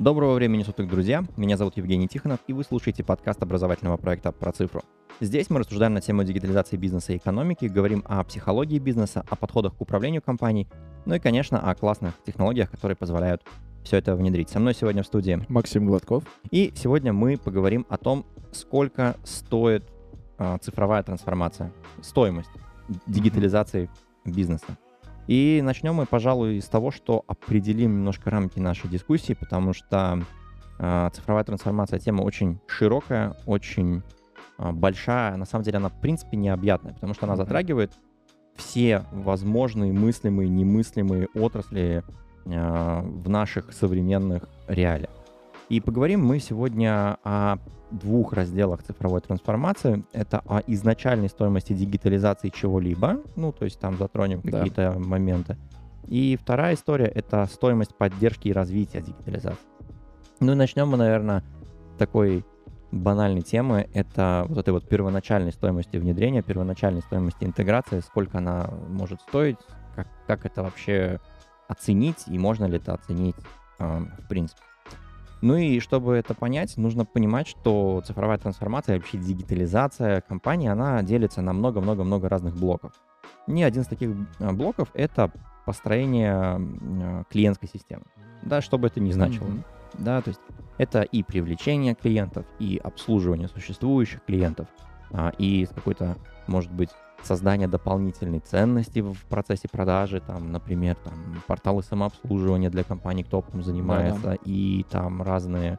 Доброго 0.00 0.32
времени 0.32 0.62
суток, 0.62 0.88
друзья! 0.88 1.22
Меня 1.36 1.58
зовут 1.58 1.76
Евгений 1.76 2.08
Тихонов, 2.08 2.40
и 2.46 2.54
вы 2.54 2.64
слушаете 2.64 3.04
подкаст 3.04 3.42
образовательного 3.42 3.98
проекта 3.98 4.32
«Про 4.32 4.50
цифру». 4.50 4.80
Здесь 5.20 5.50
мы 5.50 5.58
рассуждаем 5.58 5.92
на 5.92 6.00
тему 6.00 6.24
дигитализации 6.24 6.78
бизнеса 6.78 7.12
и 7.12 7.18
экономики, 7.18 7.66
говорим 7.66 8.02
о 8.06 8.24
психологии 8.24 8.78
бизнеса, 8.78 9.26
о 9.28 9.36
подходах 9.36 9.76
к 9.76 9.80
управлению 9.82 10.22
компанией, 10.22 10.68
ну 11.04 11.16
и, 11.16 11.18
конечно, 11.18 11.60
о 11.60 11.74
классных 11.74 12.14
технологиях, 12.24 12.70
которые 12.70 12.96
позволяют 12.96 13.42
все 13.84 13.98
это 13.98 14.16
внедрить. 14.16 14.48
Со 14.48 14.58
мной 14.58 14.72
сегодня 14.72 15.02
в 15.02 15.06
студии 15.06 15.44
Максим 15.50 15.84
Гладков. 15.84 16.24
И 16.50 16.72
сегодня 16.74 17.12
мы 17.12 17.36
поговорим 17.36 17.84
о 17.90 17.98
том, 17.98 18.24
сколько 18.52 19.18
стоит 19.22 19.84
э, 20.38 20.56
цифровая 20.62 21.02
трансформация, 21.02 21.74
стоимость 22.00 22.48
дигитализации 23.06 23.90
бизнеса. 24.24 24.78
И 25.30 25.60
начнем 25.62 25.94
мы, 25.94 26.06
пожалуй, 26.06 26.60
с 26.60 26.66
того, 26.66 26.90
что 26.90 27.22
определим 27.28 27.98
немножко 27.98 28.30
рамки 28.30 28.58
нашей 28.58 28.90
дискуссии, 28.90 29.34
потому 29.34 29.72
что 29.72 30.24
э, 30.80 31.10
цифровая 31.12 31.44
трансформация 31.44 32.00
тема 32.00 32.22
очень 32.22 32.58
широкая, 32.66 33.36
очень 33.46 34.02
э, 34.58 34.72
большая. 34.72 35.36
На 35.36 35.44
самом 35.44 35.62
деле 35.62 35.76
она, 35.76 35.88
в 35.88 36.00
принципе, 36.00 36.36
необъятная, 36.36 36.94
потому 36.94 37.14
что 37.14 37.26
она 37.26 37.36
затрагивает 37.36 37.92
все 38.56 39.04
возможные 39.12 39.92
мыслимые, 39.92 40.48
немыслимые 40.48 41.28
отрасли 41.32 42.02
э, 42.46 43.00
в 43.00 43.28
наших 43.28 43.72
современных 43.72 44.48
реалиях. 44.66 45.10
И 45.70 45.80
поговорим 45.80 46.26
мы 46.26 46.40
сегодня 46.40 47.16
о 47.22 47.58
двух 47.92 48.32
разделах 48.32 48.82
цифровой 48.82 49.20
трансформации. 49.20 50.04
Это 50.12 50.42
о 50.44 50.60
изначальной 50.66 51.28
стоимости 51.28 51.72
дигитализации 51.72 52.48
чего-либо, 52.48 53.20
ну, 53.36 53.52
то 53.52 53.64
есть 53.64 53.78
там 53.78 53.96
затронем 53.96 54.40
Да. 54.42 54.58
какие-то 54.58 54.96
моменты. 54.98 55.56
И 56.08 56.36
вторая 56.36 56.74
история— 56.74 57.06
это 57.14 57.46
стоимость 57.46 57.94
поддержки 57.94 58.48
и 58.48 58.52
развития 58.52 59.00
дигитализации. 59.00 59.64
Ну 60.40 60.52
и 60.52 60.54
начнем 60.56 60.88
мы, 60.88 60.96
наверное, 60.96 61.44
такой 61.98 62.44
банальной 62.90 63.42
темы. 63.42 63.88
Это 63.94 64.46
вот 64.48 64.58
этой 64.58 64.70
вот 64.70 64.88
первоначальной 64.88 65.52
стоимости 65.52 65.98
внедрения, 65.98 66.42
первоначальной 66.42 67.02
стоимости 67.02 67.44
интеграции, 67.44 68.00
сколько 68.00 68.38
она 68.38 68.70
может 68.88 69.20
стоить, 69.20 69.58
как, 69.94 70.08
как 70.26 70.46
это 70.46 70.64
вообще 70.64 71.20
оценить 71.68 72.24
и 72.26 72.36
можно 72.38 72.64
ли 72.64 72.78
это 72.78 72.94
оценить 72.94 73.36
э, 73.78 74.00
в 74.18 74.28
принципе. 74.28 74.62
Ну 75.42 75.56
и 75.56 75.80
чтобы 75.80 76.16
это 76.16 76.34
понять, 76.34 76.76
нужно 76.76 77.04
понимать, 77.04 77.48
что 77.48 78.02
цифровая 78.06 78.38
трансформация, 78.38 78.96
вообще 78.96 79.18
дигитализация 79.18 80.20
компании, 80.20 80.68
она 80.68 81.02
делится 81.02 81.40
на 81.40 81.52
много-много-много 81.52 82.28
разных 82.28 82.56
блоков. 82.56 82.92
Ни 83.46 83.62
один 83.62 83.82
из 83.82 83.86
таких 83.86 84.10
э, 84.38 84.52
блоков— 84.52 84.88
это 84.94 85.32
построение 85.64 86.60
э, 86.60 87.24
клиентской 87.30 87.68
системы. 87.68 88.04
Да, 88.42 88.60
что 88.60 88.78
бы 88.78 88.88
это 88.88 89.00
ни 89.00 89.12
значило. 89.12 89.46
Мгм. 89.46 89.64
Да, 89.94 90.20
то 90.20 90.28
есть 90.28 90.40
это 90.78 91.02
и 91.02 91.22
привлечение 91.22 91.94
клиентов, 91.94 92.46
и 92.58 92.80
обслуживание 92.82 93.48
существующих 93.48 94.24
клиентов, 94.24 94.68
а, 95.10 95.32
и 95.38 95.66
какой-то, 95.66 96.16
может 96.46 96.70
быть, 96.72 96.90
создание 97.22 97.68
дополнительной 97.68 98.40
ценности 98.40 99.00
в 99.00 99.24
процессе 99.26 99.68
продажи, 99.70 100.20
там, 100.20 100.52
например, 100.52 100.96
там, 100.96 101.14
порталы 101.46 101.82
самообслуживания 101.82 102.70
для 102.70 102.84
компаний, 102.84 103.24
кто 103.24 103.44
этим 103.46 103.62
занимается, 103.62 104.34
и 104.44 104.84
там 104.90 105.22
разные 105.22 105.78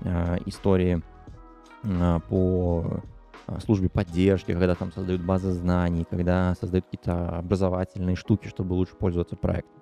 э, 0.00 0.38
истории 0.46 1.02
э, 1.82 2.20
по 2.28 3.02
э, 3.46 3.60
службе 3.60 3.88
поддержки, 3.88 4.52
когда 4.52 4.74
там 4.74 4.92
создают 4.92 5.22
базы 5.22 5.52
знаний, 5.52 6.06
когда 6.08 6.54
создают 6.60 6.86
какие-то 6.86 7.38
образовательные 7.38 8.16
штуки, 8.16 8.48
чтобы 8.48 8.74
лучше 8.74 8.94
пользоваться 8.96 9.36
проектом. 9.36 9.80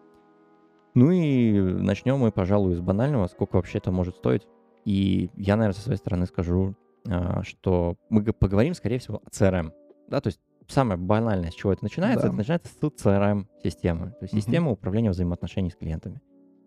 Ну 0.94 1.10
и 1.10 1.60
начнем 1.60 2.18
мы, 2.18 2.32
пожалуй, 2.32 2.74
с 2.74 2.80
банального, 2.80 3.26
сколько 3.28 3.56
вообще 3.56 3.78
это 3.78 3.92
может 3.92 4.16
стоить. 4.16 4.46
И 4.84 5.30
я, 5.36 5.56
наверное, 5.56 5.76
со 5.76 5.82
своей 5.82 5.98
стороны 5.98 6.26
скажу, 6.26 6.74
а, 7.08 7.42
что 7.42 7.96
мы 8.08 8.22
поговорим, 8.32 8.74
скорее 8.74 8.98
всего, 8.98 9.22
о 9.24 9.30
CRM. 9.30 9.72
Да, 10.08 10.20
то 10.20 10.28
есть 10.28 10.40
самое 10.68 10.98
банальное, 10.98 11.50
с 11.50 11.54
чего 11.54 11.72
это 11.72 11.84
начинается, 11.84 12.22
Да. 12.22 12.28
это 12.28 12.36
начинается 12.36 12.68
с 12.68 12.76
CRM-системы, 12.80 14.10
то 14.10 14.18
есть 14.22 14.32
Мгм. 14.34 14.40
система 14.42 14.70
управления 14.70 15.10
взаимоотношений 15.10 15.70
с 15.70 15.76
клиентами. 15.76 16.20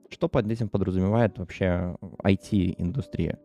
Что 0.10 0.28
под 0.28 0.50
этим 0.52 0.68
подразумевает 0.70 1.38
вообще 1.38 1.96
IT-индустрия? 2.24 3.38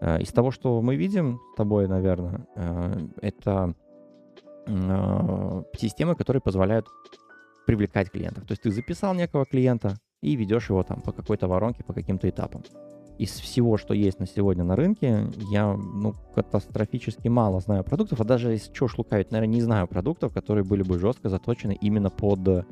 Э, 0.00 0.20
Из 0.22 0.32
того, 0.32 0.50
что 0.52 0.80
мы 0.80 0.96
видим 0.96 1.38
с 1.52 1.56
тобой, 1.56 1.88
наверное, 1.88 2.46
э, 2.56 3.08
это 3.20 3.74
э, 4.66 5.62
системы, 5.78 6.14
которые 6.14 6.40
позволяют 6.42 6.86
привлекать 7.66 8.10
клиентов. 8.10 8.44
То 8.46 8.52
есть 8.52 8.62
ты 8.62 8.70
записал 8.70 9.14
некого 9.14 9.44
клиента 9.46 9.96
и 10.22 10.36
ведешь 10.36 10.68
его 10.70 10.82
там 10.82 11.00
по 11.00 11.12
какой-то 11.12 11.48
воронке, 11.48 11.82
по 11.84 11.92
каким-то 11.92 12.28
этапам. 12.28 12.62
Из 13.18 13.30
всего, 13.30 13.76
что 13.76 13.94
есть 13.94 14.20
на 14.20 14.26
сегодня 14.26 14.62
на 14.62 14.76
рынке, 14.76 15.26
я 15.50 15.74
ну, 15.74 16.14
катастрофически 16.34 17.26
мало 17.28 17.60
знаю 17.60 17.82
продуктов, 17.82 18.20
а 18.20 18.24
даже 18.24 18.52
если 18.52 18.72
чего 18.72 18.86
уж 18.86 18.96
лукавить, 18.96 19.32
наверное, 19.32 19.54
не 19.54 19.60
знаю 19.60 19.88
продуктов, 19.88 20.32
которые 20.32 20.64
были 20.64 20.82
бы 20.82 20.98
жестко 21.00 21.28
заточены 21.28 21.76
именно 21.80 22.10
под 22.10 22.46
э, 22.46 22.64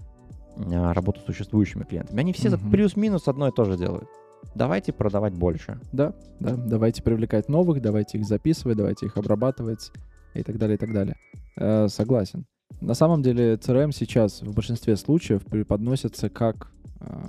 работу 0.93 1.21
с 1.21 1.25
существующими 1.25 1.83
клиентами. 1.83 2.21
Они 2.21 2.33
все 2.33 2.51
Мгм. 2.51 2.71
плюс-минус 2.71 3.27
одно 3.27 3.49
и 3.49 3.53
то 3.53 3.65
же 3.65 3.77
делают. 3.77 4.09
Давайте 4.55 4.93
продавать 4.93 5.35
больше. 5.35 5.81
Да, 5.93 6.15
да. 6.39 6.55
Давайте 6.55 7.03
привлекать 7.03 7.49
новых, 7.49 7.83
давайте 7.83 8.19
их 8.19 8.25
записывать, 8.25 8.77
давайте 8.77 9.07
их 9.07 9.17
обрабатывать 9.17 9.91
и 10.35 10.43
так 10.43 10.59
далее, 10.59 10.77
и 10.77 10.79
так 10.79 10.93
далее. 10.93 11.17
Э, 11.57 11.89
согласен. 11.89 12.47
На 12.81 12.95
самом 12.95 13.23
деле 13.23 13.55
CRM 13.55 13.93
сейчас 13.93 14.43
в 14.43 14.55
большинстве 14.55 14.97
случаев 14.97 15.45
преподносится 15.45 16.29
как 16.29 16.71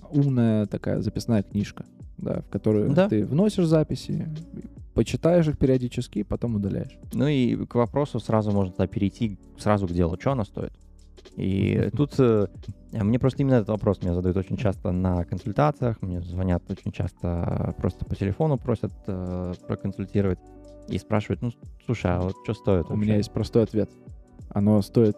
умная 0.09 0.65
такая 0.65 1.01
записная 1.01 1.43
книжка, 1.43 1.85
да, 2.17 2.41
в 2.41 2.49
которую 2.49 2.91
Да. 2.93 3.09
ты 3.09 3.25
вносишь 3.25 3.65
записи, 3.65 4.27
почитаешь 4.93 5.47
их 5.47 5.57
периодически 5.57 6.19
и 6.19 6.23
потом 6.23 6.55
удаляешь. 6.55 6.97
Ну 7.13 7.27
и 7.27 7.65
к 7.65 7.75
вопросу 7.75 8.19
сразу 8.19 8.51
можно 8.51 8.73
тогда 8.73 8.87
перейти 8.87 9.37
сразу 9.57 9.87
к 9.87 9.91
делу, 9.91 10.17
что 10.19 10.31
она 10.31 10.43
стоит. 10.45 10.73
И 11.35 11.89
тут 11.95 12.15
э, 12.19 12.47
мне 12.91 13.19
просто 13.19 13.43
именно 13.43 13.55
этот 13.55 13.69
вопрос 13.69 14.01
меня 14.01 14.15
задают 14.15 14.37
очень 14.37 14.57
часто 14.57 14.91
на 14.91 15.23
консультациях, 15.25 16.01
мне 16.01 16.21
звонят 16.21 16.63
очень 16.69 16.91
часто 16.91 17.75
просто 17.77 18.05
по 18.05 18.15
телефону, 18.15 18.57
просят 18.57 18.93
э, 19.05 19.53
проконсультировать 19.67 20.39
и 20.89 20.97
спрашивают, 20.97 21.41
ну, 21.41 21.51
слушай, 21.85 22.09
а 22.09 22.21
вот 22.21 22.33
что 22.43 22.53
стоит 22.53 22.89
У 22.89 22.95
меня 22.95 23.17
есть 23.17 23.31
простой 23.31 23.63
ответ. 23.63 23.89
Оно 24.49 24.81
стоит 24.81 25.15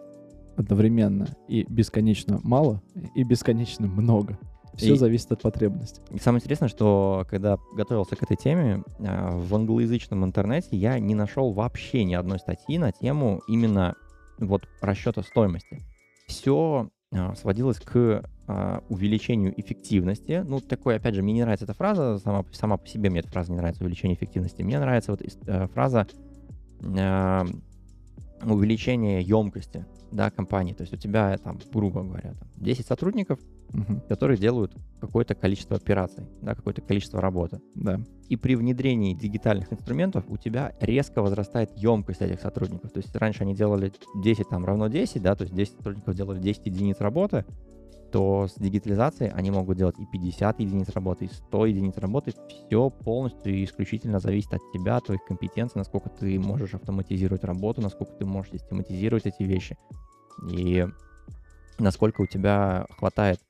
одновременно 0.56 1.28
и 1.48 1.64
бесконечно 1.68 2.40
мало, 2.42 2.82
и 3.14 3.22
бесконечно 3.22 3.86
много. 3.86 4.38
Все 4.74 4.94
И- 4.94 4.96
зависит 4.98 5.32
от 5.32 5.42
потребностей. 5.42 6.00
И 6.10 6.18
самое 6.18 6.40
интересное, 6.40 6.68
что 6.68 7.26
когда 7.28 7.58
готовился 7.74 8.16
к 8.16 8.22
этой 8.22 8.36
теме, 8.36 8.82
а, 9.00 9.36
в 9.36 9.54
англоязычном 9.54 10.24
интернете 10.24 10.68
я 10.72 10.98
не 10.98 11.14
нашел 11.14 11.52
вообще 11.52 12.04
ни 12.04 12.14
одной 12.14 12.38
статьи 12.38 12.78
на 12.78 12.92
тему 12.92 13.42
именно 13.48 13.94
вот 14.38 14.62
расчета 14.80 15.22
стоимости. 15.22 15.80
Все 16.26 16.88
сводилось 17.36 17.80
к 17.80 18.22
а, 18.46 18.82
увеличению 18.88 19.52
эффективности. 19.60 20.44
Ну, 20.46 20.60
такой, 20.60 20.96
опять 20.96 21.14
же, 21.16 21.22
мне 21.22 21.32
не 21.32 21.42
нравится 21.42 21.64
эта 21.64 21.74
фраза, 21.74 22.18
сама, 22.18 22.44
сама 22.52 22.76
по 22.76 22.86
себе 22.86 23.10
мне 23.10 23.20
эта 23.20 23.28
фраза 23.28 23.50
не 23.50 23.58
нравится, 23.58 23.82
увеличение 23.82 24.16
эффективности. 24.16 24.62
Мне 24.62 24.78
нравится 24.78 25.10
вот 25.10 25.20
э, 25.22 25.66
фраза 25.68 26.06
а, 26.84 27.44
увеличение 28.42 29.22
емкости 29.22 29.84
да, 30.12 30.30
компании. 30.30 30.72
То 30.72 30.82
есть 30.82 30.92
у 30.92 30.96
тебя 30.96 31.36
там, 31.38 31.58
грубо 31.72 32.02
говоря, 32.02 32.34
там, 32.34 32.48
10 32.56 32.86
сотрудников, 32.86 33.38
Мгм. 33.72 34.00
которые 34.08 34.36
делают 34.36 34.74
какое-то 35.00 35.36
количество 35.36 35.76
операций, 35.76 36.24
да, 36.42 36.56
какое-то 36.56 36.82
количество 36.82 37.20
работы. 37.20 37.60
Да. 37.76 38.00
И 38.28 38.36
при 38.36 38.56
внедрении 38.56 39.14
дигитальных 39.14 39.72
инструментов 39.72 40.24
у 40.28 40.36
тебя 40.36 40.72
резко 40.80 41.22
возрастает 41.22 41.70
емкость 41.76 42.20
этих 42.20 42.40
сотрудников. 42.40 42.90
То 42.90 42.98
есть 42.98 43.14
раньше 43.14 43.42
они 43.42 43.54
делали 43.54 43.92
10 44.16 44.48
там 44.48 44.64
равно 44.64 44.88
10, 44.88 45.22
да, 45.22 45.36
то 45.36 45.42
есть 45.42 45.54
10 45.54 45.76
сотрудников 45.76 46.14
делали 46.14 46.40
10 46.40 46.66
единиц 46.66 47.00
работы, 47.00 47.44
то 48.10 48.46
с 48.48 48.54
дигитализацией 48.54 49.32
они 49.32 49.50
могут 49.50 49.78
делать 49.78 49.98
и 49.98 50.06
50 50.06 50.60
единиц 50.60 50.88
работы, 50.90 51.26
и 51.26 51.28
100 51.28 51.66
единиц 51.66 51.96
работы. 51.98 52.32
Все 52.48 52.90
полностью 52.90 53.54
и 53.54 53.64
исключительно 53.64 54.18
зависит 54.18 54.52
от 54.54 54.60
тебя, 54.72 54.96
от 54.96 55.06
твоих 55.06 55.24
компетенций, 55.24 55.78
насколько 55.78 56.08
ты 56.08 56.38
можешь 56.38 56.74
автоматизировать 56.74 57.44
работу, 57.44 57.80
насколько 57.80 58.12
ты 58.14 58.24
можешь 58.24 58.52
систематизировать 58.52 59.26
эти 59.26 59.42
вещи. 59.42 59.76
И 60.50 60.86
насколько 61.78 62.22
у 62.22 62.26
тебя 62.26 62.86
хватает, 62.98 63.40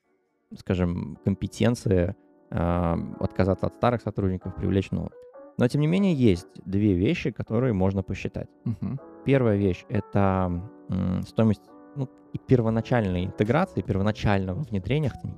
скажем, 0.58 1.18
компетенции 1.24 2.14
э, 2.50 2.96
отказаться 3.20 3.66
от 3.66 3.74
старых 3.74 4.02
сотрудников, 4.02 4.54
привлечь 4.54 4.90
новых. 4.90 5.12
Но, 5.58 5.68
тем 5.68 5.80
не 5.82 5.86
менее, 5.86 6.14
есть 6.14 6.46
две 6.64 6.94
вещи, 6.94 7.30
которые 7.30 7.72
можно 7.72 8.02
посчитать. 8.02 8.48
Мгм. 8.64 8.98
Первая 9.24 9.56
вещь— 9.56 9.84
это 9.88 10.62
м, 10.88 11.22
стоимость 11.22 11.62
ну, 11.96 12.08
и 12.32 12.38
первоначальной 12.38 13.24
интеграции, 13.24 13.82
первоначального 13.82 14.60
внедрения. 14.60 15.10
Хотя 15.10 15.28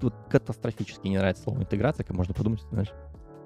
Тут 0.00 0.14
катастрофически 0.28 1.08
не 1.08 1.16
нравится 1.18 1.44
слово 1.44 1.58
интеграция, 1.60 2.04
как 2.04 2.16
можно 2.16 2.34
подумать, 2.34 2.60
знаешь, 2.70 2.92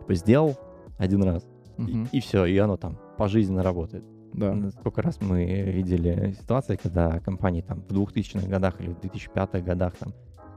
типа 0.01 0.15
сделал 0.15 0.57
один 0.99 1.23
раз, 1.23 1.47
Мгм. 1.77 2.09
и, 2.13 2.21
все, 2.21 2.45
и 2.45 2.57
оно 2.59 2.77
там 2.77 2.99
пожизненно 3.17 3.63
работает. 3.63 4.05
Да. 4.33 4.71
Сколько 4.71 5.03
раз 5.03 5.21
мы 5.21 5.45
видели 5.45 6.33
ситуации, 6.41 6.77
когда 6.77 7.19
компании 7.21 7.63
там 7.63 7.83
в 7.83 7.93
2000-х 7.93 8.49
годах 8.49 8.81
или 8.81 8.91
в 8.91 8.99
2005-х 8.99 9.61
годах 9.61 9.95
там 9.97 10.13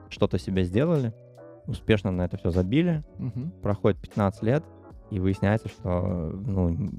что-то 0.10 0.38
себе 0.40 0.64
сделали, 0.64 1.14
успешно 1.68 2.12
на 2.12 2.24
это 2.26 2.38
все 2.38 2.50
забили, 2.52 3.04
Мгм. 3.20 3.52
проходит 3.62 4.00
15 4.02 4.44
лет, 4.44 4.64
и 5.14 5.20
выясняется, 5.20 5.68
что 5.70 6.34
ну, 6.34 6.90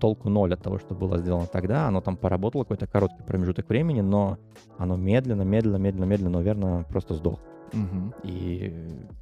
толку 0.00 0.30
ноль 0.30 0.54
от 0.54 0.62
того, 0.62 0.78
что 0.78 0.94
было 0.94 1.18
сделано 1.18 1.46
тогда. 1.46 1.86
Оно 1.86 2.00
там 2.00 2.16
поработало 2.16 2.62
какой-то 2.62 2.86
короткий 2.86 3.22
промежуток 3.22 3.68
времени, 3.68 4.00
но 4.00 4.38
оно 4.78 4.96
медленно, 4.96 5.42
медленно, 5.42 5.76
медленно, 5.76 6.04
медленно, 6.04 6.30
но 6.30 6.40
верно 6.40 6.86
просто 6.88 7.12
сдох. 7.12 7.40
Мгм. 7.74 8.14
И 8.22 8.72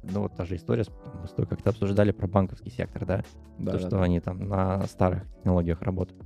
ну 0.03 0.21
вот 0.21 0.33
та 0.37 0.45
же 0.45 0.55
история, 0.55 0.85
мы 1.21 1.27
с 1.27 1.31
тобой 1.31 1.47
как-то 1.47 1.71
обсуждали 1.71 2.11
про 2.11 2.27
банковский 2.27 2.69
сектор, 2.69 3.05
да? 3.05 3.23
Да, 3.59 3.73
То, 3.73 3.77
да, 3.77 3.79
что 3.79 3.89
да. 3.89 4.03
они 4.03 4.21
там 4.21 4.47
на 4.47 4.83
старых 4.83 5.23
технологиях 5.35 5.81
работают. 5.81 6.23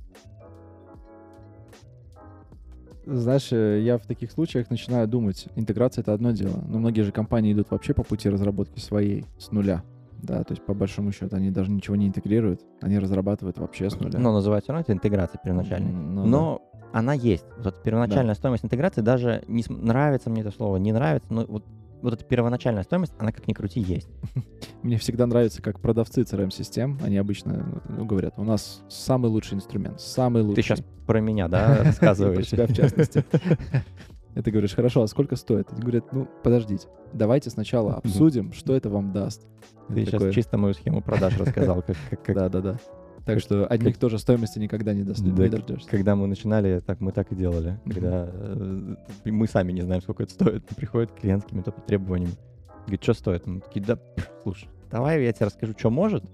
Знаешь, 3.04 3.48
э, 3.50 3.80
я 3.82 3.98
в 3.98 4.06
таких 4.06 4.30
случаях 4.30 4.70
начинаю 4.70 5.08
думать, 5.08 5.48
интеграция— 5.56 6.02
это 6.02 6.14
одно 6.14 6.30
дело, 6.30 6.62
но 6.68 6.78
многие 6.78 7.00
же 7.00 7.10
компании 7.10 7.52
идут 7.52 7.72
вообще 7.72 7.94
по 7.94 8.04
пути 8.04 8.28
разработки 8.28 8.78
своей 8.78 9.24
с 9.38 9.50
нуля. 9.50 9.82
Да, 10.22 10.44
то 10.44 10.52
есть 10.52 10.64
по 10.64 10.72
большому 10.72 11.10
счету 11.10 11.34
они 11.36 11.50
даже 11.50 11.70
ничего 11.70 11.96
не 11.96 12.06
интегрируют, 12.06 12.60
они 12.80 12.98
разрабатывают 12.98 13.58
вообще 13.58 13.90
с 13.90 13.98
нуля. 13.98 14.18
Но 14.20 14.32
называется 14.32 14.72
равно 14.72 14.82
это 14.82 14.92
интеграция 14.92 15.40
первоначальная. 15.42 15.92
Ну 15.92 16.22
да. 16.22 16.28
Но 16.28 16.62
она 16.92 17.12
есть. 17.12 17.44
Вот 17.56 17.66
эта 17.66 17.82
первоначальная 17.82 18.34
стоимость 18.34 18.64
интеграции, 18.64 19.00
даже 19.00 19.42
не 19.48 19.64
нравится 19.68 20.30
мне 20.30 20.42
это 20.42 20.52
слово, 20.52 20.76
не 20.76 20.92
нравится, 20.92 21.26
но 21.32 21.44
вот, 21.44 21.64
вот 22.02 22.14
эта 22.14 22.24
первоначальная 22.24 22.84
стоимость, 22.84 23.14
она 23.18 23.32
как 23.32 23.48
ни 23.48 23.52
крути 23.52 23.80
есть. 23.80 24.08
Мне 24.82 24.96
всегда 24.98 25.26
нравится, 25.26 25.60
как 25.60 25.80
продавцы 25.80 26.22
CRM-систем, 26.22 26.98
они 27.02 27.16
обычно 27.16 27.82
ну, 27.88 28.04
говорят, 28.04 28.34
у 28.36 28.44
нас 28.44 28.82
самый 28.88 29.28
лучший 29.28 29.54
инструмент, 29.54 30.00
самый 30.00 30.42
лучший. 30.42 30.56
Ты 30.56 30.62
сейчас 30.62 30.82
про 31.06 31.20
меня, 31.20 31.48
да, 31.48 31.78
рассказываешь? 31.84 32.48
Про 32.48 32.56
тебя 32.56 32.66
в 32.66 32.74
частности. 32.74 33.24
И 34.34 34.40
ты 34.40 34.50
говоришь, 34.50 34.74
хорошо, 34.74 35.02
а 35.02 35.06
сколько 35.06 35.36
стоит? 35.36 35.70
Они 35.72 35.80
говорят, 35.82 36.12
ну, 36.12 36.26
подождите, 36.42 36.88
давайте 37.12 37.50
сначала 37.50 37.94
обсудим, 37.94 38.52
что 38.52 38.74
это 38.74 38.88
вам 38.88 39.12
даст. 39.12 39.46
Ты 39.88 40.00
Я 40.00 40.06
сейчас 40.06 40.20
такой, 40.20 40.32
чисто 40.32 40.58
мою 40.58 40.74
схему 40.74 41.02
продаж 41.02 41.38
рассказал, 41.38 41.84
Да-да-да. 42.28 42.78
Так 43.24 43.38
что 43.40 43.66
одних 43.66 43.98
тоже 43.98 44.18
стоимости 44.18 44.58
никогда 44.58 44.94
не, 44.94 45.02
дос- 45.02 45.22
не 45.22 45.30
Да, 45.30 45.48
дождешься. 45.48 45.88
когда 45.88 46.16
мы 46.16 46.26
начинали, 46.26 46.80
так 46.80 47.00
мы 47.00 47.12
так 47.12 47.30
и 47.30 47.36
делали. 47.36 47.78
Когда 47.84 48.28
э, 48.32 48.96
мы 49.26 49.46
сами 49.46 49.70
не 49.72 49.82
знаем, 49.82 50.02
сколько 50.02 50.24
это 50.24 50.32
стоит, 50.32 50.66
приходит 50.76 51.12
клиент 51.12 51.42
с 51.42 51.44
какими-то 51.44 51.70
требованиями. 51.70 52.34
Говорит, 52.86 53.02
что 53.04 53.14
стоит? 53.14 53.46
Мы 53.46 53.60
такие, 53.60 53.84
да, 53.84 53.96
слушай, 54.42 54.68
давай 54.90 55.22
я 55.22 55.32
тебе 55.32 55.46
расскажу, 55.46 55.74
что 55.78 55.90
может, 55.90 56.24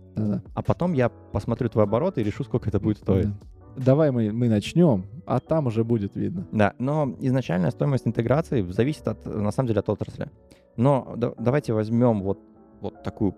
а 0.54 0.62
потом 0.62 0.94
я 0.94 1.10
посмотрю 1.10 1.68
твой 1.68 1.84
оборот 1.84 2.16
и 2.16 2.22
решу, 2.22 2.42
сколько 2.44 2.68
это 2.70 2.80
будет 2.80 2.98
стоить. 2.98 3.26
Да. 3.26 3.34
Давай 3.78 4.10
мы, 4.10 4.32
мы 4.32 4.48
начнем, 4.48 5.06
а 5.26 5.40
там 5.40 5.66
уже 5.66 5.84
будет 5.84 6.16
видно. 6.16 6.46
Да, 6.52 6.74
но 6.78 7.14
изначальная 7.20 7.70
стоимость 7.70 8.06
интеграции 8.06 8.62
зависит 8.62 9.06
от, 9.06 9.24
на 9.26 9.50
самом 9.50 9.68
деле, 9.68 9.80
от 9.80 9.88
отрасли. 9.88 10.30
Но 10.76 11.14
да- 11.16 11.34
давайте 11.38 11.72
возьмем 11.72 12.22
вот, 12.22 12.40
вот 12.80 13.02
такую 13.02 13.34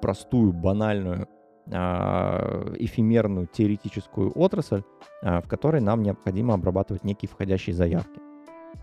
простую, 0.00 0.52
банальную, 0.52 1.28
а, 1.72 2.72
эфемерную 2.78 3.46
теоретическую 3.46 4.30
отрасль, 4.34 4.82
а, 5.22 5.40
в 5.40 5.48
которой 5.48 5.80
нам 5.80 6.02
необходимо 6.02 6.54
обрабатывать 6.54 7.04
некие 7.04 7.28
входящие 7.28 7.74
заявки. 7.74 8.20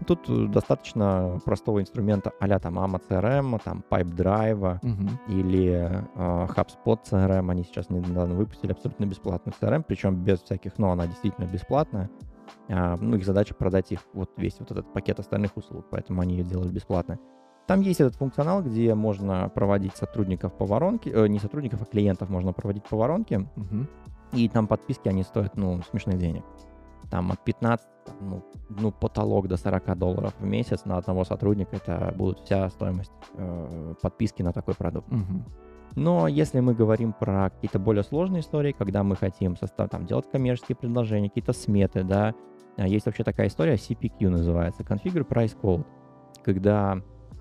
Тут 0.07 0.29
э, 0.29 0.47
достаточно 0.47 1.39
простого 1.45 1.79
инструмента 1.81 2.31
а-ля 2.39 2.59
там 2.59 2.77
AMA 2.79 3.01
CRM, 3.09 3.59
там 3.63 3.83
PipeDrive 3.89 4.79
Мгм. 4.81 5.19
или 5.27 6.03
э, 6.15 6.45
HubSpot 6.47 6.99
CRM. 7.09 7.49
Они 7.51 7.63
сейчас 7.63 7.89
недавно 7.89 8.35
выпустили 8.35 8.71
абсолютно 8.71 9.05
бесплатный 9.05 9.53
CRM, 9.59 9.83
причем 9.87 10.15
без 10.15 10.41
всяких, 10.41 10.77
но 10.77 10.91
она 10.91 11.07
действительно 11.07 11.45
бесплатная. 11.45 12.09
А, 12.69 12.95
ну, 12.99 13.15
их 13.17 13.25
задача 13.25 13.53
продать 13.55 13.91
их 13.91 13.99
вот 14.13 14.29
весь 14.37 14.59
вот 14.59 14.71
этот 14.71 14.91
пакет 14.93 15.19
остальных 15.19 15.55
услуг, 15.57 15.85
поэтому 15.89 16.21
они 16.21 16.35
ее 16.35 16.43
делают 16.43 16.71
бесплатно. 16.71 17.17
Там 17.67 17.79
есть 17.79 18.01
этот 18.01 18.15
функционал, 18.15 18.61
где 18.61 18.93
можно 18.93 19.47
проводить 19.49 19.95
сотрудников 19.95 20.53
по 20.57 20.65
воронке, 20.65 21.11
э, 21.11 21.27
не 21.27 21.39
сотрудников, 21.39 21.81
а 21.81 21.85
клиентов 21.85 22.29
можно 22.29 22.51
проводить 22.51 22.83
по 22.83 22.97
воронке, 22.97 23.47
Мгм. 23.55 23.87
и 24.33 24.49
там 24.49 24.67
подписки, 24.67 25.07
они 25.07 25.23
стоят, 25.23 25.55
ну, 25.55 25.81
смешных 25.89 26.17
денег. 26.17 26.43
Там 27.09 27.31
от 27.31 27.43
15, 27.43 27.87
там, 28.05 28.15
ну, 28.29 28.43
ну, 28.69 28.91
потолок 28.91 29.47
до 29.47 29.57
40 29.57 29.97
долларов 29.97 30.33
в 30.39 30.45
месяц 30.45 30.85
на 30.85 30.97
одного 30.97 31.23
сотрудника, 31.23 31.75
это 31.75 32.13
будет 32.15 32.39
вся 32.39 32.69
стоимость 32.69 33.11
э, 33.35 33.95
подписки 34.01 34.41
на 34.41 34.51
такой 34.51 34.73
продукт. 34.73 35.09
Мгм. 35.11 35.45
Но 35.95 36.27
если 36.27 36.59
мы 36.59 36.73
говорим 36.73 37.13
про 37.13 37.51
какие-то 37.51 37.79
более 37.79 38.03
сложные 38.03 38.41
истории, 38.41 38.71
когда 38.71 39.03
мы 39.03 39.15
хотим 39.15 39.55
состав, 39.55 39.89
там, 39.89 40.05
делать 40.05 40.29
коммерческие 40.31 40.75
предложения, 40.75 41.29
какие-то 41.29 41.53
сметы, 41.53 42.03
да, 42.03 42.33
а, 42.77 42.87
есть 42.87 43.05
вообще 43.05 43.23
такая 43.23 43.47
история, 43.47 43.75
CPQ 43.75 44.29
называется, 44.29 44.83
Configure 44.83 45.27
Price 45.27 45.55
Code, 45.59 45.85
когда, 46.43 46.99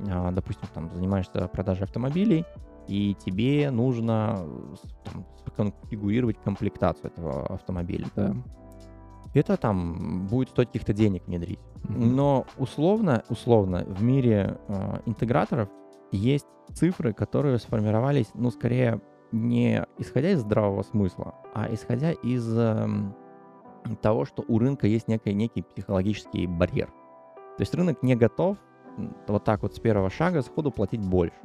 а, 0.09 0.31
допустим, 0.32 0.69
там, 0.75 0.91
занимаешься 0.93 1.49
продажей 1.49 1.85
автомобилей, 1.85 2.44
и 2.88 3.14
тебе 3.14 3.70
нужно 3.70 4.41
э, 4.41 4.75
там, 5.05 5.25
сконфигурировать 5.47 6.37
комплектацию 6.43 7.11
этого 7.12 7.47
автомобиля. 7.47 8.06
Да. 8.17 8.35
Это 9.34 9.56
там 9.56 10.26
будет 10.26 10.50
стоить 10.50 10.69
каких-то 10.69 10.93
денег 10.93 11.26
внедрить. 11.26 11.61
Мгм. 11.84 12.17
Но 12.17 12.46
условно, 12.58 13.25
условно 13.29 13.84
в 13.87 14.02
мире 14.02 14.58
э, 14.69 15.00
интеграторов 15.06 15.69
есть 16.11 16.46
цифры, 16.75 17.12
которые 17.12 17.58
сформировались, 17.58 18.31
ну, 18.34 18.50
скорее, 18.50 19.00
не 19.32 19.87
исходя 19.99 20.31
из 20.31 20.40
здравого 20.40 20.82
смысла, 20.82 21.34
а 21.55 21.73
исходя 21.73 22.12
из 22.12 22.46
эм, 22.56 23.14
того, 24.02 24.25
что 24.26 24.44
у 24.46 24.58
рынка 24.58 24.87
есть 24.87 25.08
некий, 25.08 25.32
некий 25.32 25.62
психологический 25.62 26.46
барьер. 26.46 26.88
То 27.56 27.61
есть 27.61 27.75
рынок 27.75 28.02
не 28.02 28.14
готов 28.14 28.58
вот 29.26 29.44
так 29.44 29.62
вот 29.62 29.75
с 29.75 29.81
первого 29.81 30.11
шага 30.11 30.43
сходу 30.43 30.70
платить 30.70 31.00
больше. 31.00 31.37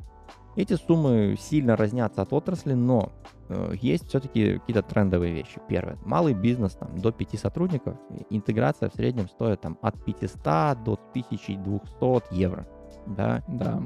Эти 0.57 0.74
суммы 0.74 1.36
сильно 1.39 1.75
разнятся 1.75 2.24
от 2.24 2.33
отрасли, 2.33 2.74
но 2.74 3.12
э, 3.48 3.74
есть 3.80 4.07
все-таки 4.07 4.57
какие-то 4.57 4.81
трендовые 4.81 5.31
вещи. 5.31 5.62
Первое. 5.69 6.00
Малый 6.04 6.33
бизнес 6.33 6.74
там, 6.74 6.98
до 6.98 7.12
5 7.12 7.39
сотрудников, 7.39 7.95
интеграция 8.31 8.89
в 8.89 8.95
среднем 8.95 9.30
стоит 9.30 9.62
там, 9.62 9.77
от 9.83 10.04
500 10.04 10.83
до 10.83 11.00
1200 11.12 12.33
евро. 12.33 12.68
Да? 13.06 13.44
Да. 13.48 13.83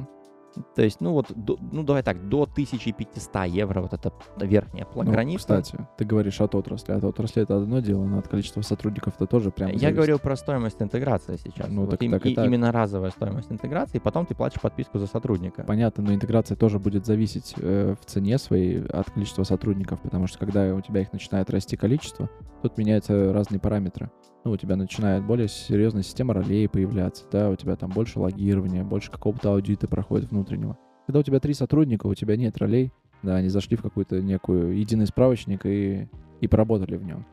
То 0.76 0.82
есть, 0.84 1.02
ну 1.02 1.14
вот, 1.14 1.28
до- 1.36 1.58
ну 1.72 1.84
давай 1.84 2.04
так, 2.04 2.28
до 2.30 2.46
1500 2.46 3.48
евро 3.48 3.82
вот 3.82 3.94
это 3.94 4.12
верхняя 4.40 4.86
Ну, 4.96 5.04
граница. 5.12 5.40
кстати, 5.40 5.78
ты 5.98 6.06
говоришь 6.06 6.42
от 6.42 6.56
отрасли. 6.56 6.92
От 6.94 7.04
отрасли 7.04 7.44
это 7.44 7.58
одно 7.58 7.80
дело, 7.80 8.04
но 8.06 8.20
от 8.20 8.28
количества 8.28 8.62
сотрудников 8.62 9.14
это 9.16 9.28
тоже 9.28 9.52
прям 9.52 9.70
Я 9.70 9.78
зависит. 9.78 9.96
говорил 9.96 10.20
про 10.20 10.36
стоимость 10.36 10.82
интеграции 10.82 11.38
сейчас. 11.38 11.68
Ну, 11.70 11.82
Вот 11.82 11.92
так- 11.92 12.04
им- 12.04 12.12
так 12.12 12.26
и 12.26 12.36
так. 12.36 12.46
Именно 12.46 12.72
разовая 12.72 13.12
стоимость 13.12 13.52
интеграции, 13.52 13.98
и 13.98 14.02
потом 14.02 14.26
ты 14.26 14.36
платишь 14.36 14.60
подписку 14.62 15.00
за 15.00 15.08
сотрудника. 15.08 15.64
Понятно, 15.64 16.04
но 16.04 16.14
интеграция 16.14 16.56
тоже 16.56 16.80
будет 16.80 17.06
зависеть 17.06 17.54
э, 17.58 17.96
в 18.00 18.06
цене 18.06 18.38
своей 18.38 18.84
от 18.86 19.10
количества 19.12 19.44
сотрудников, 19.44 20.02
потому 20.02 20.28
что 20.28 20.38
когда 20.40 20.74
у 20.76 20.82
тебя 20.82 21.02
их 21.02 21.14
начинает 21.14 21.50
расти 21.50 21.78
количество, 21.78 22.30
тут 22.62 22.78
меняются 22.78 23.34
разные 23.34 23.60
параметры. 23.60 24.12
Ну, 24.44 24.52
у 24.52 24.58
тебя 24.58 24.76
начинает 24.76 25.24
более 25.24 25.48
серьезная 25.48 26.02
система 26.02 26.34
ролей 26.34 26.68
появляться, 26.68 27.26
да, 27.32 27.50
у 27.52 27.56
тебя 27.56 27.76
там 27.76 27.92
больше 27.92 28.20
логирования, 28.20 28.84
больше 28.84 29.12
какого-то 29.12 29.52
аудита 29.54 29.88
проходит 29.88 30.32
внутреннего. 30.42 30.78
Когда 31.08 31.20
у 31.20 31.24
тебя 31.24 31.40
три 31.40 31.54
сотрудника, 31.54 32.08
у 32.08 32.14
тебя 32.16 32.36
нет 32.38 32.58
ролей, 32.58 32.92
да, 33.24 33.36
они 33.36 33.50
зашли 33.50 33.78
в 33.78 33.82
какой-то 33.82 34.22
некую 34.22 34.78
единый 34.78 35.06
справочник 35.08 35.66
и, 35.66 36.08
и 36.40 36.48
поработали 36.48 36.96
в 36.98 37.04
нем. 37.04 37.26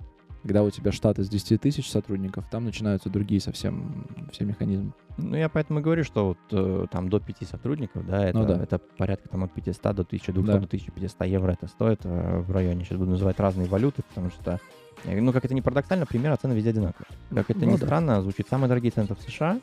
Когда 0.43 0.63
у 0.63 0.71
тебя 0.71 0.93
штат 0.93 1.19
из 1.19 1.29
10 1.29 1.61
тысяч 1.61 1.91
сотрудников, 1.91 2.45
там 2.51 2.65
начинаются 2.65 3.11
другие 3.11 3.41
совсем 3.41 4.07
все 4.33 4.45
механизмы. 4.45 4.93
Ну, 5.17 5.37
я 5.37 5.49
поэтому 5.49 5.81
и 5.81 5.83
говорю, 5.83 6.05
что 6.05 6.29
вот 6.29 6.39
э, 6.53 6.87
там 6.91 7.09
до 7.11 7.19
5 7.21 7.49
сотрудников, 7.49 8.07
да, 8.07 8.25
это, 8.27 8.39
Ну 8.39 8.47
да. 8.47 8.63
это 8.63 8.79
порядка 8.79 9.29
там 9.29 9.43
от 9.45 9.53
500 9.53 9.83
до 9.83 10.03
1200 10.03 10.31
Да. 10.47 10.59
до 10.59 10.67
1500 10.67 11.27
евро 11.27 11.51
это 11.53 11.67
стоит 11.67 12.01
э, 12.05 12.39
в 12.41 12.51
районе. 12.53 12.85
Сейчас 12.85 12.99
буду 12.99 13.11
называть 13.11 13.41
разные 13.41 13.67
валюты, 13.69 14.03
потому 14.09 14.31
что, 14.31 14.61
э, 15.05 15.21
ну, 15.21 15.33
как 15.33 15.45
это 15.45 15.55
не 15.55 15.61
парадоксально, 15.61 16.07
примерно 16.07 16.37
цены 16.37 16.53
везде 16.53 16.71
одинаковые. 16.71 17.07
Как 17.31 17.51
это 17.51 17.61
Ну 17.61 17.67
ни 17.73 17.77
да. 17.77 17.85
странно, 17.87 18.23
звучит 18.23 18.47
самые 18.49 18.69
дорогие 18.69 18.93
цены 18.93 19.09
в 19.09 19.21
США, 19.21 19.61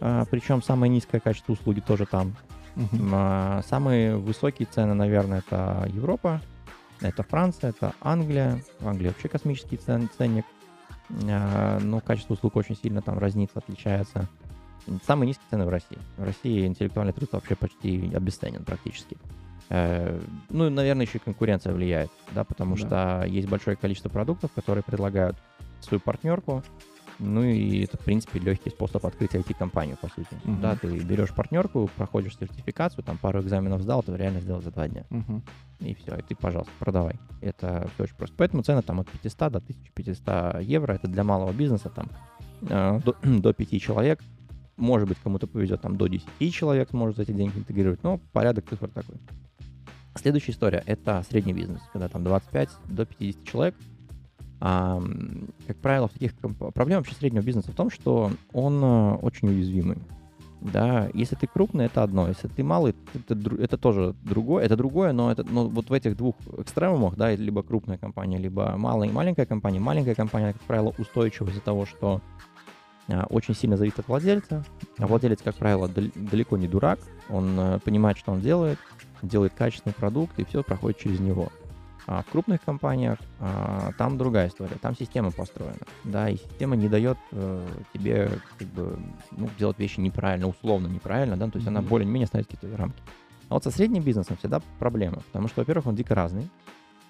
а, 0.00 0.24
причем 0.30 0.62
самое 0.62 0.90
низкое 0.90 1.20
качество 1.20 1.52
услуги 1.52 1.80
тоже 1.80 2.06
там. 2.06 2.34
А, 3.12 3.62
Самые 3.68 4.16
высокие 4.16 4.66
цены, 4.70 4.94
наверное, 4.94 5.38
это 5.46 5.88
Европа, 5.92 6.40
это 7.00 7.22
Франция, 7.22 7.70
это 7.70 7.92
Англия. 8.00 8.60
В 8.80 8.88
Англии 8.88 9.08
вообще 9.08 9.28
космический 9.28 9.76
цен, 9.76 10.08
ценник. 10.16 10.44
А, 11.28 11.78
Но 11.80 12.00
качество 12.00 12.34
услуг 12.34 12.56
очень 12.56 12.76
сильно 12.76 13.02
там 13.02 13.18
разнится, 13.18 13.58
отличается. 13.58 14.26
Самые 15.06 15.28
низкие 15.28 15.44
цены 15.50 15.66
в 15.66 15.68
России. 15.68 15.98
В 16.16 16.24
России 16.24 16.66
интеллектуальный 16.66 17.12
труд 17.12 17.28
вообще 17.32 17.54
почти 17.56 18.10
обесценен 18.14 18.64
практически. 18.64 19.16
Э, 19.70 20.18
Ну, 20.48 20.66
и, 20.66 20.70
наверное, 20.70 21.04
еще 21.04 21.18
и 21.18 21.20
конкуренция 21.20 21.74
влияет, 21.74 22.10
да, 22.32 22.42
потому 22.44 22.74
Да. 22.76 22.86
что 23.20 23.26
есть 23.28 23.48
большое 23.48 23.76
количество 23.76 24.08
продуктов, 24.08 24.50
которые 24.54 24.82
предлагают 24.82 25.36
свою 25.80 26.00
партнерку, 26.00 26.62
ну 27.18 27.42
и 27.42 27.84
это, 27.84 27.96
в 27.96 28.04
принципе, 28.04 28.38
легкий 28.38 28.70
способ 28.70 29.04
открыть 29.04 29.34
IT-компанию, 29.34 29.96
по 30.00 30.08
сути. 30.08 30.28
Мгм. 30.44 30.60
Да, 30.60 30.76
ты 30.76 30.86
берешь 30.98 31.34
партнерку, 31.34 31.90
проходишь 31.96 32.36
сертификацию, 32.38 33.04
там 33.04 33.18
пару 33.18 33.40
экзаменов 33.40 33.82
сдал, 33.82 34.02
ты 34.02 34.16
реально 34.16 34.40
сделал 34.40 34.62
за 34.62 34.70
два 34.70 34.88
дня. 34.88 35.04
Мгм. 35.10 35.42
И 35.80 35.94
все, 35.94 36.16
и 36.16 36.22
ты, 36.22 36.34
пожалуйста, 36.34 36.72
продавай. 36.78 37.16
Это 37.40 37.88
все 37.94 38.04
очень 38.04 38.16
просто. 38.16 38.34
Поэтому 38.36 38.62
цены 38.62 38.82
там 38.82 39.00
от 39.00 39.08
500 39.08 39.52
до 39.52 39.58
1500 39.58 40.62
евро. 40.62 40.92
Это 40.92 41.08
для 41.08 41.24
малого 41.24 41.52
бизнеса 41.52 41.90
там 41.90 42.08
э, 42.62 43.00
до, 43.04 43.16
до 43.40 43.52
5 43.52 43.82
человек. 43.82 44.20
может 44.76 45.08
быть, 45.08 45.18
кому-то 45.18 45.46
повезет, 45.46 45.80
там 45.80 45.96
до 45.96 46.06
10 46.06 46.54
человек 46.54 46.90
сможет 46.90 47.16
за 47.16 47.22
эти 47.22 47.32
деньги 47.32 47.58
интегрировать, 47.58 48.02
но 48.02 48.18
порядок 48.32 48.68
цифр 48.68 48.88
такой. 48.88 49.16
Следующая 50.14 50.52
история— 50.52 50.82
это 50.86 51.24
средний 51.28 51.52
бизнес, 51.52 51.80
когда 51.92 52.08
там 52.08 52.24
25 52.24 52.70
до 52.88 53.06
50 53.06 53.44
человек. 53.44 53.74
А, 54.60 55.00
как 55.66 55.76
правило, 55.76 56.08
в 56.08 56.12
таких 56.12 56.34
проблема 56.34 57.00
вообще 57.00 57.14
среднего 57.14 57.42
бизнеса 57.42 57.70
в 57.72 57.76
том, 57.76 57.90
что 57.90 58.32
он 58.52 58.82
э, 58.82 59.14
очень 59.16 59.48
уязвимый. 59.48 59.98
Да, 60.60 61.08
если 61.14 61.36
ты 61.36 61.46
крупный, 61.46 61.84
это 61.84 62.02
одно, 62.02 62.26
если 62.26 62.48
ты 62.48 62.64
малый, 62.64 62.96
это, 63.14 63.38
это 63.60 63.78
тоже 63.78 64.16
другое, 64.24 64.64
это 64.64 64.76
другое, 64.76 65.12
но 65.12 65.30
это, 65.30 65.44
но 65.44 65.68
вот 65.68 65.88
в 65.88 65.92
этих 65.92 66.16
двух 66.16 66.34
экстремумах, 66.56 67.14
да, 67.14 67.32
либо 67.32 67.62
крупная 67.62 67.96
компания, 67.96 68.38
либо 68.38 68.76
малая 68.76 69.08
и 69.08 69.12
маленькая 69.12 69.46
компания, 69.46 69.78
маленькая 69.78 70.16
компания, 70.16 70.52
как 70.52 70.62
правило, 70.62 70.92
устойчива 70.98 71.48
из-за 71.50 71.60
того, 71.60 71.86
что 71.86 72.20
а, 73.08 73.26
очень 73.30 73.54
сильно 73.54 73.76
зависит 73.76 74.00
от 74.00 74.08
владельца, 74.08 74.64
а 74.98 75.06
владелец, 75.06 75.40
как 75.42 75.54
правило, 75.54 75.88
далеко 75.88 76.56
не 76.56 76.66
дурак, 76.66 76.98
он 77.30 77.54
а, 77.56 77.78
понимает, 77.78 78.18
что 78.18 78.32
он 78.32 78.40
делает, 78.40 78.80
делает 79.22 79.52
качественный 79.54 79.94
продукт, 79.94 80.36
и 80.40 80.44
все 80.44 80.64
проходит 80.64 80.98
через 80.98 81.20
него. 81.20 81.52
А 82.10 82.22
в 82.22 82.30
крупных 82.30 82.62
компаниях 82.62 83.18
а, 83.38 83.92
там 83.98 84.16
другая 84.16 84.48
история, 84.48 84.76
там 84.80 84.96
система 84.96 85.30
построена, 85.30 85.76
да, 86.04 86.30
и 86.30 86.38
система 86.38 86.74
не 86.74 86.88
дает 86.88 87.18
э, 87.32 87.66
тебе 87.92 88.30
как 88.58 88.66
бы 88.68 88.98
ну, 89.32 89.50
делать 89.58 89.78
вещи 89.78 90.00
неправильно, 90.00 90.48
условно 90.48 90.86
неправильно, 90.86 91.36
да, 91.36 91.48
то 91.48 91.58
есть 91.58 91.66
mm-hmm. 91.66 91.70
она 91.70 91.82
более-менее 91.82 92.26
ставит 92.26 92.46
какие-то 92.46 92.74
рамки. 92.78 93.02
А 93.50 93.54
вот 93.54 93.64
со 93.64 93.70
средним 93.70 94.02
бизнесом 94.02 94.38
всегда 94.38 94.62
проблема, 94.78 95.16
потому 95.16 95.48
что, 95.48 95.60
во-первых, 95.60 95.86
он 95.86 95.96
дико 95.96 96.14
разный. 96.14 96.48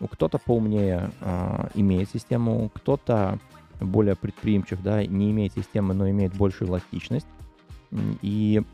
У 0.00 0.08
кто-то 0.08 0.38
поумнее 0.38 1.12
а, 1.20 1.68
имеет 1.74 2.10
систему, 2.10 2.68
кто-то 2.74 3.38
более 3.80 4.16
предприимчив, 4.16 4.82
да, 4.82 5.06
не 5.06 5.30
имеет 5.30 5.52
системы, 5.52 5.94
но 5.94 6.10
имеет 6.10 6.34
большую 6.34 6.70
эластичность. 6.70 7.28
И 8.20 8.64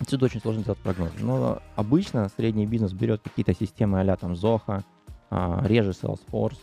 отсюда 0.00 0.24
очень 0.24 0.40
сложно 0.40 0.64
делать 0.64 0.80
прогноз. 0.80 1.10
Но 1.20 1.62
обычно 1.76 2.28
средний 2.36 2.66
бизнес 2.66 2.92
берет 2.92 3.20
какие-то 3.22 3.54
системы 3.54 4.00
а 4.00 4.16
там 4.16 4.32
Zoho, 4.32 4.82
реже 5.64 5.90
Salesforce. 5.90 6.58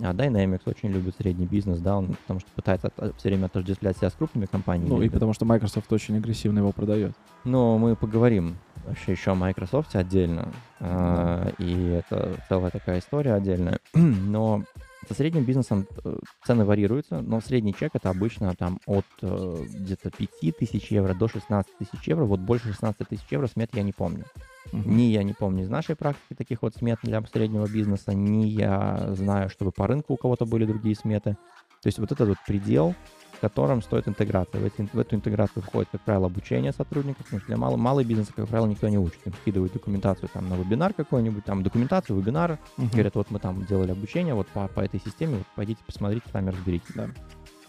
А 0.00 0.12
Dynamics 0.12 0.62
очень 0.66 0.88
любит 0.88 1.14
средний 1.16 1.46
бизнес, 1.46 1.78
да, 1.78 1.96
он 1.96 2.14
потому 2.22 2.40
что 2.40 2.50
пытается 2.56 2.90
все 3.16 3.28
время 3.28 3.46
отождествлять 3.46 3.96
себя 3.96 4.10
с 4.10 4.14
крупными 4.14 4.46
компаниями. 4.46 4.88
Ну 4.88 5.02
и 5.02 5.08
потому 5.08 5.34
что 5.34 5.44
Microsoft 5.44 5.92
очень 5.92 6.16
агрессивно 6.16 6.58
его 6.58 6.72
продает. 6.72 7.12
Но 7.44 7.78
мы 7.78 7.94
поговорим 7.94 8.56
вообще 8.86 9.12
еще 9.12 9.32
о 9.32 9.34
Microsoft 9.36 9.94
отдельно, 9.94 10.48
а, 10.80 11.48
и 11.58 11.90
это 11.90 12.36
целая 12.48 12.70
такая 12.70 12.98
история 12.98 13.34
отдельная. 13.34 13.78
Но 13.94 14.64
со 15.08 15.14
средним 15.14 15.44
бизнесом 15.44 15.86
э, 16.04 16.16
цены 16.46 16.64
варьируются, 16.64 17.20
но 17.20 17.40
средний 17.40 17.74
чек 17.74 17.92
это 17.94 18.10
обычно 18.10 18.54
там 18.54 18.80
от 18.86 19.04
э, 19.22 19.64
где-то 19.68 20.10
5 20.10 20.56
тысяч 20.58 20.90
евро 20.90 21.14
до 21.14 21.28
16 21.28 21.78
тысяч 21.78 22.06
евро. 22.06 22.24
Вот 22.24 22.40
больше 22.40 22.72
16 22.72 23.08
тысяч 23.08 23.24
евро 23.30 23.46
смет 23.46 23.70
я 23.74 23.82
не 23.82 23.92
помню. 23.92 24.24
Uh-huh. 24.72 24.88
Ни 24.88 25.02
я 25.02 25.22
не 25.22 25.32
помню 25.32 25.64
из 25.64 25.68
нашей 25.68 25.96
практики 25.96 26.34
таких 26.34 26.62
вот 26.62 26.74
смет 26.74 26.98
для 27.02 27.22
среднего 27.26 27.66
бизнеса, 27.66 28.14
ни 28.14 28.46
я 28.46 29.14
знаю, 29.14 29.50
чтобы 29.50 29.72
по 29.72 29.86
рынку 29.86 30.14
у 30.14 30.16
кого-то 30.16 30.46
были 30.46 30.64
другие 30.64 30.96
сметы. 30.96 31.36
То 31.82 31.88
есть 31.88 31.98
вот 31.98 32.12
этот 32.12 32.28
вот 32.28 32.38
предел, 32.46 32.94
в 33.36 33.40
котором 33.40 33.82
стоит 33.82 34.08
интеграция. 34.08 34.60
В, 34.60 34.64
эти, 34.64 34.88
в 34.92 34.98
эту 34.98 35.16
интеграцию 35.16 35.62
входит, 35.62 35.88
как 35.92 36.00
правило, 36.02 36.26
обучение 36.26 36.72
сотрудников, 36.72 37.24
потому 37.24 37.40
что 37.40 37.48
для 37.48 37.56
мал, 37.56 37.76
малого 37.76 38.04
бизнеса, 38.04 38.32
как 38.34 38.48
правило, 38.48 38.66
никто 38.66 38.88
не 38.88 38.98
учит. 38.98 39.18
Им 39.26 39.32
скидывают 39.42 39.72
документацию 39.72 40.28
там 40.32 40.48
на 40.48 40.54
вебинар 40.54 40.92
какой-нибудь, 40.92 41.44
там 41.44 41.62
документацию, 41.62 42.18
вебинар, 42.18 42.58
uh-huh. 42.78 42.90
говорят, 42.92 43.14
вот 43.14 43.30
мы 43.30 43.38
там 43.38 43.64
делали 43.66 43.92
обучение 43.92 44.34
вот 44.34 44.46
по, 44.48 44.68
по 44.68 44.80
этой 44.80 45.00
системе, 45.00 45.38
вот 45.38 45.46
пойдите 45.54 45.80
посмотрите, 45.84 46.26
сами 46.32 46.50
разберитесь. 46.50 46.94
Да. 46.94 47.08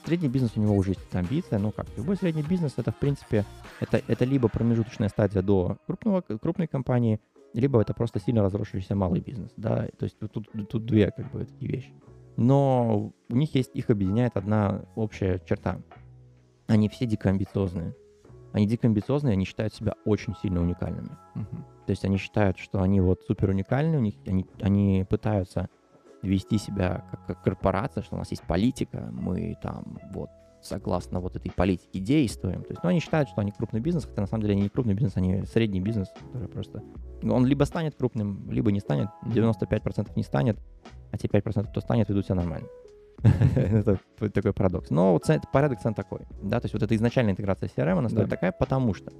Средний 0.05 0.29
бизнес 0.29 0.51
у 0.55 0.61
него 0.61 0.75
уже 0.75 0.91
есть 0.91 1.15
амбиция, 1.15 1.57
ну 1.57 1.71
как, 1.71 1.87
любой 1.97 2.15
средний 2.15 2.43
бизнес 2.43 2.73
это 2.77 2.91
в 2.91 2.95
принципе, 2.97 3.43
это, 3.79 4.01
это 4.07 4.23
либо 4.23 4.47
промежуточная 4.49 5.09
стадия 5.09 5.41
до 5.41 5.77
крупного, 5.87 6.21
крупной 6.21 6.67
компании, 6.67 7.19
либо 7.53 7.81
это 7.81 7.95
просто 7.95 8.19
сильно 8.19 8.43
разросшийся 8.43 8.93
малый 8.93 9.19
бизнес, 9.19 9.51
да, 9.57 9.87
то 9.97 10.03
есть 10.03 10.19
тут, 10.19 10.31
тут, 10.31 10.69
тут 10.69 10.85
две 10.85 11.09
как 11.09 11.31
бы 11.31 11.45
такие 11.45 11.71
вещи. 11.71 11.93
Но 12.37 13.13
у 13.29 13.35
них 13.35 13.55
есть, 13.55 13.71
их 13.73 13.89
объединяет 13.89 14.35
одна 14.35 14.85
общая 14.95 15.39
черта. 15.39 15.79
Они 16.67 16.89
все 16.89 17.05
дико 17.05 17.29
амбициозные. 17.29 17.95
Они 18.51 18.67
дико 18.67 18.87
амбициозные, 18.87 19.33
они 19.33 19.45
считают 19.45 19.73
себя 19.73 19.95
очень 20.05 20.33
сильно 20.41 20.61
уникальными. 20.61 21.09
Uh-huh. 21.35 21.63
То 21.85 21.89
есть 21.91 22.05
они 22.05 22.17
считают, 22.17 22.57
что 22.57 22.81
они 22.81 23.01
вот 23.01 23.21
супер 23.27 23.49
уникальны, 23.49 23.97
у 23.97 24.01
них 24.01 24.15
они, 24.25 24.45
они 24.61 25.05
пытаются 25.09 25.69
вести 26.21 26.57
себя 26.57 27.05
как, 27.11 27.25
как 27.25 27.43
корпорация, 27.43 28.01
что 28.03 28.15
у 28.15 28.19
нас 28.19 28.31
есть 28.31 28.43
политика, 28.43 29.09
мы 29.11 29.57
там 29.61 29.99
вот 30.11 30.29
согласно 30.65 31.19
вот 31.19 31.35
этой 31.35 31.51
политике 31.51 31.99
действуем. 31.99 32.63
То 32.63 32.71
есть, 32.71 32.83
ну, 32.83 32.89
они 32.89 32.99
считают, 32.99 33.29
что 33.29 33.41
они 33.41 33.51
крупный 33.51 33.79
бизнес, 33.79 34.05
хотя 34.05 34.21
на 34.21 34.27
самом 34.27 34.41
деле 34.41 34.53
они 34.53 34.63
не 34.63 34.69
крупный 34.69 34.93
бизнес, 34.93 35.13
они 35.15 35.45
средний 35.45 35.79
бизнес, 35.79 36.09
который 36.33 36.49
просто... 36.49 36.83
Он 37.23 37.45
либо 37.45 37.63
станет 37.63 37.95
крупным, 37.95 38.49
либо 38.51 38.71
не 38.71 38.79
станет, 38.79 39.09
95% 39.25 40.11
не 40.15 40.23
станет, 40.23 40.59
а 41.11 41.17
те 41.17 41.27
5%, 41.27 41.69
кто 41.69 41.81
станет, 41.81 42.09
ведут 42.09 42.25
себя 42.25 42.35
нормально. 42.35 42.67
Это 43.55 43.97
такой 44.33 44.53
парадокс. 44.53 44.89
Но 44.89 45.13
вот 45.13 45.23
порядок 45.51 45.81
цен 45.81 45.93
такой, 45.93 46.21
да, 46.41 46.59
то 46.59 46.65
есть 46.65 46.73
вот 46.73 46.83
эта 46.83 46.95
изначальная 46.95 47.31
интеграция 47.31 47.69
CRM, 47.69 47.97
она 47.97 48.09
стоит 48.09 48.29
такая, 48.29 48.51
потому 48.51 48.93
что 48.93 49.11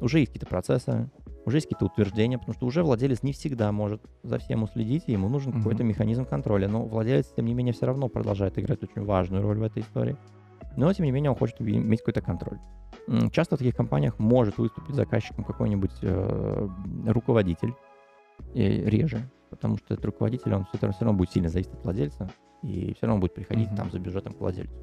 уже 0.00 0.20
есть 0.20 0.32
какие-то 0.32 0.46
процессы, 0.46 1.10
уже 1.44 1.56
есть 1.58 1.68
какие-то 1.68 1.86
утверждения, 1.86 2.38
потому 2.38 2.54
что 2.54 2.66
уже 2.66 2.82
владелец 2.82 3.22
не 3.22 3.32
всегда 3.32 3.72
может 3.72 4.02
за 4.22 4.38
всем 4.38 4.62
уследить, 4.62 5.04
и 5.06 5.12
ему 5.12 5.28
нужен 5.28 5.52
mm-hmm. 5.52 5.58
какой-то 5.58 5.84
механизм 5.84 6.24
контроля. 6.24 6.68
Но 6.68 6.84
владелец, 6.84 7.26
тем 7.34 7.46
не 7.46 7.54
менее, 7.54 7.72
все 7.72 7.86
равно 7.86 8.08
продолжает 8.08 8.58
играть 8.58 8.82
очень 8.82 9.04
важную 9.04 9.42
роль 9.42 9.58
в 9.58 9.62
этой 9.62 9.82
истории. 9.82 10.16
Но, 10.76 10.92
тем 10.92 11.06
не 11.06 11.12
менее, 11.12 11.30
он 11.30 11.36
хочет 11.36 11.60
иметь 11.60 12.00
какой-то 12.00 12.20
контроль. 12.22 12.58
Часто 13.32 13.56
в 13.56 13.58
таких 13.58 13.74
компаниях 13.74 14.18
может 14.18 14.58
выступить 14.58 14.94
заказчиком 14.94 15.44
какой-нибудь 15.44 15.92
э, 16.02 16.68
руководитель, 17.06 17.74
и 18.54 18.62
реже, 18.62 19.28
потому 19.50 19.78
что 19.78 19.94
этот 19.94 20.04
руководитель, 20.06 20.54
он 20.54 20.66
все 20.72 20.78
равно 20.80 21.14
будет 21.14 21.30
сильно 21.30 21.48
зависеть 21.48 21.72
от 21.74 21.84
владельца, 21.84 22.30
и 22.62 22.94
все 22.94 23.06
равно 23.06 23.20
будет 23.20 23.34
приходить 23.34 23.68
mm-hmm. 23.68 23.76
там 23.76 23.90
за 23.90 23.98
бюджетом 23.98 24.34
к 24.34 24.40
владельцу. 24.40 24.74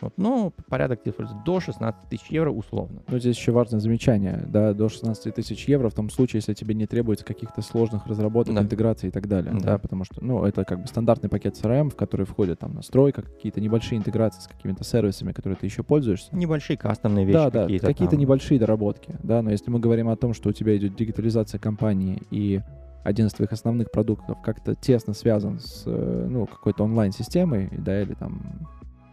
Вот, 0.00 0.12
ну, 0.16 0.52
порядок 0.68 1.00
до 1.44 1.60
16 1.60 2.08
тысяч 2.08 2.26
евро 2.30 2.50
условно. 2.50 3.02
Ну, 3.08 3.18
здесь 3.18 3.36
еще 3.36 3.52
важное 3.52 3.80
замечание, 3.80 4.44
да, 4.48 4.72
до 4.74 4.88
16 4.88 5.34
тысяч 5.34 5.66
евро 5.68 5.88
в 5.88 5.94
том 5.94 6.10
случае, 6.10 6.38
если 6.38 6.54
тебе 6.54 6.74
не 6.74 6.86
требуется 6.86 7.24
каких-то 7.24 7.62
сложных 7.62 8.06
разработок, 8.06 8.54
да. 8.54 8.62
интеграции 8.62 9.08
и 9.08 9.10
так 9.10 9.28
далее, 9.28 9.52
да. 9.54 9.60
да, 9.60 9.78
потому 9.78 10.04
что, 10.04 10.24
ну, 10.24 10.44
это 10.44 10.64
как 10.64 10.82
бы 10.82 10.86
стандартный 10.86 11.28
пакет 11.28 11.54
CRM, 11.54 11.90
в 11.90 11.96
который 11.96 12.26
входит 12.26 12.58
там 12.58 12.74
настройка, 12.74 13.22
какие-то 13.22 13.60
небольшие 13.60 13.98
интеграции 13.98 14.42
с 14.42 14.46
какими-то 14.46 14.84
сервисами, 14.84 15.32
которые 15.32 15.56
ты 15.56 15.66
еще 15.66 15.82
пользуешься. 15.82 16.34
Небольшие 16.34 16.76
кастомные 16.76 17.24
вещи 17.24 17.34
да, 17.34 17.50
да, 17.50 17.62
какие-то. 17.62 17.86
какие-то 17.86 18.12
там. 18.12 18.20
небольшие 18.20 18.60
доработки, 18.60 19.16
да, 19.22 19.42
но 19.42 19.50
если 19.50 19.70
мы 19.70 19.80
говорим 19.80 20.08
о 20.08 20.16
том, 20.16 20.34
что 20.34 20.50
у 20.50 20.52
тебя 20.52 20.76
идет 20.76 20.96
дигитализация 20.96 21.58
компании 21.58 22.22
и 22.30 22.60
один 23.04 23.26
из 23.26 23.32
твоих 23.32 23.52
основных 23.52 23.90
продуктов 23.90 24.40
как-то 24.42 24.74
тесно 24.74 25.14
связан 25.14 25.60
с 25.60 25.84
э, 25.86 26.26
ну, 26.28 26.46
какой-то 26.46 26.84
онлайн-системой, 26.84 27.70
да, 27.72 28.02
или 28.02 28.14
там 28.14 28.68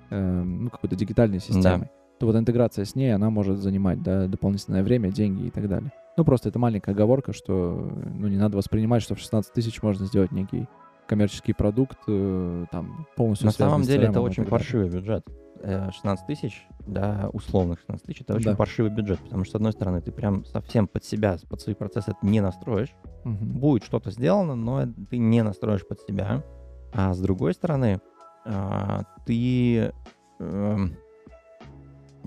э, 0.09 0.43
ну, 0.43 0.69
какой-то 0.69 0.95
дигитальной 0.95 1.39
системой, 1.39 1.87
да. 1.87 1.91
то 2.19 2.25
вот 2.27 2.35
интеграция 2.35 2.85
с 2.85 2.95
ней, 2.95 3.13
она 3.13 3.29
может 3.29 3.59
занимать 3.59 4.01
да, 4.01 4.27
дополнительное 4.27 4.83
время, 4.83 5.11
деньги 5.11 5.47
и 5.47 5.49
так 5.49 5.67
далее. 5.67 5.91
Ну, 6.17 6.23
просто 6.23 6.49
это 6.49 6.59
маленькая 6.59 6.91
оговорка, 6.91 7.33
что 7.33 7.91
ну, 8.13 8.27
не 8.27 8.37
надо 8.37 8.57
воспринимать, 8.57 9.01
что 9.01 9.15
в 9.15 9.19
16 9.19 9.53
тысяч 9.53 9.81
можно 9.81 10.05
сделать 10.05 10.31
некий 10.31 10.67
коммерческий 11.07 11.53
продукт, 11.53 11.97
э, 12.07 12.65
там, 12.71 13.07
полностью 13.15 13.47
На 13.47 13.51
самом 13.51 13.83
деле 13.83 14.07
это 14.07 14.21
очень 14.21 14.45
паршивый 14.45 14.89
бюджет. 14.89 15.25
16 15.63 16.03
э, 16.03 16.27
тысяч, 16.27 16.67
да, 16.85 17.29
условных 17.33 17.79
16 17.79 18.05
тысяч, 18.05 18.21
это 18.21 18.35
очень 18.35 18.51
да. 18.51 18.55
паршивый 18.55 18.91
бюджет, 18.91 19.19
потому 19.19 19.43
что, 19.45 19.53
с 19.53 19.55
одной 19.55 19.71
стороны, 19.71 20.01
ты 20.01 20.11
прям 20.11 20.45
совсем 20.45 20.87
под 20.87 21.03
себя, 21.03 21.37
под 21.49 21.61
свои 21.61 21.75
процессы 21.75 22.11
это 22.11 22.19
не 22.21 22.41
настроишь. 22.41 22.93
Угу. 23.23 23.33
Будет 23.33 23.83
что-то 23.83 24.11
сделано, 24.11 24.55
но 24.55 24.85
ты 25.09 25.17
не 25.17 25.41
настроишь 25.43 25.87
под 25.87 26.01
себя. 26.01 26.43
А 26.93 27.13
с 27.13 27.19
другой 27.19 27.53
стороны, 27.53 27.99
ты, 29.25 29.91
эм, 30.39 30.95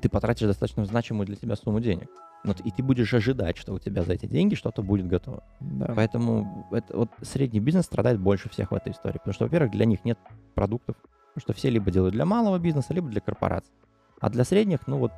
ты 0.01 0.09
потратишь 0.09 0.47
достаточно 0.47 0.85
значимую 0.85 1.27
для 1.27 1.37
тебя 1.37 1.57
сумму 1.57 1.81
денег. 1.81 2.09
Но, 2.45 2.55
и 2.65 2.71
ты 2.71 2.83
будешь 2.83 3.13
ожидать, 3.15 3.57
что 3.57 3.75
у 3.75 3.79
тебя 3.79 4.03
за 4.05 4.13
эти 4.13 4.27
деньги 4.27 4.55
что-то 4.55 4.83
будет 4.83 5.09
готово. 5.09 5.43
Да. 5.61 5.93
Поэтому 5.95 6.69
это, 6.71 6.97
вот 6.97 7.11
средний 7.23 7.61
бизнес 7.61 7.87
страдает 7.87 8.21
больше 8.21 8.49
всех 8.49 8.71
в 8.71 8.75
этой 8.75 8.93
истории. 8.93 9.19
Потому 9.19 9.35
что, 9.35 9.45
во-первых, 9.45 9.73
для 9.73 9.87
них 9.87 10.05
нет 10.05 10.19
продуктов. 10.55 10.97
Потому 10.97 11.43
что 11.43 11.53
все 11.53 11.71
либо 11.71 11.91
делают 11.91 12.15
для 12.15 12.25
малого 12.25 12.59
бизнеса, 12.59 12.95
либо 12.95 13.09
для 13.09 13.21
корпораций. 13.21 13.73
А 14.21 14.31
для 14.31 14.45
средних, 14.45 14.87
ну 14.87 14.99
вот, 14.99 15.13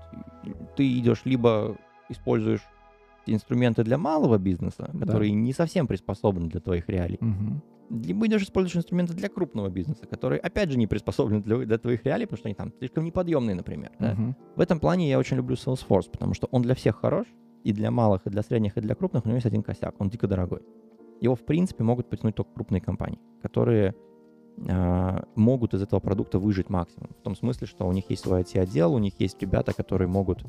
ты 0.76 0.98
идешь 0.98 1.22
либо 1.24 1.76
используешь 2.08 2.62
инструменты 3.26 3.84
для 3.84 3.96
малого 3.96 4.38
бизнеса, 4.38 4.90
которые 4.98 5.30
да. 5.30 5.36
не 5.36 5.52
совсем 5.52 5.86
приспособлены 5.86 6.48
для 6.48 6.60
твоих 6.60 6.88
реалий, 6.88 7.18
угу 7.20 7.62
либо 7.90 8.26
идешь 8.26 8.42
используешь 8.42 8.76
инструменты 8.76 9.14
для 9.14 9.28
крупного 9.28 9.68
бизнеса, 9.68 10.06
которые, 10.06 10.40
опять 10.40 10.70
же, 10.70 10.78
не 10.78 10.86
приспособлены 10.86 11.42
для, 11.42 11.58
для 11.58 11.78
твоих 11.78 12.04
реалий, 12.04 12.26
потому 12.26 12.38
что 12.38 12.48
они 12.48 12.54
там 12.54 12.72
слишком 12.78 13.04
неподъемные, 13.04 13.54
например. 13.54 13.90
Да? 13.98 14.12
Uh-huh. 14.12 14.34
В 14.56 14.60
этом 14.60 14.78
плане 14.78 15.08
я 15.08 15.18
очень 15.18 15.36
люблю 15.36 15.56
Salesforce, 15.56 16.10
потому 16.10 16.34
что 16.34 16.48
он 16.52 16.62
для 16.62 16.74
всех 16.74 17.00
хорош, 17.00 17.26
и 17.64 17.72
для 17.72 17.90
малых, 17.90 18.26
и 18.26 18.30
для 18.30 18.42
средних, 18.42 18.76
и 18.76 18.80
для 18.80 18.94
крупных 18.94 19.24
у 19.24 19.28
него 19.28 19.36
есть 19.36 19.46
один 19.46 19.62
косяк, 19.62 19.94
он 19.98 20.08
дико 20.08 20.26
дорогой. 20.26 20.62
Его, 21.20 21.34
в 21.34 21.44
принципе, 21.44 21.84
могут 21.84 22.08
потянуть 22.08 22.34
только 22.34 22.52
крупные 22.54 22.80
компании, 22.80 23.20
которые 23.42 23.94
э, 24.66 25.22
могут 25.34 25.74
из 25.74 25.82
этого 25.82 26.00
продукта 26.00 26.38
выжить 26.38 26.70
максимум. 26.70 27.10
В 27.18 27.22
том 27.22 27.36
смысле, 27.36 27.66
что 27.66 27.86
у 27.86 27.92
них 27.92 28.08
есть 28.08 28.22
свой 28.22 28.42
IT-отдел, 28.42 28.94
у 28.94 28.98
них 28.98 29.20
есть 29.20 29.40
ребята, 29.42 29.74
которые 29.74 30.08
могут 30.08 30.42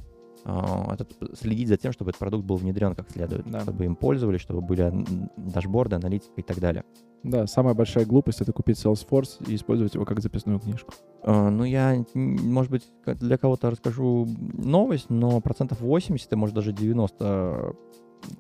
это 0.44 1.06
следить 1.36 1.68
за 1.68 1.78
тем, 1.78 1.92
чтобы 1.92 2.10
этот 2.10 2.20
продукт 2.20 2.46
был 2.46 2.56
внедрен 2.58 2.96
как 2.96 3.10
следует, 3.10 3.50
Да. 3.50 3.62
чтобы 3.62 3.86
им 3.86 3.96
пользовались, 3.96 4.42
чтобы 4.42 4.62
были 4.62 4.92
дашборды, 5.38 5.96
аналитика 5.96 6.34
и 6.38 6.44
так 6.44 6.60
далее. 6.60 6.84
Да, 7.24 7.46
самая 7.46 7.76
большая 7.76 8.06
глупость— 8.06 8.42
это 8.42 8.52
купить 8.52 8.84
Salesforce 8.84 9.48
и 9.48 9.56
использовать 9.56 9.94
его 9.94 10.06
как 10.06 10.20
записную 10.22 10.60
книжку. 10.60 10.94
А, 11.24 11.50
Ну, 11.52 11.64
я, 11.64 12.04
может 12.16 12.72
быть, 12.72 12.84
для 13.06 13.38
кого-то 13.38 13.70
расскажу 13.70 14.28
новость, 14.54 15.10
но 15.10 15.40
процентов 15.42 15.82
80, 15.82 16.34
и 16.34 16.36
может 16.36 16.56
даже 16.56 16.74
90 16.74 17.76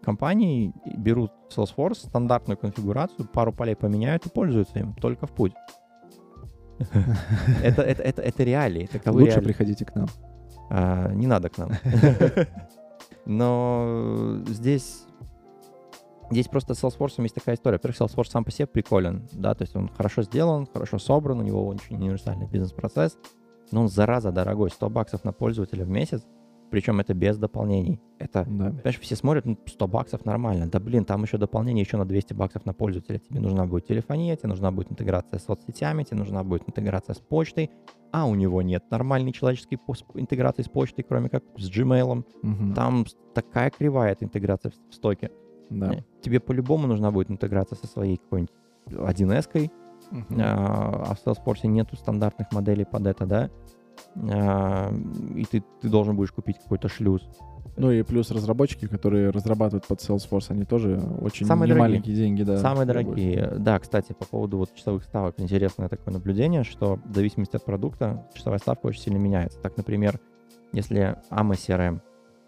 компаний 0.01 0.73
берут 0.97 1.31
Salesforce, 1.55 2.07
стандартную 2.07 2.57
конфигурацию, 2.57 3.27
пару 3.27 3.53
полей 3.53 3.75
поменяют 3.75 4.25
и 4.25 4.29
пользуются 4.29 4.79
им 4.79 4.93
только 4.95 5.27
в 5.27 5.31
путь. 5.31 5.53
Это, 7.63 7.83
это, 7.83 8.01
это, 8.01 8.21
это 8.23 8.43
реалии, 8.43 8.89
Лучше 9.05 9.41
приходите 9.41 9.85
к 9.85 9.93
нам. 9.93 10.07
А, 10.73 11.11
не 11.11 11.27
надо 11.27 11.49
к 11.49 11.57
нам. 11.57 11.71
Но 13.25 14.37
здесь 14.47 15.05
Здесь 16.31 16.47
просто 16.47 16.75
с 16.75 16.81
Salesforce 16.81 17.21
есть 17.23 17.35
такая 17.35 17.55
история. 17.55 17.75
Во-первых, 17.75 17.99
Salesforce 17.99 18.29
сам 18.29 18.45
по 18.45 18.51
себе 18.51 18.65
приколен, 18.65 19.27
да, 19.33 19.53
то 19.53 19.63
есть 19.63 19.75
он 19.75 19.89
хорошо 19.89 20.23
сделан, 20.23 20.65
хорошо 20.65 20.97
собран, 20.97 21.39
у 21.39 21.43
него 21.43 21.67
очень 21.67 21.97
универсальный 21.97 22.47
бизнес-процесс, 22.47 23.17
но 23.71 23.81
он, 23.81 23.89
зараза, 23.89 24.31
дорогой, 24.31 24.69
100 24.69 24.89
баксов 24.89 25.25
на 25.25 25.33
пользователя 25.33 25.83
в 25.83 25.89
месяц, 25.89 26.23
причем 26.71 26.99
это 26.99 27.13
без 27.13 27.37
дополнений. 27.37 27.99
Это, 28.17 28.45
Да. 28.47 28.69
понимаешь, 28.71 28.99
все 28.99 29.15
смотрят, 29.15 29.45
ну, 29.45 29.57
100 29.65 29.87
баксов 29.87 30.25
нормально. 30.25 30.67
Да, 30.67 30.79
блин, 30.79 31.05
там 31.05 31.23
еще 31.23 31.37
дополнение 31.37 31.83
еще 31.83 31.97
на 31.97 32.05
200 32.05 32.33
баксов 32.33 32.65
на 32.65 32.73
пользователя. 32.73 33.19
Тебе 33.19 33.39
нужна 33.39 33.65
будет 33.65 33.85
телефония, 33.87 34.35
тебе 34.35 34.49
нужна 34.49 34.71
будет 34.71 34.91
интеграция 34.91 35.37
с 35.39 35.43
соцсетями, 35.43 36.03
тебе 36.03 36.17
нужна 36.17 36.43
будет 36.43 36.63
интеграция 36.67 37.13
с 37.13 37.19
почтой, 37.19 37.69
а 38.11 38.25
у 38.25 38.35
него 38.35 38.61
нет 38.61 38.83
нормальной 38.89 39.31
человеческой 39.33 39.79
интеграции 40.15 40.63
с 40.63 40.69
почтой, 40.69 41.03
кроме 41.07 41.29
как 41.29 41.43
с 41.57 41.69
Gmail. 41.69 42.25
Мгм. 42.41 42.73
Там 42.73 43.05
такая 43.35 43.69
кривая 43.69 44.13
эта 44.13 44.25
интеграция 44.25 44.71
в, 44.89 44.93
стоке. 44.93 45.29
Да. 45.69 45.93
Э, 45.93 46.03
Тебе 46.21 46.39
по-любому 46.39 46.87
нужна 46.87 47.11
будет 47.11 47.29
интеграция 47.31 47.75
со 47.77 47.87
своей 47.87 48.17
какой-нибудь 48.17 48.53
1С, 48.87 49.69
Мгм. 50.11 50.37
а 50.39 51.05
а 51.09 51.15
в 51.15 51.25
Salesforce 51.25 51.67
нету 51.67 51.95
стандартных 51.95 52.51
моделей 52.51 52.85
под 52.85 53.07
это, 53.07 53.25
да? 53.25 53.49
И 54.15 55.45
ты, 55.49 55.63
ты 55.81 55.89
должен 55.89 56.15
будешь 56.15 56.31
купить 56.31 56.57
какой-то 56.59 56.89
шлюз. 56.89 57.27
Ну 57.77 57.89
и 57.91 58.03
плюс 58.03 58.29
разработчики, 58.31 58.85
которые 58.85 59.29
разрабатывают 59.29 59.87
под 59.87 59.99
Salesforce, 59.99 60.47
они 60.49 60.65
тоже 60.65 60.99
очень 61.21 61.45
Самые 61.45 61.69
дорогие. 61.69 61.87
немаленькие 61.87 62.15
деньги, 62.15 62.43
да. 62.43 62.57
Самые 62.57 62.85
дорогие. 62.85 63.53
Да, 63.57 63.79
кстати, 63.79 64.11
по 64.13 64.25
поводу 64.25 64.57
вот 64.57 64.73
часовых 64.75 65.03
ставок, 65.05 65.39
интересное 65.39 65.87
такое 65.87 66.13
наблюдение, 66.13 66.63
что 66.63 66.99
в 67.05 67.13
зависимости 67.15 67.55
от 67.55 67.63
продукта 67.63 68.27
часовая 68.33 68.59
ставка 68.59 68.87
очень 68.87 69.01
сильно 69.01 69.17
меняется. 69.17 69.59
Так, 69.61 69.77
например, 69.77 70.19
если 70.73 71.17
AMA 71.29 71.51
CRM 71.53 72.01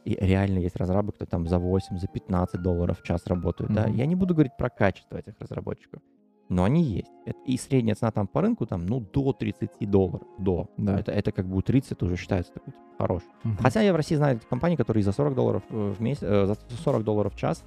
и 0.03 0.17
реально 0.19 0.59
есть 0.59 0.75
разрабы, 0.75 1.13
кто 1.13 1.25
там 1.25 1.47
за 1.47 1.57
8, 1.57 1.97
за 1.97 2.07
15 2.07 2.61
долларов 2.61 2.99
в 2.99 3.03
час 3.03 3.25
работают, 3.25 3.71
да, 3.73 3.87
Мгм. 3.87 3.95
я 3.95 4.05
не 4.05 4.15
буду 4.15 4.33
говорить 4.33 4.57
про 4.57 4.69
качество 4.69 5.15
этих 5.17 5.35
разработчиков, 5.39 6.01
но 6.49 6.63
они 6.63 6.83
есть. 6.83 7.11
И 7.45 7.57
средняя 7.57 7.95
цена 7.95 8.11
там 8.11 8.27
по 8.27 8.41
рынку 8.41 8.65
там, 8.65 8.85
ну, 8.85 8.99
до 8.99 9.33
30 9.33 9.89
долларов, 9.89 10.27
до. 10.37 10.67
Да. 10.77 10.99
Это, 10.99 11.11
это 11.11 11.31
как 11.31 11.45
бы 11.47 11.57
у 11.57 11.61
30 11.61 12.01
уже 12.03 12.17
считается 12.17 12.53
такой 12.53 12.73
типа, 12.73 12.85
хорош. 12.97 13.23
Мгм. 13.43 13.57
Хотя 13.57 13.81
я 13.81 13.93
в 13.93 13.95
России 13.95 14.15
знаю 14.15 14.39
компании, 14.49 14.75
которые 14.75 15.03
за 15.03 15.11
40 15.11 15.35
долларов 15.35 15.63
э, 15.69 15.93
в 15.97 16.01
месяц, 16.01 16.23
э, 16.23 16.45
за 16.45 16.57
40 16.83 17.03
долларов 17.03 17.33
в 17.33 17.37
час 17.37 17.63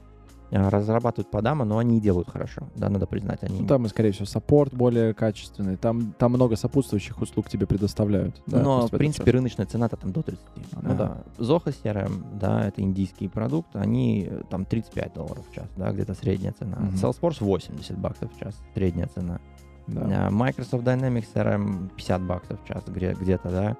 разрабатывают 0.51 1.31
по 1.31 1.43
дама, 1.43 1.65
но 1.65 1.79
они 1.79 1.99
и 1.99 2.01
делают 2.01 2.31
хорошо, 2.31 2.69
да, 2.77 2.89
надо 2.89 3.07
признать. 3.07 3.43
Они... 3.43 3.61
Ну, 3.61 3.67
там, 3.67 3.87
скорее 3.89 4.13
всего, 4.13 4.27
саппорт 4.27 4.73
более 4.75 5.13
качественный. 5.15 5.77
Там, 5.77 6.13
там 6.19 6.33
много 6.33 6.57
сопутствующих 6.57 7.21
услуг 7.21 7.49
тебе 7.49 7.67
предоставляют. 7.67 8.41
да, 8.47 8.61
но, 8.63 8.87
в 8.87 8.91
принципе, 8.91 9.25
час. 9.27 9.35
рыночная 9.35 9.67
цена-то 9.67 9.97
там 9.97 10.13
до 10.13 10.23
30. 10.23 10.41
Ну 10.83 10.93
Ага. 10.93 10.95
да. 11.39 11.45
Zoho 11.45 11.65
CRM, 11.83 12.39
да, 12.39 12.67
это 12.67 12.81
индийский 12.83 13.29
продукт, 13.29 13.75
они 13.75 14.29
э, 14.31 14.43
там 14.49 14.65
35 14.65 15.15
долларов 15.15 15.45
в 15.51 15.55
час, 15.55 15.67
да, 15.77 15.91
где-то 15.93 16.15
средняя 16.15 16.53
цена. 16.53 16.77
Мгм. 16.79 16.95
Salesforce 16.95 17.39
80 17.41 17.99
баксов 17.99 18.33
в 18.33 18.39
час, 18.39 18.55
средняя 18.75 19.09
цена. 19.09 19.41
Да. 19.89 20.27
А, 20.27 20.31
Microsoft 20.31 20.85
Dynamics 20.85 21.27
CRM 21.35 21.91
50 21.97 22.23
баксов 22.23 22.61
в 22.63 22.67
час 22.67 22.83
где- 22.89 23.15
где-то, 23.21 23.51
да. 23.51 23.77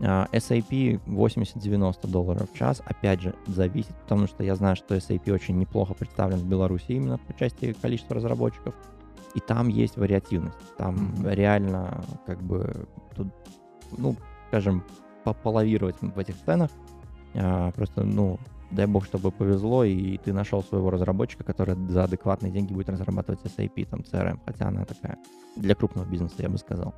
А, 0.00 0.28
SAP 0.32 1.00
80-90 1.06 2.08
долларов 2.08 2.48
в 2.52 2.56
час. 2.56 2.82
Опять 2.84 3.22
же, 3.22 3.34
зависит, 3.46 3.94
потому 4.02 4.26
что 4.26 4.42
я 4.42 4.54
знаю, 4.56 4.76
что 4.76 4.96
SAP 4.96 5.30
очень 5.32 5.58
неплохо 5.58 5.94
представлен 5.94 6.38
в 6.38 6.46
Беларуси 6.46 6.92
именно 6.92 7.18
по 7.18 7.32
части 7.34 7.72
количества 7.80 8.16
разработчиков. 8.16 8.74
И 9.34 9.40
там 9.40 9.68
есть 9.68 9.96
вариативность. 9.96 10.56
Там 10.76 10.94
Мгм. 10.94 11.28
реально 11.28 12.04
как 12.26 12.40
бы 12.42 12.86
тут, 13.16 13.28
ну, 13.96 14.16
скажем, 14.48 14.84
пополовировать 15.24 15.96
в 16.00 16.18
этих 16.18 16.36
ценах. 16.44 16.70
А, 17.34 17.72
просто, 17.72 18.04
ну, 18.04 18.38
дай 18.70 18.86
бог, 18.86 19.04
чтобы 19.04 19.30
повезло, 19.30 19.84
и 19.84 20.18
ты 20.18 20.32
нашел 20.32 20.62
своего 20.62 20.90
разработчика, 20.90 21.44
который 21.44 21.76
за 21.88 22.04
адекватные 22.04 22.52
деньги 22.52 22.72
будет 22.72 22.88
разрабатывать 22.88 23.40
SAP, 23.44 23.86
там, 23.86 24.00
CRM, 24.00 24.40
хотя 24.44 24.68
она 24.68 24.84
такая 24.84 25.18
для 25.56 25.74
крупного 25.74 26.06
бизнеса, 26.06 26.36
я 26.38 26.48
бы 26.48 26.58
сказал. 26.58 26.94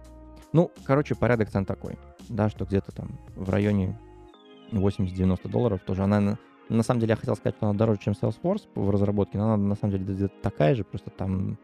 Ну, 0.52 0.70
короче, 0.84 1.14
порядок 1.14 1.50
цен 1.50 1.64
такой, 1.64 1.98
да, 2.28 2.48
что 2.48 2.64
где-то 2.64 2.92
там 2.92 3.18
в 3.34 3.50
районе 3.50 3.98
80-90 4.72 5.48
долларов 5.48 5.80
тоже. 5.84 6.02
Она, 6.02 6.38
на, 6.68 6.82
самом 6.82 7.00
деле, 7.00 7.10
я 7.10 7.16
хотел 7.16 7.36
сказать, 7.36 7.56
что 7.56 7.68
она 7.68 7.78
дороже, 7.78 8.00
чем 8.00 8.14
Salesforce 8.14 8.62
в 8.74 8.90
разработке, 8.90 9.38
но 9.38 9.52
она 9.52 9.56
на 9.56 9.74
самом 9.74 9.92
деле 9.92 10.04
где-то 10.04 10.34
такая 10.42 10.74
же, 10.74 10.84
просто 10.84 11.10
там 11.10 11.58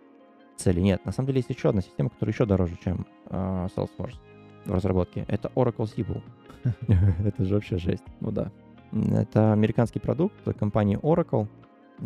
цели 0.56 0.80
нет. 0.80 1.04
На 1.04 1.12
самом 1.12 1.28
деле 1.28 1.38
есть 1.38 1.50
еще 1.50 1.70
одна 1.70 1.80
система, 1.80 2.10
которая 2.10 2.32
еще 2.32 2.46
дороже, 2.46 2.76
чем 2.82 3.06
а, 3.26 3.66
Salesforce 3.74 4.16
в 4.64 4.72
разработке. 4.72 5.24
Это 5.28 5.50
Oracle 5.54 5.90
SQL. 5.92 6.22
Это 7.26 7.44
же 7.44 7.54
вообще 7.54 7.78
жесть. 7.78 8.04
Ну 8.20 8.30
да. 8.30 8.50
Это 8.92 9.52
американский 9.52 9.98
продукт 9.98 10.36
компании 10.58 10.98
Oracle. 10.98 11.48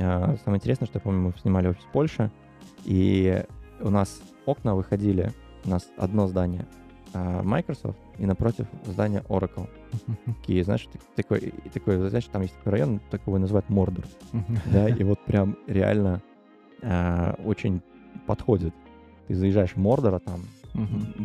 А, 0.01 0.37
Самое 0.45 0.59
интересное, 0.59 0.87
что 0.87 0.99
я 0.99 1.01
помню, 1.01 1.21
мы 1.21 1.33
снимали 1.41 1.69
офис 1.69 1.83
в 1.83 1.93
Польше, 1.93 2.31
и 2.85 3.45
у 3.81 3.91
нас 3.91 4.21
окна 4.47 4.75
выходили, 4.75 5.33
у 5.65 5.71
нас 5.71 5.87
одно 5.97 6.27
здание 6.29 6.67
а, 7.15 7.43
Microsoft 7.43 7.99
и 8.19 8.27
напротив 8.27 8.67
здание 8.87 9.23
Oracle. 9.29 9.69
Такие, 10.41 10.63
знаешь, 10.65 10.87
так- 10.93 11.03
такой, 11.15 11.39
и 11.65 11.69
такой, 11.71 12.09
знаешь, 12.09 12.25
там 12.27 12.43
есть 12.43 12.57
такой 12.59 12.73
район, 12.73 13.01
такого 13.11 13.39
называют 13.39 13.69
Мордор, 13.69 14.05
да, 14.73 14.89
и 15.01 15.03
вот 15.05 15.19
прям 15.21 15.57
реально 15.67 16.21
а, 16.83 17.35
очень 17.45 17.81
подходит. 18.27 18.75
Ты 19.29 19.35
заезжаешь 19.35 19.73
в 19.73 19.77
Мордор, 19.79 20.15
а 20.15 20.19
там 20.21 20.41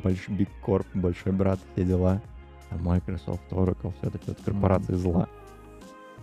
большой 0.03 0.35
Big 0.35 0.49
Corp, 0.65 0.85
большой 0.93 1.33
брат, 1.33 1.59
все 1.73 1.83
дела. 1.85 2.21
Там 2.69 2.83
Microsoft, 2.83 3.41
Oracle, 3.51 3.93
все 3.99 4.09
такие 4.09 4.33
вот 4.33 4.41
корпорации 4.45 4.93
зла. 4.95 5.27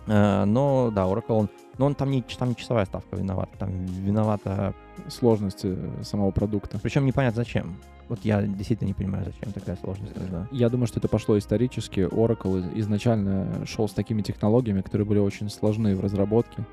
Э, 0.09 0.43
Но 0.45 0.91
да, 0.93 1.03
Oracle, 1.05 1.23
он, 1.33 1.49
но 1.77 1.85
он 1.85 1.95
там 1.95 2.09
не, 2.11 2.21
там 2.21 2.49
не 2.49 2.55
часовая 2.55 2.85
ставка 2.85 3.15
виновата, 3.15 3.51
там 3.57 3.69
виновата, 3.85 4.73
Сложности 5.07 5.77
самого 6.03 6.31
продукта. 6.31 6.77
причем 6.83 7.05
непонятно 7.05 7.37
зачем. 7.43 7.77
Вот 8.09 8.19
я 8.23 8.41
действительно 8.41 8.87
не 8.87 8.93
понимаю, 8.93 9.23
зачем 9.25 9.53
такая 9.53 9.77
сложность 9.77 10.15
нужна. 10.19 10.47
Я 10.51 10.67
думаю, 10.69 10.87
что 10.87 10.99
это 10.99 11.07
пошло 11.07 11.37
исторически. 11.37 12.01
Oracle 12.01 12.59
из- 12.59 12.81
изначально 12.85 13.65
шел 13.65 13.87
с 13.87 13.93
такими 13.93 14.21
технологиями, 14.23 14.81
которые 14.81 15.07
были 15.07 15.19
очень 15.19 15.49
сложны 15.49 15.95
в 15.95 16.01
разработке. 16.01 16.65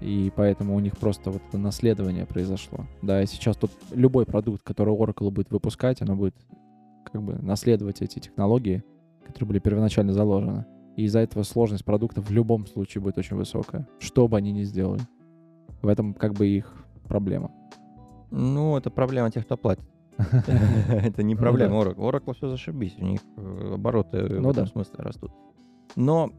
И 0.00 0.32
поэтому 0.34 0.74
у 0.76 0.80
них 0.80 0.96
просто 0.96 1.30
вот 1.30 1.42
это 1.48 1.58
наследование 1.58 2.24
произошло. 2.24 2.86
Да, 3.02 3.22
и 3.22 3.26
сейчас 3.26 3.56
тут 3.56 3.70
любой 3.92 4.24
продукт, 4.26 4.62
который 4.62 4.94
Oracle 4.94 5.30
будет 5.30 5.50
выпускать, 5.50 6.00
оно 6.02 6.16
будет 6.16 6.34
как 7.12 7.22
бы 7.22 7.34
наследовать 7.34 8.00
эти 8.02 8.18
технологии, 8.18 8.82
которые 9.26 9.48
были 9.48 9.58
первоначально 9.60 10.12
заложены. 10.14 10.64
И 10.98 11.04
из-за 11.04 11.20
этого 11.20 11.44
сложность 11.44 11.84
продукта 11.84 12.20
в 12.20 12.30
любом 12.32 12.66
случае 12.66 13.00
будет 13.02 13.18
очень 13.18 13.36
высокая, 13.36 13.86
что 14.00 14.26
бы 14.26 14.36
они 14.36 14.50
ни 14.52 14.64
сделали. 14.64 15.00
В 15.80 15.86
этом 15.86 16.12
как 16.12 16.32
бы 16.34 16.48
их 16.48 16.74
проблема. 17.06 17.52
Ну, 18.32 18.76
это 18.76 18.90
проблема 18.90 19.30
тех, 19.30 19.44
кто 19.44 19.56
платит. 19.56 19.84
Это 20.88 21.22
не 21.22 21.34
Ну 21.36 21.40
проблема 21.40 21.76
Oracle. 21.76 21.94
Oracle 21.96 22.34
все 22.34 22.48
зашибись, 22.48 22.96
у 22.98 23.04
них 23.04 23.20
э, 23.36 23.74
обороты 23.74 24.24
в 24.24 24.40
Ну 24.40 24.50
этом 24.50 24.66
смысле 24.66 24.96
растут. 24.98 25.30
Но, 25.94 26.30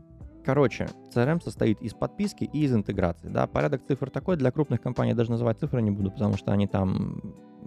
короче, 0.43 0.87
CRM 1.15 1.41
состоит 1.41 1.81
из 1.81 1.93
подписки 1.93 2.43
и 2.43 2.63
из 2.65 2.73
интеграции. 2.73 3.29
Да, 3.29 3.47
порядок 3.47 3.85
цифр 3.87 4.09
такой, 4.09 4.35
для 4.35 4.51
крупных 4.51 4.81
компаний 4.81 5.13
даже 5.13 5.31
называть 5.31 5.57
цифры 5.59 5.81
не 5.81 5.91
буду, 5.91 6.11
потому 6.11 6.35
что 6.35 6.51
они 6.51 6.67
там, 6.67 7.21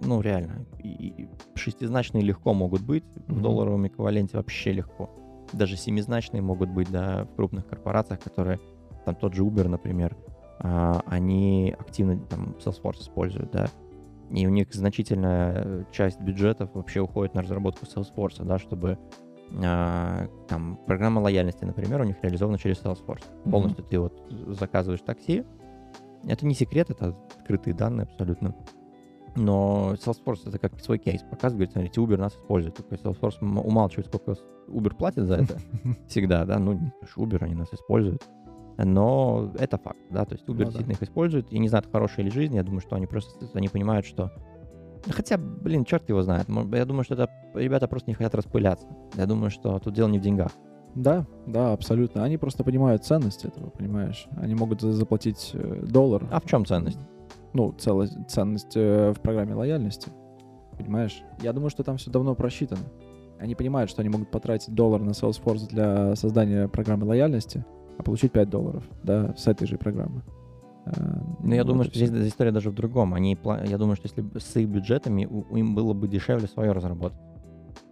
ну, 0.05 0.21
реально, 0.21 0.67
и- 0.83 1.23
и 1.23 1.27
шестизначные 1.55 2.23
легко 2.23 2.53
могут 2.53 2.81
быть, 2.83 3.03
в 3.27 3.41
долларовом 3.41 3.87
эквиваленте 3.87 4.37
вообще 4.37 4.71
легко. 4.73 5.09
Даже 5.53 5.77
семизначные 5.77 6.41
могут 6.41 6.69
быть, 6.69 6.91
да, 6.91 7.25
в 7.25 7.35
крупных 7.35 7.67
корпорациях, 7.67 8.19
которые, 8.19 8.59
там 9.05 9.15
тот 9.15 9.33
же 9.33 9.43
Uber, 9.43 9.67
например, 9.67 10.17
а, 10.59 11.01
они 11.05 11.75
активно 11.77 12.17
там 12.17 12.55
Salesforce 12.63 13.01
используют, 13.01 13.51
да, 13.51 13.67
и 14.31 14.47
у 14.47 14.49
них 14.49 14.73
значительная 14.73 15.53
э, 15.55 15.83
часть 15.91 16.19
бюджетов 16.19 16.71
вообще 16.73 17.01
уходит 17.01 17.35
на 17.35 17.43
разработку 17.43 17.85
Salesforce, 17.85 18.43
да, 18.43 18.57
чтобы 18.57 18.97
а, 19.63 20.27
там 20.47 20.79
программа 20.87 21.19
лояльности, 21.19 21.63
например, 21.65 22.01
у 22.01 22.05
них 22.05 22.15
реализована 22.23 22.57
через 22.57 22.81
Salesforce. 22.81 23.23
Мгм. 23.43 23.51
Полностью 23.51 23.83
ты 23.83 23.99
вот 23.99 24.13
заказываешь 24.47 25.01
такси. 25.01 25.43
Это 26.25 26.45
не 26.45 26.55
секрет, 26.55 26.89
это 26.89 27.15
открытые 27.37 27.75
данные 27.75 28.05
абсолютно. 28.05 28.55
Но 29.35 29.93
Salesforce 29.95 30.47
это 30.47 30.59
как 30.59 30.79
свой 30.79 30.99
кейс 30.99 31.21
показывает, 31.23 31.71
говорит, 31.71 31.91
смотрите, 31.93 32.01
Uber 32.01 32.17
нас 32.19 32.33
использует. 32.35 32.75
Только 32.75 32.95
Salesforce 32.95 33.37
умалчивает, 33.41 34.07
сколько 34.07 34.35
Uber 34.67 34.95
платит 34.95 35.25
за 35.25 35.35
это 35.35 35.57
всегда, 36.07 36.45
да, 36.45 36.59
ну, 36.59 36.79
Uber, 37.17 37.43
они 37.43 37.55
нас 37.55 37.73
используют. 37.73 38.21
Но 38.77 39.51
это 39.59 39.77
факт, 39.77 39.99
да, 40.09 40.25
то 40.25 40.33
есть 40.33 40.45
Uber 40.45 40.51
Ну 40.53 40.57
да. 40.59 40.63
действительно 40.65 40.93
их 40.93 41.03
использует. 41.03 41.51
Я 41.51 41.59
не 41.59 41.67
знаю, 41.67 41.83
это 41.83 41.91
хорошая 41.91 42.25
или 42.25 42.31
жизнь, 42.33 42.55
я 42.55 42.63
думаю, 42.63 42.81
что 42.81 42.95
они 42.95 43.07
просто, 43.07 43.31
они 43.53 43.67
понимают, 43.69 44.05
что... 44.05 44.31
Хотя, 45.09 45.37
блин, 45.37 45.83
черт 45.83 46.07
его 46.09 46.21
знает. 46.23 46.47
Я 46.47 46.85
думаю, 46.85 47.03
что 47.03 47.15
это 47.15 47.29
ребята 47.55 47.87
просто 47.87 48.09
не 48.09 48.13
хотят 48.15 48.33
распыляться. 48.35 48.87
Я 49.15 49.25
думаю, 49.25 49.49
что 49.51 49.77
тут 49.79 49.93
дело 49.93 50.07
не 50.07 50.17
в 50.17 50.21
деньгах. 50.21 50.51
Да, 50.95 51.25
да, 51.45 51.73
абсолютно. 51.73 52.23
Они 52.23 52.37
просто 52.37 52.63
понимают 52.63 53.03
ценность 53.03 53.43
этого, 53.45 53.69
понимаешь? 53.71 54.27
Они 54.37 54.55
могут 54.55 54.79
за- 54.79 54.93
заплатить 54.93 55.51
э, 55.53 55.83
доллар. 55.85 56.25
А 56.31 56.39
в 56.39 56.45
чем 56.45 56.65
ценность? 56.65 56.99
Ну, 57.53 57.73
цело- 57.77 58.07
ценность 58.27 58.75
э, 58.75 59.11
в 59.11 59.19
программе 59.21 59.53
лояльности. 59.53 60.09
Понимаешь? 60.77 61.23
Я 61.41 61.53
думаю, 61.53 61.69
что 61.69 61.83
там 61.83 61.97
все 61.97 62.09
давно 62.11 62.35
просчитано. 62.35 62.81
Они 63.39 63.55
понимают, 63.55 63.89
что 63.91 64.01
они 64.01 64.09
могут 64.09 64.31
потратить 64.31 64.73
доллар 64.73 65.01
на 65.01 65.11
Salesforce 65.11 65.67
для 65.69 66.15
создания 66.15 66.67
программы 66.67 67.05
лояльности, 67.05 67.63
а 67.97 68.03
получить 68.03 68.31
5 68.31 68.49
долларов, 68.49 68.83
да, 69.03 69.35
с 69.37 69.47
этой 69.47 69.67
же 69.67 69.77
программы. 69.77 70.23
Э, 70.85 70.91
Ну, 71.41 71.53
я 71.53 71.61
вот 71.63 71.67
думаю, 71.67 71.83
что 71.85 71.95
здесь, 72.05 72.27
история 72.29 72.51
даже 72.51 72.69
в 72.71 72.73
другом. 72.73 73.13
Они, 73.13 73.37
я 73.67 73.77
думаю, 73.77 73.95
что 73.97 74.07
если 74.07 74.25
с 74.39 74.55
их 74.55 74.67
бюджетами 74.69 75.25
у 75.25 75.55
им 75.55 75.75
было 75.75 75.93
бы 75.93 76.07
дешевле 76.07 76.47
свое 76.47 76.71
разработать. 76.71 77.19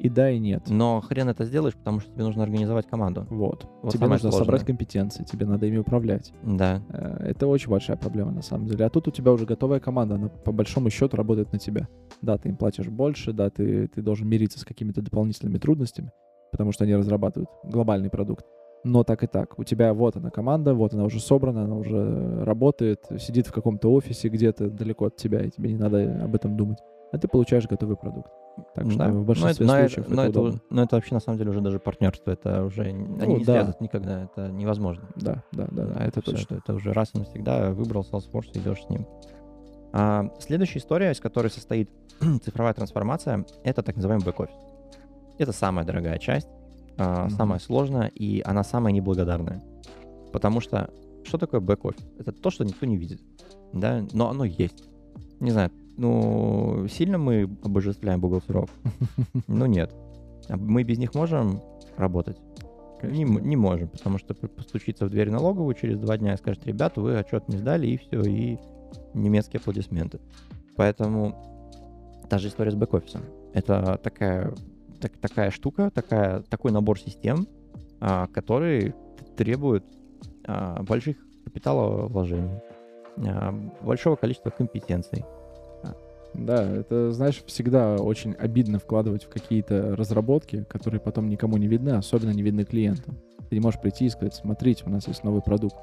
И 0.02 0.10
да, 0.10 0.32
и 0.32 0.40
нет. 0.40 0.64
Но 0.68 1.00
хрен 1.00 1.30
это 1.30 1.46
сделаешь, 1.46 1.76
потому 1.76 2.00
что 2.00 2.12
тебе 2.12 2.24
нужно 2.24 2.42
организовать 2.42 2.88
команду. 2.88 3.28
Вот. 3.30 3.68
Вот 3.84 3.94
тебе 3.94 4.08
нужно 4.08 4.32
сложное. 4.32 4.40
собрать 4.40 4.66
компетенции, 4.66 5.24
тебе 5.24 5.46
надо 5.46 5.68
ими 5.68 5.78
управлять. 5.78 6.34
Да. 6.42 6.82
Э, 6.90 7.28
Это 7.30 7.46
очень 7.46 7.70
большая 7.70 7.98
проблема 7.98 8.32
на 8.32 8.42
самом 8.42 8.66
деле. 8.66 8.84
А 8.84 8.90
тут 8.90 9.08
у 9.08 9.12
тебя 9.12 9.32
уже 9.32 9.46
готовая 9.46 9.80
команда, 9.80 10.16
она 10.16 10.30
по 10.30 10.52
большому 10.52 10.90
счету 10.90 11.18
работает 11.18 11.54
на 11.54 11.60
тебя. 11.60 11.88
Да, 12.24 12.40
ты 12.40 12.50
им 12.50 12.58
платишь 12.58 12.88
больше, 12.88 13.32
да, 13.32 13.52
ты, 13.52 13.90
ты 13.90 14.02
должен 14.02 14.28
мириться 14.28 14.60
с 14.60 14.66
какими-то 14.66 15.04
дополнительными 15.04 15.60
трудностями, 15.60 16.12
потому 16.52 16.72
что 16.72 16.84
они 16.84 16.96
разрабатывают 16.96 17.52
глобальный 17.64 18.10
продукт. 18.10 18.44
Но 18.84 19.04
так 19.04 19.24
и 19.24 19.28
так. 19.28 19.60
У 19.60 19.64
тебя 19.64 19.94
вот 19.94 20.16
она 20.16 20.32
команда, 20.32 20.74
вот 20.74 20.96
она 20.96 21.04
уже 21.04 21.20
собрана, 21.20 21.66
она 21.66 21.76
уже 21.76 22.44
работает, 22.44 23.06
сидит 23.20 23.46
в 23.46 23.54
каком-то 23.54 23.94
офисе 23.94 24.30
где-то 24.30 24.72
далеко 24.72 25.06
от 25.06 25.16
тебя, 25.16 25.42
и 25.44 25.52
тебе 25.52 25.74
не 25.74 25.78
надо 25.78 26.24
об 26.24 26.34
этом 26.34 26.58
думать. 26.58 26.80
А 27.12 27.20
ты 27.20 27.28
получаешь 27.28 27.68
готовый 27.68 27.98
продукт. 27.98 28.32
Так 28.76 28.90
что 28.90 28.98
Да. 28.98 29.08
в 29.10 29.14
Но 29.14 29.24
большинстве 29.24 29.66
это- 29.66 29.74
но 29.74 29.80
случаев 29.80 30.06
это, 30.06 30.16
но, 30.16 30.22
это 30.24 30.30
это, 30.32 30.40
удобно. 30.42 30.62
но 30.70 30.84
это 30.84 30.96
вообще 30.96 31.14
на 31.16 31.20
самом 31.22 31.38
деле 31.38 31.50
уже 31.52 31.62
даже 31.62 31.80
партнерство. 31.80 32.32
Это 32.32 32.64
уже 32.66 32.84
они 32.84 33.04
Ну, 33.06 33.26
не 33.38 33.46
да. 33.46 33.54
связывают 33.54 33.82
никогда. 33.82 34.24
Это 34.24 34.50
невозможно. 34.50 35.04
Да, 35.16 35.44
да, 35.52 35.68
да, 35.72 35.86
да, 35.86 35.94
Да, 35.94 36.06
это, 36.06 36.22
точно. 36.22 36.38
все, 36.46 36.56
это 36.58 36.74
уже 36.74 36.94
раз 36.94 37.12
и 37.14 37.18
навсегда 37.20 37.72
выбрал 37.72 38.06
Salesforce, 38.10 38.52
идешь 38.54 38.84
с 38.84 38.90
ним. 38.90 39.08
А, 39.94 40.30
следующая 40.40 40.80
история, 40.80 41.12
из 41.12 41.20
которой 41.20 41.50
состоит 41.50 41.90
цифровая 42.44 42.74
трансформация, 42.74 43.46
это 43.64 43.82
так 43.84 43.96
называемый 43.96 44.26
бэк-офис. 44.26 44.56
Это 45.38 45.52
самая 45.54 45.86
дорогая 45.86 46.18
часть, 46.18 46.48
а, 46.98 47.24
Мгм. 47.26 47.30
самая 47.32 47.60
сложная, 47.60 48.08
и 48.08 48.42
она 48.46 48.64
самая 48.64 48.94
неблагодарная. 48.94 49.62
Потому 50.32 50.60
что 50.62 50.90
что 51.24 51.38
такое 51.38 51.60
бэк-офис? 51.62 52.06
Это 52.20 52.32
то, 52.32 52.50
что 52.52 52.64
никто 52.64 52.86
не 52.86 52.98
видит, 52.98 53.22
да, 53.74 54.04
но 54.14 54.30
оно 54.30 54.44
есть. 54.46 54.84
Не 55.40 55.52
знаю, 55.52 55.72
ну, 56.02 56.88
сильно 56.88 57.18
мы 57.18 57.44
обожествляем 57.64 58.20
бухгалтеров? 58.20 58.70
Ну, 59.48 59.66
нет. 59.68 59.94
А 60.50 60.58
Мы 60.58 60.84
без 60.84 60.98
них 60.98 61.14
можем 61.16 61.62
работать? 61.98 62.38
Не, 63.04 63.24
не 63.24 63.56
можем, 63.56 63.88
потому 63.88 64.18
что 64.18 64.34
п- 64.34 64.48
постучится 64.48 65.06
в 65.06 65.10
дверь 65.10 65.30
налоговая 65.32 65.74
через 65.76 65.98
два 66.00 66.18
дня 66.18 66.34
и 66.34 66.38
скажет, 66.38 66.66
ребята, 66.68 67.02
вы 67.02 67.18
отчет 67.18 67.48
не 67.50 67.58
сдали, 67.58 67.88
и 67.88 67.98
все, 67.98 68.22
и 68.22 68.58
немецкие 69.14 69.60
аплодисменты. 69.60 70.20
Поэтому 70.76 71.34
та 72.30 72.38
же 72.38 72.48
история 72.48 72.72
с 72.72 72.76
бэк-офисом. 72.76 73.22
Это 73.54 74.00
такая, 74.04 74.54
так- 75.00 75.18
такая 75.18 75.52
штука, 75.52 75.92
такая, 75.92 76.42
такой 76.44 76.72
набор 76.72 77.00
систем, 77.00 77.48
а, 78.00 78.28
который 78.28 78.94
требует 79.38 79.84
а, 80.48 80.82
больших 80.84 81.18
капиталовложений, 81.46 82.60
а, 83.18 83.52
большого 83.84 84.16
количества 84.16 84.50
компетенций. 84.52 85.24
Да, 86.34 86.64
это, 86.64 87.12
знаешь, 87.12 87.44
всегда 87.46 87.96
очень 87.96 88.34
обидно 88.34 88.80
вкладывать 88.80 89.26
в 89.26 89.30
какие-то 89.30 89.96
разработки, 89.96 90.66
которые 90.70 91.02
потом 91.02 91.30
никому 91.30 91.58
не 91.58 91.68
видны, 91.68 91.92
особенно 91.92 92.32
не 92.32 92.42
видны 92.42 92.64
клиентам. 92.64 93.18
Ты 93.50 93.56
не 93.56 93.62
можешь 93.62 93.82
прийти 93.82 94.06
и 94.06 94.10
сказать, 94.10 94.34
смотрите, 94.34 94.84
у 94.86 94.90
нас 94.90 95.08
есть 95.08 95.24
новый 95.24 95.42
продукт. 95.42 95.76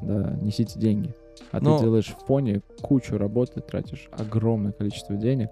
Да, 0.00 0.36
несите 0.40 0.78
деньги. 0.78 1.14
А 1.50 1.60
Но- 1.60 1.76
ты 1.76 1.84
делаешь 1.84 2.14
в 2.16 2.26
фоне 2.26 2.62
кучу 2.80 3.18
работы, 3.18 3.60
тратишь 3.60 4.08
огромное 4.12 4.72
количество 4.72 5.16
денег, 5.16 5.50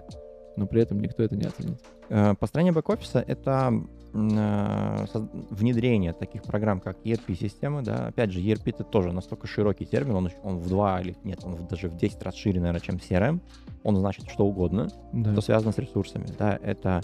но 0.57 0.67
при 0.67 0.83
этом 0.83 1.01
никто 1.01 1.23
это 1.23 1.37
не 1.37 1.45
оценит. 1.47 1.81
Э, 2.09 2.35
Построение 2.35 2.73
бэк-офиса— 2.73 3.21
это 3.27 3.73
э, 4.13 5.07
внедрение 5.51 6.13
таких 6.13 6.43
программ, 6.43 6.81
как 6.81 6.99
ERP-системы, 7.05 7.83
да, 7.83 8.09
опять 8.09 8.33
же, 8.33 8.41
ERP 8.41 8.63
это 8.71 8.85
тоже 8.85 9.13
настолько 9.13 9.47
широкий 9.47 9.87
термин, 9.87 10.17
он, 10.17 10.31
он 10.43 10.59
в 10.59 10.69
два 10.69 11.01
или 11.01 11.17
нет, 11.25 11.41
он 11.45 11.57
даже 11.69 11.89
в 11.89 11.97
10 11.97 12.23
раз 12.23 12.35
шире, 12.35 12.61
наверное, 12.61 12.81
чем 12.81 12.97
CRM, 12.97 13.41
он 13.83 13.97
значит 13.97 14.29
что 14.29 14.45
угодно, 14.47 14.89
Да. 15.13 15.33
что 15.33 15.41
связано 15.41 15.73
с 15.73 15.79
ресурсами, 15.79 16.27
да, 16.39 16.59
это, 16.63 17.03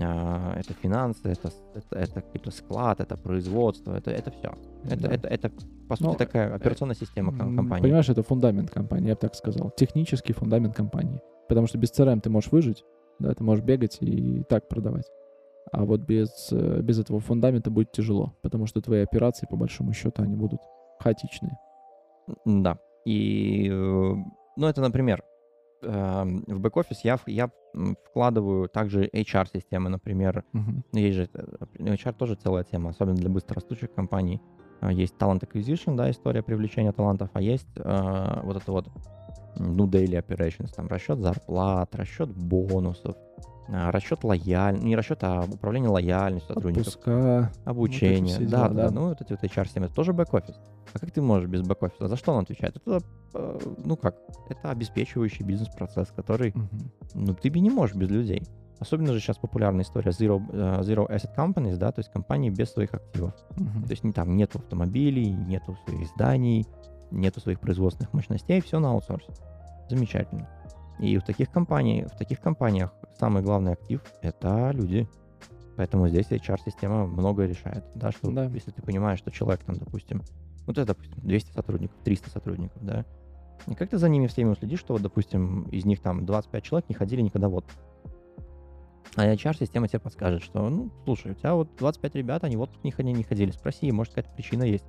а, 0.00 0.54
это 0.58 0.72
финансы, 0.74 1.20
это, 1.28 1.50
это, 1.74 1.98
это 1.98 2.14
какой-то 2.22 2.50
склад, 2.52 3.00
это 3.00 3.16
производство, 3.16 3.96
это, 3.96 4.10
это 4.10 4.30
все. 4.30 4.54
Это, 4.84 4.96
Да. 5.08 5.08
это, 5.14 5.28
это, 5.28 5.50
по 5.88 5.96
сути, 5.96 6.06
Ну, 6.06 6.14
такая 6.14 6.54
операционная 6.54 6.94
система 6.94 7.32
компании. 7.36 7.82
Понимаешь, 7.82 8.08
это 8.08 8.22
фундамент 8.22 8.70
компании, 8.70 9.08
я 9.08 9.14
бы 9.14 9.20
так 9.20 9.34
сказал. 9.34 9.72
Технический 9.76 10.32
фундамент 10.32 10.74
компании. 10.76 11.20
Потому 11.50 11.66
что 11.66 11.78
без 11.78 11.90
CRM 11.90 12.20
ты 12.20 12.30
можешь 12.30 12.52
выжить, 12.52 12.84
да, 13.18 13.34
ты 13.34 13.42
можешь 13.42 13.64
бегать 13.64 13.98
и 14.00 14.44
так 14.48 14.68
продавать. 14.68 15.10
А 15.72 15.84
вот 15.84 16.02
без, 16.02 16.52
э, 16.52 16.80
без 16.80 17.00
этого 17.00 17.18
фундамента 17.18 17.72
будет 17.72 17.90
тяжело, 17.90 18.32
потому 18.40 18.66
что 18.66 18.80
твои 18.80 19.02
операции, 19.02 19.48
по 19.50 19.56
большому 19.56 19.92
счету, 19.92 20.22
они 20.22 20.36
будут 20.36 20.60
хаотичные. 21.00 21.58
Да. 22.44 22.78
И, 23.04 23.68
э, 23.68 24.14
ну, 24.56 24.66
это, 24.68 24.80
например, 24.80 25.24
эм, 25.82 26.44
в 26.46 26.60
бэк-офис 26.60 27.00
я, 27.02 27.18
я 27.26 27.50
вкладываю 28.06 28.68
также 28.68 29.10
HR-системы, 29.12 29.90
например. 29.90 30.44
Ну, 30.52 30.82
Есть 30.92 31.16
же, 31.16 31.28
э, 31.34 31.94
HR 31.94 32.12
тоже 32.12 32.36
целая 32.36 32.62
тема, 32.62 32.90
особенно 32.90 33.16
для 33.16 33.28
быстрорастущих 33.28 33.92
компаний. 33.92 34.40
Есть 34.88 35.16
talent 35.18 35.40
acquisition, 35.40 35.96
да, 35.96 36.08
история 36.12 36.44
привлечения 36.44 36.92
талантов, 36.92 37.28
а 37.32 37.42
есть 37.42 37.68
э, 37.76 38.40
вот 38.44 38.56
это 38.56 38.70
вот, 38.70 38.88
ну, 39.56 39.86
daily 39.86 40.22
operations, 40.24 40.72
там, 40.74 40.88
расчет 40.88 41.18
зарплат, 41.18 41.94
расчет 41.94 42.30
бонусов, 42.30 43.16
а, 43.72 43.92
расчет 43.92 44.24
лояльности, 44.24 44.84
не 44.84 44.96
расчет, 44.96 45.22
а 45.22 45.44
управление 45.44 45.90
лояльностью 45.90 46.54
сотрудников. 46.54 46.88
Отпуска. 46.88 47.52
Обучение, 47.64 48.36
все 48.36 48.46
да, 48.46 48.68
да, 48.68 48.88
да. 48.88 48.90
ну 48.90 49.08
вот 49.08 49.20
эти 49.20 49.32
вот 49.32 49.42
HR-системы, 49.44 49.86
это 49.86 49.94
тоже 49.94 50.12
бэк-офис. 50.12 50.56
А 50.92 50.98
как 50.98 51.10
ты 51.12 51.22
можешь 51.22 51.48
без 51.48 51.62
бэк-офиса? 51.62 52.08
За 52.08 52.16
что 52.16 52.32
он 52.32 52.42
отвечает? 52.42 52.76
Это, 52.76 53.00
э, 53.34 53.58
ну 53.84 53.96
как, 53.96 54.16
это 54.48 54.70
обеспечивающий 54.70 55.44
бизнес-процесс, 55.44 56.08
который, 56.16 56.52
Мгм. 56.54 56.92
ну 57.14 57.34
ты 57.34 57.50
бы 57.50 57.60
не 57.60 57.70
можешь 57.70 57.94
без 57.94 58.10
людей. 58.10 58.42
Особенно 58.80 59.12
же 59.12 59.20
сейчас 59.20 59.36
популярная 59.36 59.84
история 59.84 60.10
Zero, 60.10 60.42
э, 60.50 60.80
Zero 60.80 61.06
Asset 61.08 61.36
Companies, 61.36 61.76
да, 61.76 61.92
то 61.92 62.00
есть 62.00 62.10
компании 62.10 62.50
без 62.50 62.72
своих 62.72 62.94
активов. 62.94 63.34
Мгм. 63.56 63.84
То 63.84 63.90
есть 63.90 64.02
не, 64.02 64.12
там 64.12 64.36
нету 64.36 64.58
автомобилей, 64.58 65.30
нету 65.30 65.76
своих 65.84 66.08
зданий, 66.08 66.66
нету 67.10 67.40
своих 67.40 67.60
производственных 67.60 68.12
мощностей, 68.12 68.60
все 68.60 68.78
на 68.78 68.90
аутсорсе. 68.90 69.32
Замечательно. 69.88 70.48
И 70.98 71.16
в 71.18 71.22
таких 71.22 71.50
компаниях, 71.50 72.12
в 72.12 72.16
таких 72.18 72.40
компаниях 72.40 72.92
самый 73.18 73.42
главный 73.42 73.72
актив— 73.72 74.02
это 74.22 74.70
люди. 74.72 75.08
Поэтому 75.76 76.08
здесь 76.08 76.30
HR-система 76.30 77.06
многое 77.06 77.46
решает. 77.46 77.84
Да, 77.94 78.12
что 78.12 78.30
Да. 78.30 78.44
если 78.44 78.70
ты 78.70 78.82
понимаешь, 78.82 79.18
что 79.18 79.30
человек 79.30 79.64
там, 79.64 79.76
допустим, 79.76 80.22
вот 80.66 80.76
это, 80.76 80.88
допустим, 80.88 81.18
200 81.22 81.52
сотрудников, 81.52 81.96
300 82.04 82.30
сотрудников, 82.30 82.84
да, 82.84 83.04
и 83.66 83.74
как 83.74 83.90
ты 83.90 83.98
за 83.98 84.08
ними 84.08 84.26
всеми 84.26 84.50
уследишь, 84.50 84.80
что 84.80 84.94
вот, 84.94 85.02
допустим, 85.02 85.62
из 85.64 85.84
них 85.84 86.00
там 86.00 86.24
25 86.24 86.62
человек 86.64 86.88
не 86.88 86.94
ходили 86.94 87.20
никогда 87.20 87.48
в 87.48 87.54
отпуск. 87.54 87.78
А 89.16 89.26
HR-система 89.26 89.88
тебе 89.88 89.98
подскажет, 90.00 90.42
что, 90.42 90.68
ну, 90.68 90.90
слушай, 91.04 91.32
у 91.32 91.34
тебя 91.34 91.54
вот 91.54 91.68
25 91.78 92.14
ребят, 92.14 92.44
они 92.44 92.56
в 92.56 92.60
отпуск 92.60 92.84
не 92.84 92.92
ходили, 92.92 93.16
не 93.16 93.24
ходили. 93.24 93.50
Спроси, 93.50 93.90
может, 93.90 94.14
какая-то 94.14 94.34
причина 94.34 94.62
есть. 94.62 94.84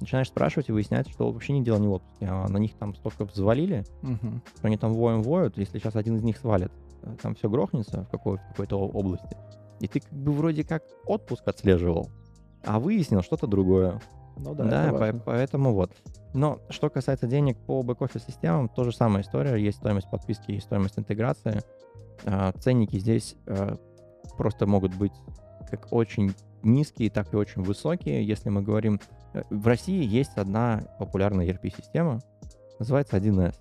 Начинаешь 0.00 0.28
спрашивать 0.28 0.68
и 0.68 0.72
выяснять, 0.72 1.08
что 1.10 1.30
вообще 1.30 1.52
не 1.52 1.62
дело 1.62 1.76
не 1.78 1.86
в 1.88 1.92
отпуске, 1.92 2.26
а 2.26 2.48
на 2.48 2.56
них 2.58 2.74
там 2.78 2.94
столько 2.94 3.24
взвалили, 3.24 3.84
Мгм. 4.02 4.42
что 4.56 4.66
они 4.66 4.76
там 4.78 4.94
воем 4.94 5.22
воют, 5.22 5.58
если 5.58 5.78
сейчас 5.78 5.94
один 5.96 6.16
из 6.16 6.22
них 6.22 6.38
свалит, 6.38 6.72
э, 7.02 7.14
там 7.22 7.34
все 7.34 7.48
грохнется 7.50 8.04
в, 8.04 8.08
какой- 8.08 8.38
в 8.38 8.48
какой-то 8.50 8.78
области. 8.78 9.36
И 9.80 9.88
ты 9.88 10.00
как 10.00 10.12
бы 10.12 10.32
вроде 10.32 10.64
как 10.64 10.82
отпуск 11.06 11.46
отслеживал, 11.46 12.08
а 12.64 12.78
выяснил 12.80 13.22
что-то 13.22 13.46
другое. 13.46 14.00
Ну 14.36 14.54
да, 14.54 14.64
Да, 14.64 14.92
по- 15.12 15.18
поэтому 15.18 15.74
вот. 15.74 15.92
Но 16.32 16.60
что 16.70 16.88
касается 16.88 17.26
денег 17.26 17.58
по 17.58 17.82
бэк-офис 17.82 18.24
системам, 18.24 18.68
то 18.70 18.84
же 18.84 18.92
самая 18.92 19.22
история. 19.22 19.56
Есть 19.62 19.78
стоимость 19.78 20.08
подписки 20.10 20.52
и 20.52 20.60
стоимость 20.60 20.98
интеграции. 20.98 21.60
А, 22.24 22.52
Ценники 22.52 22.98
здесь 22.98 23.36
э, 23.46 23.76
просто 24.38 24.66
могут 24.66 24.94
быть 24.94 25.12
как 25.70 25.88
очень 25.92 26.32
низкие, 26.62 27.10
так 27.10 27.32
и 27.34 27.36
очень 27.36 27.62
высокие. 27.62 28.26
Если 28.26 28.48
мы 28.48 28.62
говорим... 28.62 28.98
э, 29.34 29.42
В 29.50 29.66
России 29.66 30.04
есть 30.04 30.36
одна 30.36 30.82
популярная 30.98 31.46
ERP-система, 31.46 32.20
называется 32.78 33.16
1С. 33.16 33.54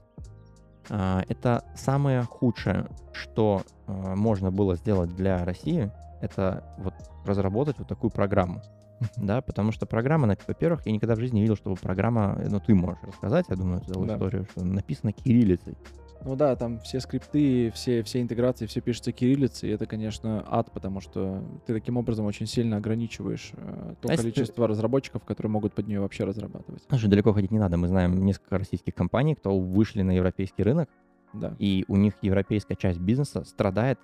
А, 0.90 1.24
Это 1.28 1.64
самое 1.76 2.24
худшее, 2.24 2.88
что 3.14 3.64
а, 3.88 4.16
можно 4.16 4.52
было 4.52 4.76
сделать 4.76 5.16
для 5.16 5.46
России, 5.46 5.92
это 6.22 6.64
вот 6.80 6.94
разработать 7.26 7.78
вот 7.80 7.88
такую 7.88 8.12
программу. 8.12 8.62
Да, 9.16 9.42
потому 9.42 9.72
что 9.72 9.86
программа, 9.86 10.36
во-первых, 10.48 10.86
я 10.86 10.92
никогда 10.92 11.16
в 11.16 11.20
жизни 11.20 11.36
не 11.38 11.42
видел, 11.44 11.56
чтобы 11.56 11.76
программа, 11.78 12.38
ну 12.50 12.60
ты 12.60 12.76
можешь 12.76 13.02
рассказать, 13.04 13.46
я 13.50 13.56
думаю, 13.56 13.82
эту 13.82 14.06
Да. 14.06 14.16
историю, 14.16 14.46
что 14.52 14.66
написана 14.66 15.14
кириллицей. 15.14 15.78
Ну 16.26 16.36
да, 16.36 16.56
там 16.56 16.80
все 16.82 17.00
скрипты, 17.00 17.72
все, 17.72 18.04
все 18.04 18.22
интеграции, 18.22 18.66
все 18.66 18.82
пишется 18.82 19.12
кириллицей, 19.14 19.70
и 19.70 19.72
это, 19.72 19.86
конечно, 19.86 20.44
ад, 20.48 20.72
потому 20.74 21.00
что 21.00 21.42
ты 21.66 21.74
таким 21.74 21.96
образом 21.98 22.26
очень 22.26 22.46
сильно 22.46 22.78
ограничиваешь 22.78 23.52
э, 23.56 23.94
то 24.02 24.10
А 24.10 24.12
если 24.12 24.30
ты- 24.30 24.34
количество 24.36 24.68
разработчиков, 24.68 25.24
которые 25.24 25.50
могут 25.50 25.74
под 25.74 25.88
нее 25.88 26.02
вообще 26.02 26.26
разрабатывать. 26.26 26.84
Слушай, 26.90 27.10
далеко 27.10 27.32
ходить 27.32 27.52
не 27.52 27.60
надо. 27.60 27.78
Мы 27.78 27.88
знаем 27.88 28.26
несколько 28.26 28.58
российских 28.58 28.94
компаний, 28.96 29.36
кто 29.36 29.58
вышли 29.58 30.02
на 30.02 30.12
европейский 30.12 30.64
рынок, 30.64 30.90
Да. 31.34 31.56
и 31.58 31.86
у 31.88 31.96
них 31.96 32.14
европейская 32.22 32.76
часть 32.76 33.00
бизнеса 33.00 33.44
страдает 33.46 33.98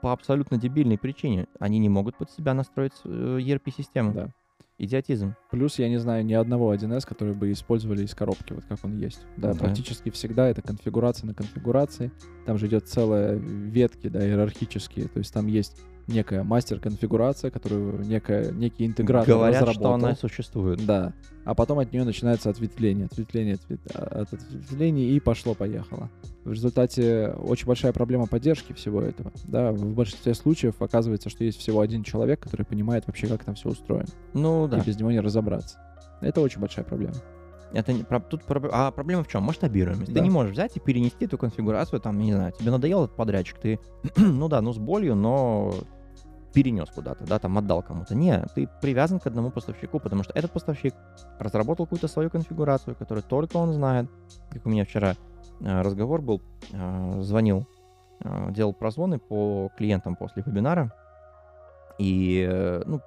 по 0.00 0.12
абсолютно 0.12 0.58
дебильной 0.58 0.96
причине. 0.96 1.48
Они 1.58 1.80
не 1.80 1.88
могут 1.88 2.16
под 2.16 2.30
себя 2.30 2.54
настроить 2.54 2.92
э, 3.04 3.08
ERP-систему. 3.40 4.12
Да. 4.12 4.28
Идиотизм. 4.78 5.34
Плюс 5.50 5.78
я 5.80 5.88
не 5.88 5.98
знаю 5.98 6.24
ни 6.24 6.34
одного 6.34 6.72
1С, 6.72 7.04
который 7.04 7.34
бы 7.34 7.50
использовали 7.50 8.04
из 8.04 8.14
коробки, 8.14 8.52
вот 8.52 8.64
как 8.68 8.78
он 8.84 8.96
есть. 8.96 9.20
Да, 9.36 9.52
Да. 9.52 9.58
практически 9.58 10.10
всегда 10.10 10.48
это 10.48 10.62
конфигурация 10.62 11.26
на 11.26 11.34
конфигурации. 11.34 12.12
Там 12.46 12.58
же 12.58 12.68
идет 12.68 12.86
целая 12.86 13.34
ветки, 13.34 14.08
да, 14.08 14.24
иерархические. 14.24 15.08
То 15.08 15.18
есть 15.18 15.34
там 15.34 15.48
есть 15.48 15.80
некая 16.08 16.42
мастер-конфигурация, 16.42 17.50
которую 17.50 18.00
некая, 18.04 18.50
некий 18.50 18.86
интегратор 18.86 19.28
Говорят, 19.34 19.62
разработал. 19.62 19.98
что 19.98 20.06
она 20.06 20.14
существует. 20.16 20.84
Да. 20.84 21.12
А 21.44 21.54
потом 21.54 21.78
от 21.78 21.92
нее 21.92 22.04
начинается 22.04 22.50
ответвление, 22.50 23.06
ответвление, 23.06 23.54
ответ- 23.54 23.86
от 23.94 24.32
ответвлений 24.32 25.10
и 25.16 25.20
пошло-поехало. 25.20 26.10
В 26.44 26.52
результате 26.52 27.28
очень 27.38 27.66
большая 27.66 27.92
проблема 27.92 28.26
поддержки 28.26 28.72
всего 28.72 29.02
этого. 29.02 29.32
Да, 29.44 29.72
в 29.72 29.84
большинстве 29.94 30.34
случаев 30.34 30.80
оказывается, 30.80 31.28
что 31.30 31.44
есть 31.44 31.58
всего 31.58 31.80
один 31.80 32.02
человек, 32.02 32.40
который 32.40 32.64
понимает 32.66 33.06
вообще, 33.06 33.26
как 33.26 33.44
там 33.44 33.54
все 33.54 33.68
устроено. 33.68 34.08
Ну 34.34 34.66
да. 34.68 34.78
И 34.78 34.82
без 34.82 34.98
него 34.98 35.10
не 35.10 35.20
разобраться. 35.20 35.78
Это 36.20 36.40
очень 36.40 36.60
большая 36.60 36.84
проблема. 36.84 37.14
Это 37.72 37.92
не, 37.92 38.02
про- 38.02 38.20
тут 38.20 38.44
про- 38.44 38.66
а 38.72 38.90
проблема 38.90 39.24
в 39.24 39.28
чем? 39.28 39.42
Масштабируемость. 39.42 40.06
Ты 40.06 40.12
Да. 40.14 40.20
не 40.20 40.30
можешь 40.30 40.52
взять 40.52 40.74
и 40.78 40.80
перенести 40.80 41.26
эту 41.26 41.36
конфигурацию, 41.36 42.00
там, 42.00 42.18
не 42.18 42.32
знаю, 42.32 42.52
тебе 42.58 42.70
надоел 42.70 43.04
этот 43.04 43.14
подрядчик, 43.16 43.58
ты, 43.58 43.78
ну 44.16 44.48
да, 44.48 44.62
ну 44.62 44.72
с 44.72 44.78
болью, 44.78 45.14
но 45.14 45.74
перенес 46.52 46.88
куда-то, 46.90 47.24
да, 47.24 47.38
там 47.38 47.58
отдал 47.58 47.82
кому-то. 47.82 48.14
Не, 48.14 48.44
ты 48.54 48.68
привязан 48.80 49.20
к 49.20 49.26
одному 49.26 49.50
поставщику, 49.50 50.00
потому 50.00 50.22
что 50.22 50.32
этот 50.34 50.50
поставщик 50.52 50.94
разработал 51.38 51.86
какую-то 51.86 52.08
свою 52.08 52.30
конфигурацию, 52.30 52.96
которую 52.96 53.22
только 53.22 53.56
он 53.56 53.72
знает. 53.72 54.08
Как 54.50 54.64
у 54.66 54.70
меня 54.70 54.84
вчера 54.84 55.14
э, 55.60 55.82
разговор 55.82 56.22
был, 56.22 56.42
э, 56.72 57.20
звонил, 57.20 57.66
э, 58.24 58.50
делал 58.50 58.72
прозвоны 58.72 59.18
по 59.18 59.70
клиентам 59.76 60.16
после 60.16 60.42
вебинара, 60.44 60.92
и, 61.98 62.80
ну, 62.86 63.00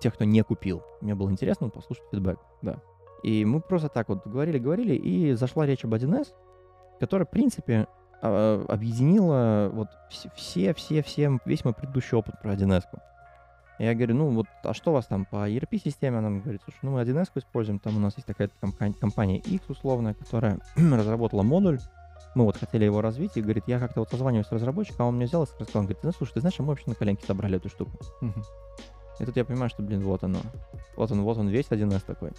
тех, 0.00 0.14
кто 0.14 0.24
не 0.24 0.42
купил. 0.42 0.82
Мне 1.00 1.14
было 1.14 1.30
интересно 1.30 1.68
послушать 1.68 2.04
фидбэк. 2.10 2.38
Да. 2.62 2.76
И 3.22 3.44
мы 3.44 3.60
просто 3.60 3.88
так 3.88 4.08
вот 4.08 4.26
говорили-говорили, 4.26 4.94
и 4.94 5.32
зашла 5.34 5.66
речь 5.66 5.84
об 5.84 5.94
1С, 5.94 6.28
которая, 7.00 7.26
в 7.26 7.30
принципе, 7.30 7.86
объединила 8.20 9.70
вот 9.72 9.88
все, 10.08 10.74
все, 10.74 11.02
все, 11.02 11.38
весь 11.44 11.64
мой 11.64 11.74
предыдущий 11.74 12.16
опыт 12.16 12.40
про 12.40 12.54
1С. 12.54 12.84
Я 13.78 13.94
говорю, 13.94 14.14
ну 14.14 14.28
вот, 14.28 14.46
а 14.62 14.74
что 14.74 14.90
у 14.90 14.94
вас 14.94 15.06
там 15.06 15.24
по 15.24 15.48
ERP-системе? 15.48 16.18
Она 16.18 16.28
мне 16.28 16.40
говорит, 16.40 16.60
слушай, 16.64 16.78
ну 16.82 16.90
мы 16.90 17.00
1С 17.00 17.30
используем, 17.36 17.78
там 17.78 17.96
у 17.96 18.00
нас 18.00 18.14
есть 18.16 18.26
такая 18.26 18.50
компания, 19.00 19.38
X 19.38 19.64
условная, 19.68 20.12
которая 20.12 20.58
разработала 20.76 21.42
модуль, 21.42 21.80
мы 22.34 22.44
вот 22.44 22.58
хотели 22.58 22.84
его 22.84 23.00
развить, 23.00 23.36
и 23.36 23.42
говорит, 23.42 23.64
я 23.66 23.78
как-то 23.78 24.00
вот 24.00 24.10
созваниваюсь 24.10 24.46
с 24.46 24.52
разработчиком, 24.52 25.06
а 25.06 25.08
он 25.08 25.16
мне 25.16 25.26
взял 25.26 25.44
и 25.44 25.46
сказал, 25.46 25.66
он 25.74 25.82
говорит, 25.86 26.04
ну 26.04 26.12
слушай, 26.12 26.34
ты 26.34 26.40
знаешь, 26.40 26.56
а 26.58 26.62
мы 26.62 26.68
вообще 26.68 26.84
на 26.88 26.94
коленке 26.94 27.26
собрали 27.26 27.56
эту 27.56 27.68
штуку. 27.68 27.98
Мгм. 28.20 28.44
И 29.18 29.24
тут 29.24 29.36
я 29.36 29.44
понимаю, 29.44 29.68
что, 29.70 29.82
блин, 29.82 30.02
вот 30.02 30.24
оно. 30.24 30.38
Вот 30.96 31.10
он, 31.10 31.22
вот 31.22 31.38
он 31.38 31.48
весь 31.48 31.66
1С 31.66 32.04
такой. 32.06 32.32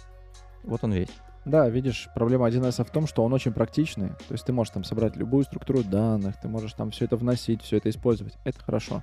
Вот 0.64 0.82
он 0.82 0.92
весь. 0.92 1.10
Да, 1.44 1.68
видишь, 1.68 2.08
проблема 2.14 2.48
1С 2.48 2.84
в 2.84 2.90
том, 2.90 3.06
что 3.06 3.24
он 3.24 3.32
очень 3.32 3.52
практичный. 3.52 4.10
То 4.28 4.32
есть 4.32 4.44
ты 4.44 4.52
можешь 4.52 4.72
там 4.72 4.84
собрать 4.84 5.16
любую 5.16 5.44
структуру 5.44 5.82
данных, 5.82 6.40
ты 6.40 6.48
можешь 6.48 6.72
там 6.74 6.90
все 6.90 7.06
это 7.06 7.16
вносить, 7.16 7.62
все 7.62 7.78
это 7.78 7.90
использовать. 7.90 8.34
Это 8.44 8.60
хорошо. 8.60 9.02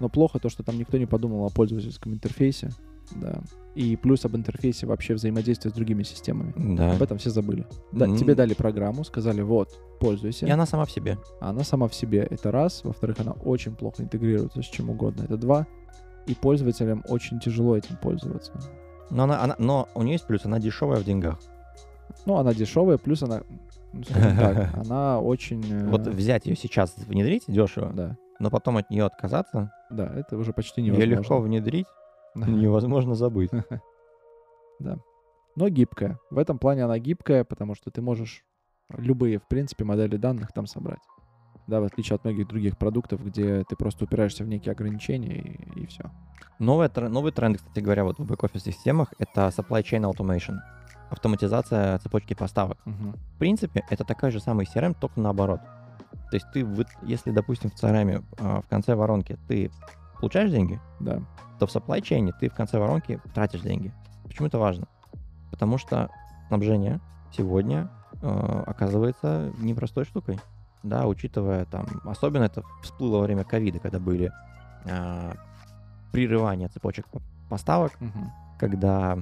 Но 0.00 0.08
плохо 0.08 0.38
то, 0.38 0.48
что 0.48 0.62
там 0.62 0.78
никто 0.78 0.96
не 0.96 1.06
подумал 1.06 1.44
о 1.44 1.50
пользовательском 1.50 2.14
интерфейсе. 2.14 2.70
Да. 3.16 3.40
И 3.74 3.96
плюс 3.96 4.24
об 4.24 4.36
интерфейсе 4.36 4.86
вообще 4.86 5.14
взаимодействия 5.14 5.70
с 5.70 5.74
другими 5.74 6.02
системами. 6.02 6.52
Да. 6.56 6.92
Об 6.92 7.02
этом 7.02 7.18
все 7.18 7.30
забыли. 7.30 7.66
Да, 7.92 8.06
М. 8.06 8.16
Тебе 8.16 8.34
дали 8.34 8.54
программу, 8.54 9.04
сказали, 9.04 9.40
вот, 9.40 9.78
пользуйся. 10.00 10.46
И 10.46 10.50
она 10.50 10.66
сама 10.66 10.84
в 10.84 10.90
себе. 10.90 11.18
А 11.40 11.50
Она 11.50 11.64
сама 11.64 11.88
в 11.88 11.94
себе. 11.94 12.26
Это 12.30 12.50
раз. 12.50 12.82
Во-вторых, 12.84 13.16
она 13.20 13.32
очень 13.32 13.74
плохо 13.74 14.02
интегрируется 14.02 14.62
с 14.62 14.66
чем 14.66 14.90
угодно. 14.90 15.22
Это 15.24 15.36
два. 15.36 15.66
И 16.26 16.34
пользователям 16.34 17.02
очень 17.08 17.40
тяжело 17.40 17.76
этим 17.76 17.96
пользоваться. 17.96 18.52
Но, 19.10 19.22
она, 19.24 19.42
она, 19.42 19.56
но 19.58 19.88
у 19.94 20.02
нее 20.02 20.14
есть 20.14 20.26
плюс, 20.26 20.44
она 20.44 20.58
дешевая 20.58 21.00
в 21.00 21.04
деньгах. 21.04 21.38
Ну, 22.26 22.36
она 22.36 22.52
дешевая, 22.54 22.98
плюс 22.98 23.22
она, 23.22 23.42
ну, 23.92 24.02
скажем 24.04 24.36
так, 24.36 24.74
она 24.86 25.20
очень... 25.20 25.64
э, 25.70 25.88
Вот 25.88 26.06
взять 26.06 26.46
ее 26.46 26.56
сейчас, 26.56 26.94
внедрить 26.98 27.44
дешево, 27.48 27.92
Да, 27.92 28.16
но 28.38 28.50
потом 28.50 28.76
от 28.76 28.90
нее 28.90 29.04
отказаться, 29.04 29.72
да, 29.90 30.06
это 30.14 30.36
уже 30.36 30.52
почти 30.52 30.80
ее 30.82 30.92
невозможно. 30.92 31.20
легко 31.20 31.40
внедрить, 31.40 31.86
Да. 32.34 32.46
невозможно 32.48 33.14
забыть. 33.14 33.50
Но 35.56 35.68
гибкая. 35.68 36.18
В 36.30 36.38
этом 36.38 36.58
плане 36.58 36.84
она 36.84 36.98
гибкая, 36.98 37.42
потому 37.44 37.74
что 37.74 37.90
ты 37.90 38.00
можешь 38.00 38.44
любые, 38.90 39.38
в 39.38 39.48
принципе, 39.48 39.84
модели 39.84 40.16
данных 40.16 40.52
там 40.52 40.66
собрать. 40.66 41.00
Да, 41.66 41.80
в 41.80 41.84
отличие 41.84 42.14
от 42.14 42.24
многих 42.24 42.46
других 42.48 42.78
продуктов, 42.78 43.22
где 43.24 43.64
ты 43.68 43.76
просто 43.76 44.04
упираешься 44.04 44.44
в 44.44 44.48
некие 44.48 44.72
ограничения 44.72 45.58
и, 45.76 45.86
все. 45.86 46.10
Новый, 46.58 46.86
тр- 46.88 47.08
новый 47.08 47.32
тренд, 47.32 47.58
кстати 47.58 47.80
говоря, 47.80 48.04
вот 48.04 48.18
в 48.18 48.24
бэк-офис 48.24 48.62
системах 48.62 49.12
это 49.18 49.48
supply 49.48 49.82
chain 49.82 50.10
automation. 50.10 50.58
Автоматизация 51.10 51.98
цепочки 51.98 52.34
поставок. 52.34 52.78
В 52.84 53.38
принципе, 53.38 53.84
это 53.90 54.04
такая 54.04 54.30
же 54.30 54.40
самая 54.40 54.66
CRM, 54.66 54.94
только 54.98 55.20
наоборот. 55.20 55.60
То 56.30 56.36
есть 56.36 56.46
ты, 56.52 56.66
если, 57.02 57.30
допустим, 57.30 57.70
в 57.70 57.74
CRM 57.74 58.24
а, 58.38 58.60
в 58.60 58.66
конце 58.68 58.94
воронки 58.94 59.38
ты 59.48 59.70
получаешь 60.20 60.50
деньги, 60.50 60.80
Да. 61.00 61.20
то 61.58 61.66
в 61.66 61.70
supply 61.74 62.00
chain 62.00 62.30
ты 62.38 62.48
в 62.50 62.54
конце 62.54 62.78
воронки 62.78 63.20
тратишь 63.34 63.60
деньги. 63.62 63.92
Почему 64.24 64.48
это 64.48 64.58
важно? 64.58 64.86
Потому 65.50 65.78
что 65.78 66.10
снабжение 66.48 67.00
сегодня 67.32 67.88
э, 68.20 68.62
оказывается 68.66 69.52
непростой 69.58 70.04
штукой. 70.04 70.38
Да, 70.82 71.06
учитывая 71.06 71.64
там, 71.64 71.86
особенно 72.04 72.44
это 72.44 72.62
всплыло 72.82 73.18
во 73.18 73.22
время 73.24 73.44
ковида, 73.44 73.78
когда 73.80 73.98
были 73.98 74.30
э, 74.84 75.32
прерывания 76.12 76.68
цепочек 76.68 77.06
по- 77.08 77.20
поставок, 77.48 77.98
Мгм. 78.00 78.30
когда 78.58 79.18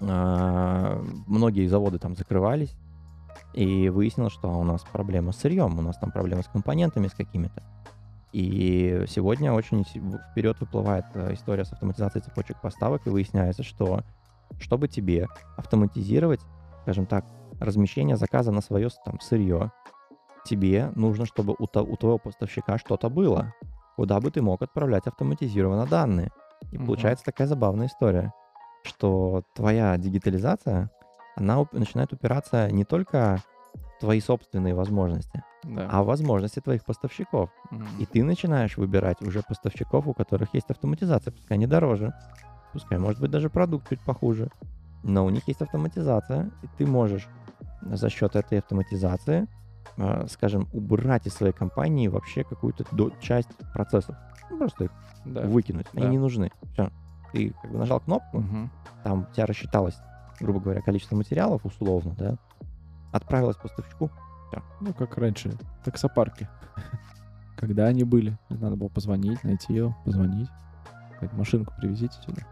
многие 0.00 1.66
заводы 1.66 1.98
там 1.98 2.16
закрывались, 2.16 2.76
и 3.54 3.88
выяснилось, 3.88 4.32
что 4.32 4.48
у 4.50 4.64
нас 4.64 4.82
проблема 4.82 5.32
с 5.32 5.38
сырьем, 5.38 5.78
у 5.78 5.82
нас 5.82 5.96
там 5.96 6.10
проблема 6.10 6.42
с 6.42 6.46
компонентами 6.46 7.08
с 7.08 7.14
какими-то. 7.14 7.62
И 8.32 9.04
сегодня 9.08 9.52
очень 9.52 9.82
вперед 9.84 10.60
выплывает 10.60 11.06
э, 11.14 11.32
история 11.32 11.64
с 11.64 11.72
автоматизацией 11.72 12.22
цепочек 12.22 12.60
поставок, 12.60 13.06
и 13.06 13.10
выясняется, 13.10 13.62
что 13.62 14.02
чтобы 14.58 14.88
тебе 14.88 15.26
автоматизировать, 15.56 16.40
скажем 16.82 17.06
так, 17.06 17.24
размещение 17.60 18.16
заказа 18.16 18.52
на 18.52 18.60
свое 18.60 18.90
там 19.04 19.20
сырье, 19.20 19.70
тебе 20.44 20.90
нужно, 20.94 21.24
чтобы 21.24 21.54
у, 21.58 21.66
то- 21.66 21.82
у 21.82 21.96
твоего 21.96 22.18
поставщика 22.18 22.76
что-то 22.78 23.08
было, 23.08 23.54
куда 23.96 24.20
бы 24.20 24.30
ты 24.30 24.42
мог 24.42 24.60
отправлять 24.60 25.06
автоматизированно 25.06 25.86
данные. 25.86 26.30
И 26.72 26.76
Мгм. 26.76 26.86
получается 26.86 27.24
такая 27.24 27.46
забавная 27.46 27.86
история, 27.86 28.32
что 28.86 29.42
твоя 29.54 29.96
дигитализация, 29.98 30.90
она 31.36 31.60
уп- 31.60 31.68
начинает 31.78 32.12
упираться 32.12 32.70
не 32.70 32.84
только 32.84 33.38
в 33.74 34.00
твои 34.00 34.20
собственные 34.20 34.74
возможности, 34.74 35.42
Да. 35.64 35.88
а 35.90 36.02
в 36.02 36.06
возможности 36.06 36.60
твоих 36.60 36.84
поставщиков. 36.84 37.50
Мгм. 37.70 37.86
И 37.98 38.06
ты 38.06 38.22
начинаешь 38.24 38.76
выбирать 38.76 39.20
уже 39.22 39.42
поставщиков, 39.42 40.06
у 40.06 40.14
которых 40.14 40.54
есть 40.54 40.70
автоматизация, 40.70 41.32
пускай 41.32 41.58
не 41.58 41.66
дороже, 41.66 42.14
пускай, 42.72 42.98
может 42.98 43.20
быть, 43.20 43.30
даже 43.30 43.50
продукт 43.50 43.88
чуть 43.88 44.00
похуже, 44.00 44.50
но 45.02 45.24
у 45.24 45.30
них 45.30 45.46
есть 45.48 45.62
автоматизация, 45.62 46.50
и 46.62 46.68
ты 46.78 46.86
можешь 46.86 47.28
за 47.82 48.08
счет 48.10 48.34
этой 48.36 48.58
автоматизации, 48.58 49.46
э, 49.98 50.26
скажем, 50.28 50.68
убрать 50.72 51.26
из 51.26 51.34
своей 51.34 51.52
компании 51.52 52.08
вообще 52.08 52.44
какую-то 52.44 52.84
до- 52.92 53.10
часть 53.20 53.50
процессов. 53.72 54.16
Ну, 54.50 54.58
просто 54.58 54.84
их 54.84 54.90
Да. 55.24 55.42
выкинуть. 55.42 55.86
Они 55.94 56.02
Да. 56.02 56.08
не 56.08 56.18
нужны. 56.18 56.50
Все. 56.72 56.90
Ты 57.36 57.54
как 57.62 57.70
бы 57.70 57.78
нажал 57.78 58.00
кнопку, 58.00 58.38
Мгм. 58.38 58.70
там 59.04 59.26
у 59.30 59.34
тебя 59.34 59.44
рассчиталось, 59.46 59.96
грубо 60.40 60.58
говоря, 60.60 60.80
количество 60.80 61.16
материалов 61.16 61.64
условно, 61.66 62.14
да, 62.18 62.36
отправилось 63.12 63.56
поставщику. 63.56 64.10
Ну, 64.80 64.94
как 64.94 65.18
раньше, 65.18 65.52
таксопарки. 65.84 66.48
Когда 67.56 67.86
они 67.86 68.04
были? 68.04 68.38
Надо 68.48 68.76
было 68.76 68.88
позвонить, 68.88 69.42
найти 69.44 69.74
его, 69.74 69.94
позвонить. 70.04 70.48
Машинку 71.32 71.74
привезите 71.78 72.14
сюда. 72.24 72.42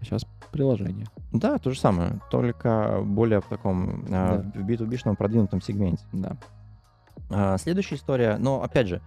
Сейчас 0.00 0.24
приложение. 0.52 1.06
Да, 1.32 1.58
то 1.58 1.70
же 1.70 1.78
самое, 1.78 2.20
только 2.30 3.00
более 3.02 3.40
в 3.40 3.46
таком 3.46 4.04
а, 4.10 4.38
Да. 4.38 4.60
в 4.60 4.64
B2B-шном 4.66 5.16
продвинутом 5.16 5.60
сегменте. 5.60 6.04
Да. 6.12 6.36
А, 7.30 7.58
следующая 7.58 7.96
история, 7.96 8.36
но 8.38 8.62
опять 8.62 8.88
же, 8.88 9.00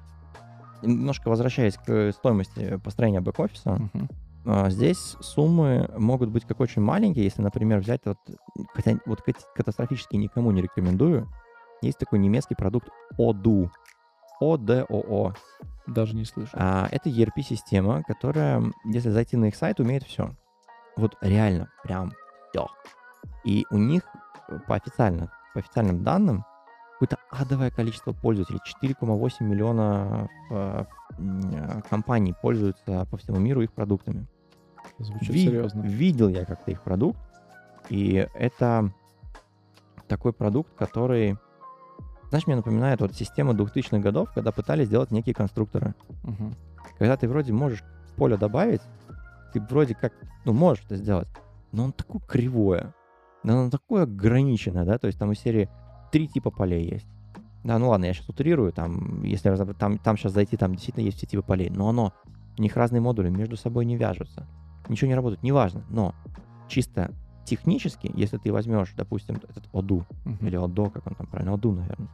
немножко 0.83 1.29
возвращаясь 1.29 1.75
к 1.77 2.11
стоимости 2.13 2.77
построения 2.77 3.21
бэк-офиса, 3.21 3.73
Мгм. 3.93 4.09
А, 4.45 4.69
здесь 4.69 5.15
суммы 5.19 5.89
могут 5.97 6.29
быть 6.29 6.45
как 6.45 6.59
очень 6.59 6.81
маленькие, 6.81 7.25
если, 7.25 7.41
например, 7.41 7.79
взять 7.79 8.01
вот, 8.05 8.17
хотя 8.73 8.97
вот 9.05 9.21
кат- 9.21 9.47
катастрофически 9.55 10.15
никому 10.15 10.51
не 10.51 10.61
рекомендую, 10.61 11.27
есть 11.81 11.97
такой 11.97 12.19
немецкий 12.19 12.55
продукт 12.55 12.89
Odoo, 13.17 13.69
ODOO. 14.41 15.35
Даже 15.87 16.15
не 16.15 16.25
слышу. 16.25 16.51
А, 16.53 16.87
это 16.91 17.09
ERP-система, 17.09 18.03
которая, 18.03 18.63
если 18.85 19.09
зайти 19.09 19.37
на 19.37 19.45
их 19.45 19.55
сайт, 19.55 19.79
умеет 19.79 20.03
все. 20.03 20.35
Вот 20.95 21.15
реально, 21.21 21.69
прям 21.83 22.11
все. 22.49 22.67
И 23.43 23.65
у 23.69 23.77
них 23.77 24.03
э, 24.47 24.59
по, 24.67 24.75
официально, 24.75 25.31
по 25.53 25.59
официальным 25.59 26.03
данным 26.03 26.43
какое-то 26.93 27.17
адовое 27.29 27.69
количество 27.69 28.13
пользователей. 28.13 28.59
4,8 28.81 29.43
миллиона 29.43 30.29
э, 30.49 30.85
э, 31.19 31.81
компаний 31.89 32.33
пользуются 32.41 33.05
по 33.11 33.17
всему 33.17 33.37
миру 33.37 33.61
их 33.61 33.73
продуктами. 33.73 34.27
Звучит 34.99 35.29
Ви- 35.29 35.45
серьезно. 35.45 35.81
Видел 35.81 36.29
я 36.29 36.45
как-то 36.45 36.71
их 36.71 36.81
продукт, 36.81 37.19
и 37.89 38.27
это 38.35 38.91
такой 40.07 40.33
продукт, 40.33 40.73
который, 40.75 41.37
знаешь, 42.29 42.47
мне 42.47 42.55
напоминает 42.55 43.01
вот 43.01 43.13
систему 43.13 43.53
2000-х 43.53 43.99
годов, 43.99 44.31
когда 44.33 44.51
пытались 44.51 44.87
сделать 44.87 45.11
некие 45.11 45.33
конструкторы. 45.35 45.93
Мгм. 46.23 46.55
когда 46.97 47.17
ты 47.17 47.27
вроде 47.27 47.51
можешь 47.51 47.83
поле 48.15 48.37
добавить, 48.37 48.81
ты 49.53 49.59
вроде 49.59 49.95
как, 49.95 50.13
ну, 50.45 50.53
можешь 50.53 50.85
это 50.85 50.95
сделать, 50.95 51.27
но 51.71 51.85
он 51.85 51.91
такое 51.91 52.21
кривое, 52.21 52.93
но 53.43 53.59
оно 53.61 53.69
такое 53.69 54.03
ограниченное, 54.03 54.85
да, 54.85 54.97
то 54.97 55.07
есть 55.07 55.19
там 55.19 55.31
из 55.31 55.39
серии 55.39 55.69
три 56.11 56.27
типа 56.27 56.51
полей 56.51 56.89
есть. 56.89 57.07
Да, 57.65 57.79
ну 57.79 57.89
ладно, 57.89 58.05
я 58.05 58.13
сейчас 58.13 58.29
утрирую, 58.29 58.71
там, 58.71 59.23
если 59.23 59.49
разобрать, 59.49 59.77
там, 59.77 59.97
там 59.97 60.17
сейчас 60.17 60.33
зайти, 60.33 60.55
там 60.55 60.73
действительно 60.73 61.03
есть 61.03 61.17
все 61.17 61.25
типы 61.27 61.41
полей, 61.43 61.69
но 61.69 61.89
оно, 61.89 62.13
у 62.57 62.61
них 62.61 62.77
разные 62.77 63.01
модули 63.01 63.29
между 63.29 63.57
собой 63.57 63.85
не 63.85 63.97
вяжутся, 63.97 64.47
ничего 64.89 65.07
не 65.07 65.15
работает, 65.15 65.43
неважно, 65.43 65.83
но 65.89 66.13
чисто 66.67 67.11
технически, 67.45 68.09
если 68.13 68.37
ты 68.37 68.51
возьмешь, 68.51 68.93
допустим, 68.95 69.35
этот 69.35 69.67
Оду, 69.71 70.05
Мгм. 70.25 70.47
или 70.47 70.55
Одо, 70.55 70.89
как 70.89 71.05
он 71.07 71.15
там 71.15 71.27
правильно, 71.27 71.53
Оду, 71.53 71.71
наверное, 71.73 72.09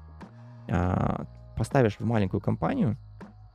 а, 0.69 1.25
поставишь 1.55 1.99
в 1.99 2.05
маленькую 2.05 2.41
компанию, 2.41 2.97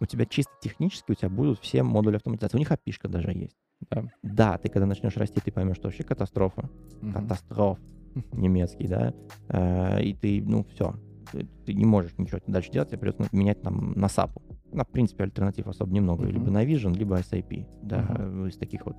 у 0.01 0.07
тебя 0.07 0.27
чисто 0.27 0.53
технически 0.61 1.13
у 1.13 1.15
тебя 1.15 1.31
будут 1.31 1.59
все 1.61 1.83
модули 1.83 2.17
автоматизации. 2.17 2.57
У 2.57 2.61
них 2.61 2.71
api 2.71 3.09
даже 3.09 3.33
есть. 3.33 3.57
Да. 3.91 4.05
Да, 4.23 4.59
ты 4.59 4.69
когда 4.69 4.87
начнешь 4.87 5.17
расти, 5.17 5.41
ты 5.41 5.51
поймешь, 5.53 5.77
что 5.77 5.89
вообще 5.89 6.03
катастрофа. 6.05 6.69
Мгм. 7.01 7.13
Катастроф 7.13 7.79
немецкий, 8.33 8.89
да. 8.89 9.15
Э, 9.49 10.03
И 10.03 10.15
ты, 10.15 10.43
ну, 10.43 10.65
все. 10.75 10.95
Ты, 11.33 11.49
ты 11.65 11.75
не 11.75 11.85
можешь 11.85 12.13
ничего 12.19 12.41
дальше 12.47 12.71
делать, 12.71 12.91
тебе 12.91 12.99
придется 12.99 13.29
менять 13.33 13.61
там 13.63 13.93
на 13.93 14.07
SAP. 14.07 14.31
Ну, 14.77 14.85
в 14.85 14.89
принципе, 14.89 15.25
альтернатив 15.25 15.67
особо 15.67 15.91
немного. 15.93 16.25
Мгм. 16.25 16.33
Либо 16.33 16.51
на 16.51 16.65
Vision, 16.65 16.95
либо 16.97 17.17
SAP. 17.17 17.67
Да, 17.83 18.03
из 18.47 18.57
таких 18.59 18.85
вот 18.85 18.97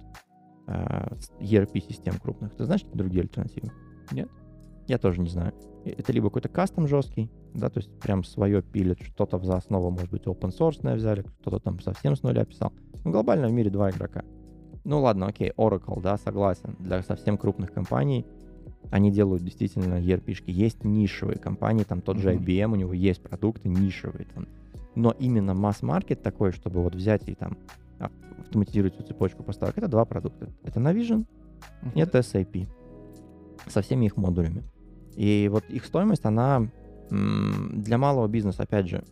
э, 0.67 1.15
с- 1.19 1.31
ERP-систем 1.39 2.15
крупных. 2.19 2.55
Ты 2.55 2.65
знаешь 2.65 2.83
другие 2.93 3.21
альтернативы? 3.21 3.71
Нет. 4.11 4.27
Я 4.87 4.97
тоже 4.97 5.21
не 5.21 5.29
знаю. 5.29 5.53
Это 5.85 6.11
либо 6.11 6.27
какой-то 6.29 6.49
кастом 6.49 6.87
жесткий, 6.87 7.29
да, 7.53 7.69
то 7.69 7.77
есть 7.79 7.91
прям 7.99 8.23
свое 8.23 8.61
пилит, 8.61 8.99
что-то 9.01 9.37
за 9.39 9.55
основу, 9.57 9.91
может 9.91 10.09
быть, 10.09 10.23
open 10.23 10.49
source 10.57 10.95
взяли, 10.95 11.21
кто-то 11.41 11.59
там 11.59 11.79
совсем 11.79 12.15
с 12.15 12.23
нуля 12.23 12.43
писал. 12.43 12.73
Ну, 13.05 13.11
глобально 13.11 13.47
в 13.47 13.51
мире 13.51 13.69
два 13.69 13.91
игрока. 13.91 14.23
Ну 14.83 15.01
ладно, 15.01 15.27
окей, 15.27 15.51
Oracle, 15.57 16.01
да, 16.01 16.17
согласен. 16.17 16.75
Для 16.79 17.03
совсем 17.03 17.37
крупных 17.37 17.71
компаний 17.71 18.25
они 18.89 19.11
делают 19.11 19.43
действительно 19.43 19.95
ERP-шки. 20.01 20.49
Есть 20.51 20.83
нишевые 20.83 21.37
компании, 21.37 21.83
там 21.83 22.01
тот 22.01 22.17
же. 22.17 22.33
IBM, 22.33 22.71
у 22.71 22.75
него 22.75 22.93
есть 22.93 23.21
продукты 23.21 23.69
нишевые 23.69 24.25
там. 24.33 24.47
Но 24.97 25.11
именно 25.19 25.53
масс-маркет 25.53 26.23
такой, 26.23 26.51
чтобы 26.51 26.81
вот 26.81 26.95
взять 26.95 27.29
и 27.29 27.35
там 27.35 27.55
ав- 27.99 28.11
автоматизировать 28.39 28.95
всю 28.95 29.03
цепочку 29.03 29.43
поставок, 29.43 29.77
это 29.77 29.87
два 29.87 30.05
продукта. 30.05 30.49
Это 30.63 30.79
Navision 30.79 31.25
и 31.93 31.99
это 31.99 32.19
SAP 32.19 32.67
со 33.67 33.81
всеми 33.81 34.05
их 34.07 34.17
модулями. 34.17 34.63
И 35.15 35.49
вот 35.51 35.63
их 35.69 35.85
стоимость, 35.85 36.25
она 36.25 36.67
для 37.09 37.97
малого 37.97 38.27
бизнеса, 38.27 38.63
опять 38.63 38.87
же, 38.87 39.03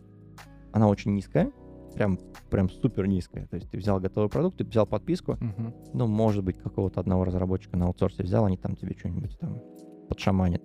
она 0.72 0.88
очень 0.88 1.14
низкая, 1.14 1.52
прям, 1.94 2.18
прям 2.50 2.68
супер 2.68 3.06
низкая. 3.06 3.46
То 3.46 3.56
есть 3.56 3.70
ты 3.70 3.78
взял 3.78 4.00
готовый 4.00 4.28
продукт, 4.28 4.58
ты 4.58 4.64
взял 4.64 4.86
подписку, 4.86 5.36
Мгм. 5.40 5.72
ну, 5.94 6.06
может 6.08 6.42
быть, 6.44 6.58
какого-то 6.58 7.00
одного 7.00 7.24
разработчика 7.24 7.76
на 7.76 7.86
аутсорсе 7.86 8.22
взял, 8.24 8.44
они 8.44 8.56
там 8.56 8.74
тебе 8.76 8.94
что-нибудь 8.98 9.38
там 9.38 9.60
подшаманят. 10.08 10.62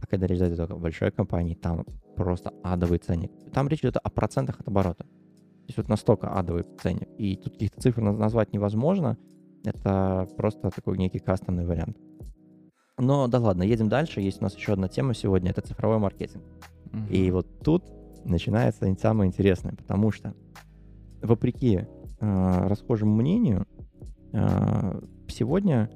А 0.00 0.06
когда 0.06 0.26
речь 0.26 0.38
зайдет 0.38 0.70
о 0.70 0.76
большой 0.76 1.10
компании, 1.10 1.54
там 1.54 1.84
просто 2.16 2.52
адовый 2.62 2.98
ценник. 2.98 3.30
Там 3.52 3.68
речь 3.68 3.80
идет 3.80 3.96
о 3.96 4.10
процентах 4.10 4.60
от 4.60 4.68
оборота. 4.68 5.04
То 5.04 5.68
есть 5.68 5.78
вот 5.78 5.88
настолько 5.88 6.28
адовый 6.28 6.64
ценник. 6.82 7.08
И 7.18 7.36
тут 7.36 7.54
каких-то 7.54 7.80
цифр 7.80 8.00
наз- 8.00 8.16
назвать 8.16 8.52
невозможно. 8.52 9.16
Это 9.64 10.28
просто 10.36 10.70
такой 10.70 10.96
некий 10.96 11.18
кастомный 11.18 11.66
вариант. 11.66 11.96
Но 12.98 13.26
да 13.26 13.40
ладно, 13.40 13.62
едем 13.62 13.88
дальше. 13.88 14.20
Есть 14.20 14.40
у 14.40 14.44
нас 14.44 14.56
еще 14.56 14.72
одна 14.72 14.88
тема 14.88 15.14
сегодня. 15.14 15.50
Это 15.50 15.60
цифровой 15.60 15.98
маркетинг. 15.98 16.42
И 17.10 17.30
вот 17.30 17.46
тут 17.60 17.84
начинается 18.24 18.92
самое 19.00 19.28
интересное, 19.28 19.74
потому 19.74 20.10
что 20.10 20.34
вопреки 21.22 21.86
э, 22.20 22.66
расхожему 22.68 23.14
мнению, 23.16 23.66
э, 24.32 25.00
сегодня 25.28 25.90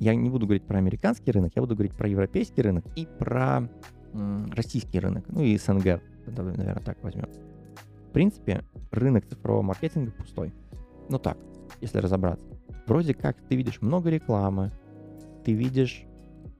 я 0.00 0.14
не 0.14 0.28
буду 0.30 0.46
говорить 0.46 0.64
про 0.64 0.78
американский 0.78 1.30
рынок, 1.30 1.52
я 1.54 1.62
буду 1.62 1.74
говорить 1.76 1.94
про 1.94 2.08
европейский 2.08 2.62
рынок 2.62 2.84
и 2.96 3.06
про 3.18 3.68
м, 4.12 4.50
российский 4.52 4.98
рынок, 4.98 5.24
ну 5.28 5.42
и 5.42 5.56
СНГ, 5.56 6.00
наверное, 6.26 6.82
так 6.84 6.98
возьмем. 7.02 7.28
В 8.08 8.12
принципе, 8.12 8.64
рынок 8.90 9.26
цифрового 9.26 9.62
маркетинга 9.62 10.10
пустой. 10.10 10.52
Ну 11.08 11.18
так, 11.18 11.36
если 11.80 11.98
разобраться. 11.98 12.44
Вроде 12.86 13.14
как 13.14 13.36
ты 13.48 13.54
видишь 13.54 13.80
много 13.82 14.10
рекламы, 14.10 14.72
ты 15.44 15.52
видишь 15.52 16.04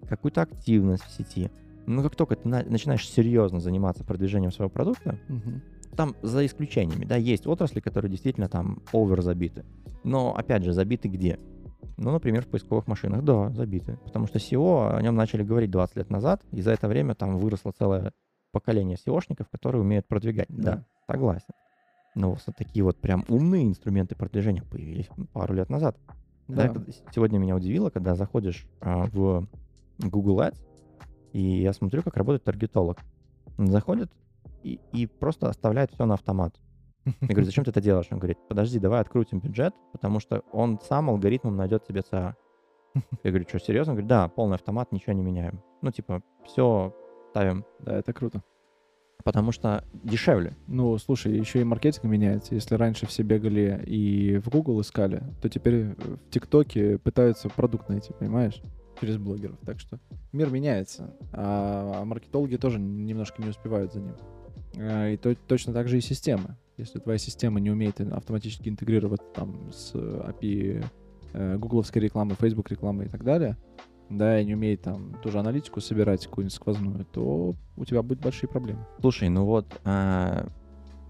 какую-то 0.09 0.43
активность 0.43 1.03
в 1.03 1.11
сети, 1.11 1.51
но 1.87 2.03
как 2.03 2.15
только 2.15 2.37
ты 2.37 2.47
на- 2.49 2.63
начинаешь 2.63 3.09
серьезно 3.09 3.59
заниматься 3.59 4.05
продвижением 4.05 4.53
своего 4.53 4.71
продукта, 4.71 5.19
Мгм. 5.29 5.63
там 5.97 6.15
за 6.23 6.47
исключениями, 6.47 7.05
да, 7.05 7.17
есть 7.17 7.47
отрасли, 7.49 7.81
которые 7.81 8.11
действительно 8.11 8.49
там 8.49 8.81
овер 8.93 9.23
забиты. 9.23 9.65
Но, 10.05 10.35
опять 10.37 10.63
же, 10.63 10.73
забиты 10.73 11.09
где? 11.09 11.39
Ну, 11.97 12.11
например, 12.13 12.45
в 12.45 12.49
поисковых 12.49 12.87
машинах, 12.87 13.23
да, 13.25 13.51
забиты. 13.51 13.99
Потому 14.05 14.27
что 14.27 14.39
SEO, 14.39 14.97
о 14.97 15.03
нем 15.03 15.15
начали 15.15 15.43
говорить 15.43 15.71
20 15.71 15.97
лет 15.97 16.11
назад, 16.11 16.43
и 16.53 16.63
за 16.63 16.71
это 16.73 16.89
время 16.89 17.15
там 17.15 17.37
выросло 17.37 17.73
целое 17.73 18.13
поколение 18.53 18.97
SEOшников, 18.97 19.47
которые 19.51 19.83
умеют 19.83 20.07
продвигать. 20.07 20.49
Да, 20.49 20.77
Да. 20.77 20.85
согласен. 21.11 21.55
Но 22.15 22.31
вот 22.31 22.43
такие 22.57 22.85
вот 22.85 22.99
прям 23.01 23.25
умные 23.29 23.67
инструменты 23.67 24.17
продвижения 24.17 24.63
появились 24.63 25.09
пару 25.33 25.55
лет 25.55 25.71
назад. 25.71 25.97
Да, 26.49 26.73
Да. 26.73 26.83
сегодня 27.15 27.39
меня 27.39 27.55
удивило, 27.55 27.91
когда 27.91 28.15
заходишь 28.17 28.67
а, 28.81 29.07
в 29.07 29.47
Google 29.99 30.41
Ads, 30.41 30.59
и 31.33 31.41
я 31.63 31.73
смотрю, 31.73 32.03
как 32.03 32.17
работает 32.17 32.43
таргетолог. 32.45 32.99
Он 33.59 33.69
заходит 33.69 34.11
и, 34.65 34.81
и 34.93 35.07
просто 35.07 35.49
оставляет 35.49 35.93
все 35.93 36.07
на 36.07 36.15
автомат. 36.15 36.55
Я 37.21 37.29
говорю, 37.29 37.45
зачем 37.45 37.65
ты 37.65 37.71
это 37.71 37.81
делаешь? 37.81 38.07
Он 38.11 38.19
говорит, 38.19 38.39
подожди, 38.49 38.79
давай 38.79 39.01
открутим 39.01 39.41
бюджет, 39.41 39.75
потому 39.93 40.21
что 40.21 40.43
он 40.53 40.79
сам 40.81 41.11
алгоритмом 41.11 41.57
найдет 41.57 41.87
тебе 41.87 42.01
CA. 42.01 42.35
Я 43.23 43.31
говорю, 43.31 43.47
что, 43.49 43.59
серьезно? 43.61 43.93
Он 43.93 43.97
говорит, 43.97 44.09
да, 44.09 44.29
полный 44.29 44.57
автомат, 44.57 44.91
ничего 44.93 45.13
не 45.13 45.23
меняем. 45.23 45.61
Ну, 45.83 45.91
типа, 45.93 46.23
все 46.45 46.95
ставим, 47.31 47.65
Да, 47.79 47.97
это 47.99 48.13
круто. 48.13 48.43
потому 49.25 49.53
что 49.53 49.85
дешевле. 49.93 50.57
Ну, 50.67 50.99
слушай, 50.99 51.33
еще 51.33 51.61
и 51.61 51.65
маркетинг 51.65 52.05
меняется. 52.05 52.55
Если 52.55 52.75
раньше 52.75 53.07
все 53.07 53.23
бегали 53.23 53.83
и 53.87 54.39
в 54.39 54.49
Google 54.49 54.81
искали, 54.81 55.23
то 55.41 55.49
теперь 55.49 55.95
в 55.95 56.19
ТикТоке 56.31 56.99
пытаются 56.99 57.49
продукт 57.49 57.89
найти, 57.89 58.13
понимаешь? 58.13 58.61
Через 59.01 59.17
блогеров. 59.19 59.57
Так 59.65 59.79
что 59.79 59.99
мир 60.33 60.51
меняется. 60.51 61.15
А 61.33 62.05
маркетологи 62.05 62.57
тоже 62.57 62.79
немножко 62.81 63.41
не 63.43 63.49
успевают 63.51 63.93
за 63.93 64.01
ним. 64.01 64.17
А, 64.79 65.09
И 65.11 65.17
то- 65.17 65.35
точно 65.35 65.73
так 65.73 65.87
же 65.89 65.97
и 65.99 66.01
системы. 66.01 66.57
Если 66.81 66.99
твоя 66.99 67.19
система 67.19 67.61
не 67.61 67.71
умеет 67.71 68.01
автоматически 68.01 68.69
интегрировать 68.69 69.21
там 69.35 69.71
с 69.71 69.95
API 69.95 70.85
э, 71.35 71.57
гугловской 71.59 72.01
рекламы, 72.01 72.35
Facebook 72.41 72.71
рекламы 72.71 73.05
и 73.05 73.09
так 73.09 73.23
далее, 73.23 73.59
да, 74.09 74.41
и 74.41 74.45
не 74.45 74.55
умеет 74.55 74.83
там 74.83 75.15
тоже 75.23 75.39
аналитику 75.39 75.81
собирать 75.81 76.25
какую-нибудь 76.27 76.55
сквозную, 76.55 77.05
то 77.05 77.55
у 77.77 77.85
тебя 77.85 78.03
будут 78.03 78.23
большие 78.23 78.49
проблемы. 78.49 78.85
Слушай, 79.01 79.29
ну 79.29 79.45
вот 79.45 79.67
а, 79.85 80.49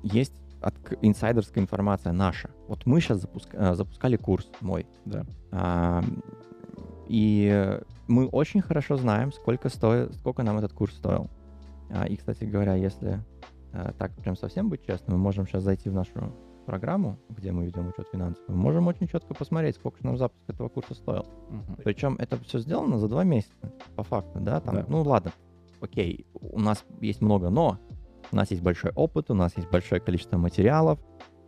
есть 0.03 0.35
отк- 0.61 0.99
инсайдерская 1.03 1.63
информация 1.63 2.13
наша. 2.13 2.51
Вот 2.67 2.85
мы 2.85 3.01
сейчас 3.01 3.25
запускали 3.55 4.17
курс 4.17 4.51
мой. 4.61 4.87
Да. 5.05 5.25
А, 5.53 6.05
и 7.09 7.81
мы 8.09 8.27
очень 8.27 8.61
хорошо 8.61 8.97
знаем, 8.97 9.33
сколько, 9.33 9.69
стоит, 9.69 10.15
сколько 10.17 10.43
нам 10.43 10.59
этот 10.59 10.73
курс 10.73 10.95
стоил. 10.95 11.31
А, 11.91 12.07
и, 12.07 12.17
кстати 12.17 12.45
говоря, 12.45 12.75
если 12.75 13.21
так 13.99 14.13
прям 14.17 14.37
совсем 14.37 14.69
быть 14.69 14.85
честным, 14.85 15.17
мы 15.17 15.23
можем 15.23 15.47
сейчас 15.47 15.63
зайти 15.63 15.89
в 15.89 15.95
нашу 15.95 16.33
программу, 16.67 17.19
где 17.29 17.53
мы 17.53 17.67
ведем 17.67 17.89
учет 17.89 18.07
финансов, 18.13 18.43
мы 18.49 18.55
можем 18.55 18.87
очень 18.87 19.09
четко 19.09 19.35
посмотреть, 19.35 19.77
сколько 19.77 20.05
нам 20.05 20.17
запуск 20.17 20.43
этого 20.49 20.69
курса 20.69 20.95
стоил. 20.95 21.27
Мгм. 21.49 21.77
Причем 21.83 22.17
это 22.19 22.37
все 22.45 22.59
сделано 22.59 22.99
за 22.99 23.09
два 23.09 23.25
месяца, 23.25 23.73
по 23.97 24.03
факту, 24.03 24.39
да, 24.41 24.61
там, 24.61 24.77
Да. 24.77 24.85
ну 24.89 25.03
ладно, 25.03 25.33
окей, 25.81 26.27
у 26.35 26.61
нас 26.61 26.85
есть 27.01 27.21
много 27.21 27.51
но, 27.51 27.79
у 28.33 28.37
нас 28.37 28.51
есть 28.51 28.63
большой 28.63 28.93
опыт, 28.93 29.31
у 29.31 29.35
нас 29.35 29.57
есть 29.57 29.69
большое 29.71 30.01
количество 30.01 30.37
материалов, 30.37 31.01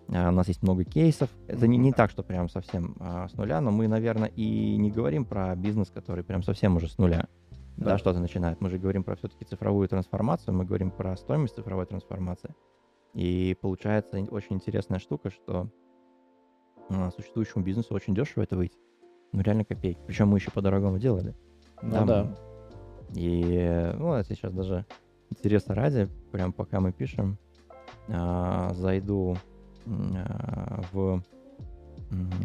а, 0.08 0.28
у 0.28 0.32
нас 0.32 0.48
есть 0.48 0.62
много 0.62 0.84
кейсов. 0.84 1.30
Это 1.46 1.66
не, 1.66 1.78
не 1.78 1.92
так, 1.92 2.10
что 2.10 2.22
прям 2.22 2.48
совсем 2.48 2.96
а, 2.98 3.28
с 3.28 3.34
нуля, 3.34 3.60
но 3.60 3.70
мы, 3.70 3.88
наверное, 3.88 4.28
и 4.28 4.76
не 4.76 4.90
говорим 4.90 5.24
про 5.24 5.54
бизнес, 5.54 5.90
который 5.90 6.24
прям 6.24 6.42
совсем 6.42 6.76
уже 6.76 6.88
с 6.88 6.98
нуля, 6.98 7.28
да, 7.76 7.84
Да. 7.92 7.98
что-то 7.98 8.18
начинает. 8.20 8.60
Мы 8.60 8.68
же 8.70 8.78
говорим 8.78 9.02
про 9.04 9.16
все-таки 9.16 9.44
цифровую 9.44 9.88
трансформацию, 9.88 10.54
мы 10.54 10.64
говорим 10.64 10.90
про 10.90 11.16
стоимость 11.16 11.54
цифровой 11.54 11.86
трансформации. 11.86 12.54
И 13.14 13.56
получается 13.60 14.18
очень 14.30 14.56
интересная 14.56 14.98
штука, 14.98 15.30
что 15.30 15.68
а, 16.88 17.10
существующему 17.10 17.64
бизнесу 17.64 17.94
очень 17.94 18.14
дешево 18.14 18.42
это 18.42 18.56
выйти. 18.56 18.76
Ну, 19.32 19.40
реально 19.42 19.64
копейки. 19.64 20.00
Причем 20.06 20.28
мы 20.28 20.38
еще 20.38 20.50
по-дорогому 20.50 20.98
делали. 20.98 21.34
Ну 21.82 21.92
Там- 21.92 22.06
да. 22.06 22.34
И, 23.14 23.92
ну, 23.98 24.14
это 24.14 24.34
сейчас 24.34 24.52
даже 24.52 24.86
интересно 25.30 25.74
ради, 25.74 26.08
прям 26.30 26.52
пока 26.52 26.80
мы 26.80 26.92
пишем, 26.92 27.38
а, 28.08 28.72
зайду 28.74 29.36
а, 29.86 30.80
в, 30.92 31.22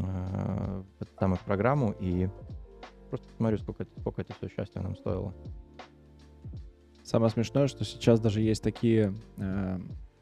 а, 0.03 0.83
в 0.99 1.01
эту 1.01 1.13
самую 1.19 1.39
программу 1.45 1.93
и 1.99 2.29
просто 3.09 3.27
посмотрю, 3.27 3.57
сколько 3.57 3.83
это, 3.83 3.99
сколько 3.99 4.21
это 4.21 4.33
все 4.33 4.49
счастье 4.49 4.81
нам 4.81 4.95
стоило. 4.95 5.33
Самое 7.03 7.31
смешное, 7.31 7.67
что 7.67 7.85
сейчас 7.85 8.19
даже 8.19 8.41
есть 8.41 8.61
такие, 8.61 9.13
э, 9.37 9.79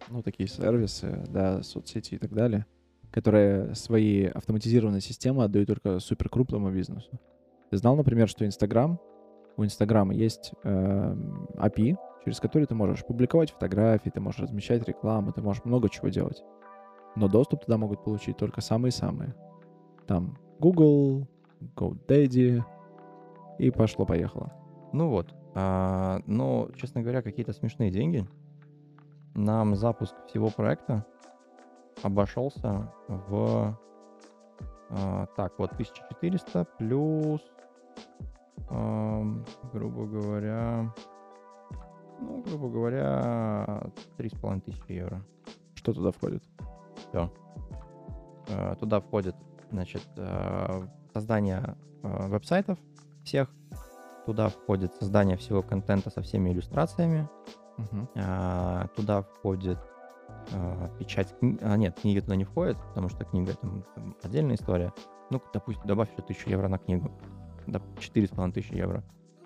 ну, 0.09 0.21
такие 0.21 0.47
сервисы, 0.47 1.23
да, 1.29 1.63
соцсети 1.63 2.15
и 2.15 2.17
так 2.17 2.31
далее, 2.31 2.65
которые 3.11 3.73
свои 3.73 4.25
автоматизированные 4.25 5.01
системы 5.01 5.43
отдают 5.43 5.67
только 5.67 5.99
супер 5.99 6.29
крупному 6.29 6.71
бизнесу. 6.71 7.09
Ты 7.71 7.77
знал, 7.77 7.95
например, 7.95 8.29
что 8.29 8.45
Инстаграм, 8.45 8.99
у 9.57 9.63
Инстаграма 9.63 10.13
есть 10.13 10.53
э, 10.63 11.15
API, 11.55 11.97
через 12.23 12.39
который 12.39 12.67
ты 12.67 12.75
можешь 12.75 13.05
публиковать 13.05 13.51
фотографии, 13.51 14.09
ты 14.09 14.19
можешь 14.19 14.41
размещать 14.41 14.87
рекламу, 14.87 15.31
ты 15.31 15.41
можешь 15.41 15.65
много 15.65 15.89
чего 15.89 16.09
делать. 16.09 16.43
Но 17.15 17.27
доступ 17.27 17.65
туда 17.65 17.77
могут 17.77 18.03
получить 18.03 18.37
только 18.37 18.61
самые-самые. 18.61 19.33
Там 20.05 20.37
Google, 20.59 21.27
GoDaddy 21.75 22.63
и 23.59 23.71
пошло-поехало. 23.71 24.53
Ну 24.93 25.09
вот, 25.09 25.33
а, 25.53 26.19
но, 26.25 26.69
честно 26.75 27.01
говоря, 27.01 27.21
какие-то 27.21 27.53
смешные 27.53 27.91
деньги. 27.91 28.27
Нам 29.33 29.75
запуск 29.75 30.15
всего 30.27 30.49
проекта 30.49 31.05
обошелся 32.03 32.91
в... 33.07 33.77
а, 34.89 35.25
так, 35.35 35.57
вот 35.57 35.71
1400 35.73 36.65
плюс, 36.77 37.41
ам, 38.69 39.45
грубо 39.73 40.05
говоря, 40.05 40.93
ну, 42.19 42.41
грубо 42.43 42.69
говоря, 42.69 43.91
3500 44.17 44.89
евро. 44.89 45.21
Что 45.73 45.93
туда 45.93 46.11
входит? 46.11 46.43
Все. 47.09 47.31
Туда 48.79 49.01
входит, 49.01 49.35
значит, 49.71 50.07
э, 50.17 50.87
создание 51.13 51.75
э, 52.03 52.27
веб-сайтов 52.27 52.77
всех. 53.25 53.49
Туда 54.25 54.49
входит 54.49 54.93
создание 54.95 55.37
всего 55.37 55.61
контента 55.61 56.09
со 56.09 56.21
всеми 56.21 56.49
иллюстрациями. 56.51 57.27
Мгм. 57.77 58.09
А, 58.15 58.87
Туда 58.95 59.21
входит 59.23 59.77
э, 60.51 60.89
печать 60.99 61.35
кни- 61.41 61.59
А, 61.61 61.75
нет, 61.77 61.99
книга 61.99 62.21
туда 62.21 62.35
не 62.35 62.43
входит, 62.45 62.77
потому 62.89 63.09
что 63.09 63.25
книга 63.25 63.51
это 63.51 63.61
там 63.95 64.15
отдельная 64.23 64.55
история. 64.55 64.93
Ну, 65.29 65.41
допустим, 65.53 65.85
добавь 65.85 66.11
еще 66.11 66.21
1000 66.23 66.49
евро 66.49 66.67
на 66.67 66.77
книгу. 66.77 67.11
Да, 67.67 67.81
4,5 67.99 68.51
тысячи 68.53 68.73
евро. 68.73 69.03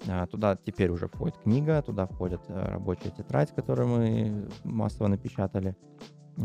А, 0.08 0.28
Туда 0.28 0.56
теперь 0.56 0.90
уже 0.92 1.08
входит 1.08 1.38
книга, 1.40 1.82
туда 1.82 2.06
входит 2.06 2.42
э, 2.48 2.66
рабочая 2.72 3.10
тетрадь, 3.12 3.54
которую 3.54 3.88
мы 3.88 4.50
массово 4.64 5.08
напечатали. 5.08 5.76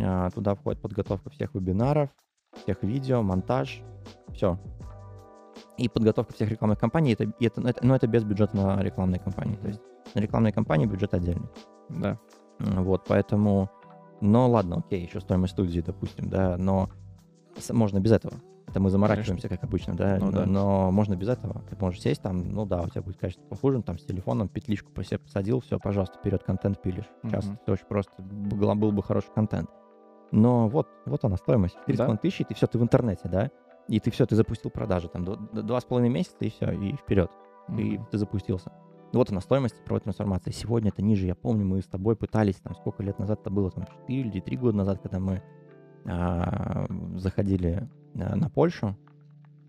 А, 0.03 0.31
Туда 0.31 0.55
входит 0.55 0.81
подготовка 0.83 1.31
всех 1.31 1.55
вебинаров, 1.55 2.11
всех 2.63 2.83
видео, 2.83 3.23
монтаж, 3.23 3.83
все. 4.33 4.59
И 5.77 5.89
подготовка 5.89 6.33
всех 6.33 6.51
рекламных 6.51 6.79
кампаний, 6.79 7.13
это, 7.15 7.25
и 7.25 7.47
это, 7.47 7.61
ну, 7.61 7.69
это, 7.69 7.85
но 7.85 7.97
это 7.97 8.07
без 8.07 8.23
бюджета 8.25 8.57
на 8.57 8.81
рекламные 8.83 9.19
кампании. 9.19 9.57
То 9.57 9.69
есть 9.69 9.81
на 10.15 10.21
рекламные 10.21 10.53
кампании 10.53 10.87
бюджет 10.87 11.15
отдельный. 11.15 11.49
Да. 11.89 12.19
Вот, 12.61 13.05
поэтому, 13.09 13.71
ну 14.21 14.49
ладно, 14.49 14.77
окей, 14.77 15.05
еще 15.05 15.21
стоимость 15.21 15.55
студии, 15.55 15.81
допустим, 15.81 16.29
да, 16.31 16.57
но 16.57 16.89
можно 17.71 17.99
без 18.01 18.13
этого. 18.13 18.35
Это 18.69 18.81
мы 18.81 18.91
заморачиваемся, 18.91 19.49
как 19.49 19.63
обычно, 19.63 19.95
да, 19.95 20.17
Ну 20.19 20.27
но, 20.27 20.33
да. 20.33 20.47
но 20.47 20.91
можно 20.91 21.15
без 21.17 21.29
этого. 21.29 21.63
Ты 21.69 21.77
можешь 21.79 22.01
сесть 22.01 22.23
там, 22.23 22.51
ну 22.51 22.65
да, 22.67 22.83
у 22.83 22.89
тебя 22.89 23.03
будет 23.03 23.19
качество 23.19 23.45
похуже, 23.45 23.83
там 23.83 23.99
с 23.99 24.05
телефоном 24.05 24.49
петличку 24.49 24.91
по 24.93 25.05
себе 25.05 25.19
посадил, 25.19 25.61
все, 25.61 25.79
пожалуйста, 25.79 26.19
вперед 26.19 26.43
контент 26.45 26.81
пилишь. 26.81 27.09
Сейчас 27.23 27.45
Мгм. 27.47 27.59
все 27.63 27.73
очень 27.73 27.87
просто, 27.87 28.23
был, 28.23 28.75
был 28.75 28.91
бы 28.93 29.03
хороший 29.03 29.31
контент. 29.35 29.69
Но 30.33 30.69
вот, 30.69 30.89
вот 31.07 31.25
она 31.25 31.37
стоимость. 31.37 31.77
4,5 31.87 32.19
тысячи, 32.19 32.43
и 32.43 32.45
ты 32.47 32.55
все, 32.55 32.67
ты 32.67 32.79
в 32.79 32.83
интернете, 32.83 33.29
да, 33.29 33.51
и 33.89 34.01
ты 34.01 34.11
все, 34.11 34.27
ты 34.27 34.35
запустил 34.37 34.71
продажи, 34.71 35.09
там, 35.09 35.25
два 35.25 35.81
с 35.81 35.85
половиной 35.85 36.13
месяца, 36.13 36.37
и 36.41 36.51
все, 36.51 36.71
и 36.73 36.95
вперед 36.97 37.31
и 37.69 37.97
Мгм. 37.99 38.07
ты 38.11 38.19
запустился. 38.19 38.73
Вот 39.13 39.31
она, 39.31 39.41
стоимость 39.41 39.77
цифровой 39.77 40.01
трансформации. 40.01 40.51
Сегодня 40.51 40.89
это 40.91 41.01
ниже. 41.01 41.27
Я 41.27 41.35
помню, 41.35 41.65
мы 41.65 41.81
с 41.81 41.87
тобой 41.87 42.17
пытались, 42.17 42.57
там, 42.57 42.75
сколько 42.75 43.03
лет 43.03 43.19
назад 43.19 43.41
это 43.41 43.51
было, 43.51 43.71
там, 43.71 43.87
4 43.87 44.21
или 44.29 44.41
3 44.41 44.57
года 44.57 44.77
назад, 44.77 45.01
когда 45.03 45.19
мы 45.21 45.43
а, 46.07 46.87
заходили 47.17 47.89
а, 48.19 48.37
на 48.37 48.51
Польшу, 48.51 48.97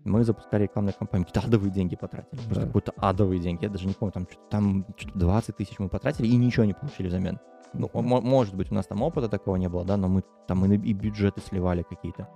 мы 0.04 0.24
запускали 0.24 0.64
рекламную 0.64 0.94
кампанию. 0.98 1.26
Какие-то 1.26 1.48
адовые 1.48 1.70
деньги 1.72 1.96
потратили. 1.96 2.38
Просто 2.38 2.60
Да. 2.60 2.66
какие-то 2.66 2.92
адовые 2.96 3.40
деньги. 3.40 3.64
Я 3.64 3.70
даже 3.70 3.86
не 3.86 3.94
помню, 3.94 4.12
там, 4.12 4.26
что-то, 4.30 4.48
там 4.50 4.86
что-то 4.96 5.18
20 5.18 5.56
тысяч 5.56 5.78
мы 5.78 5.88
потратили 5.88 6.26
и 6.26 6.36
ничего 6.36 6.64
не 6.64 6.74
получили 6.74 7.08
взамен. 7.08 7.38
Ну, 7.72 7.90
может 7.92 8.54
быть, 8.54 8.70
у 8.70 8.74
нас 8.74 8.86
там 8.86 9.02
опыта 9.02 9.28
такого 9.28 9.56
не 9.56 9.68
было, 9.68 9.84
да, 9.84 9.96
но 9.96 10.08
мы 10.08 10.22
там 10.46 10.64
и, 10.64 10.76
и 10.76 10.92
бюджеты 10.92 11.40
сливали 11.40 11.82
какие-то, 11.82 12.28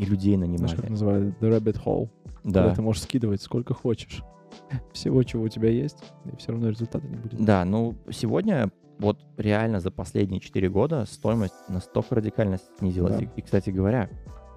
и 0.00 0.04
людей 0.06 0.34
Знаешь, 0.36 0.50
нанимали. 0.52 0.76
как 0.76 0.90
называют 0.90 1.38
The 1.40 1.58
Rabbit 1.58 1.84
Hole. 1.84 2.08
да. 2.42 2.62
Когда 2.62 2.74
ты 2.74 2.82
можешь 2.82 3.02
скидывать 3.02 3.42
сколько 3.42 3.74
хочешь. 3.74 4.22
Всего, 4.92 5.22
чего 5.22 5.44
у 5.44 5.48
тебя 5.48 5.68
есть, 5.70 6.02
и 6.24 6.36
все 6.36 6.52
равно 6.52 6.70
результата 6.70 7.06
не 7.06 7.16
будет. 7.16 7.44
Да, 7.44 7.64
ну 7.64 7.94
сегодня 8.10 8.70
вот 8.98 9.18
реально 9.36 9.80
за 9.80 9.90
последние 9.90 10.40
4 10.40 10.68
года 10.68 11.04
стоимость 11.06 11.54
настолько 11.68 12.16
радикально 12.16 12.58
снизилась. 12.78 13.16
Да. 13.16 13.22
И, 13.24 13.28
и, 13.36 13.42
кстати 13.42 13.70
говоря, 13.70 14.10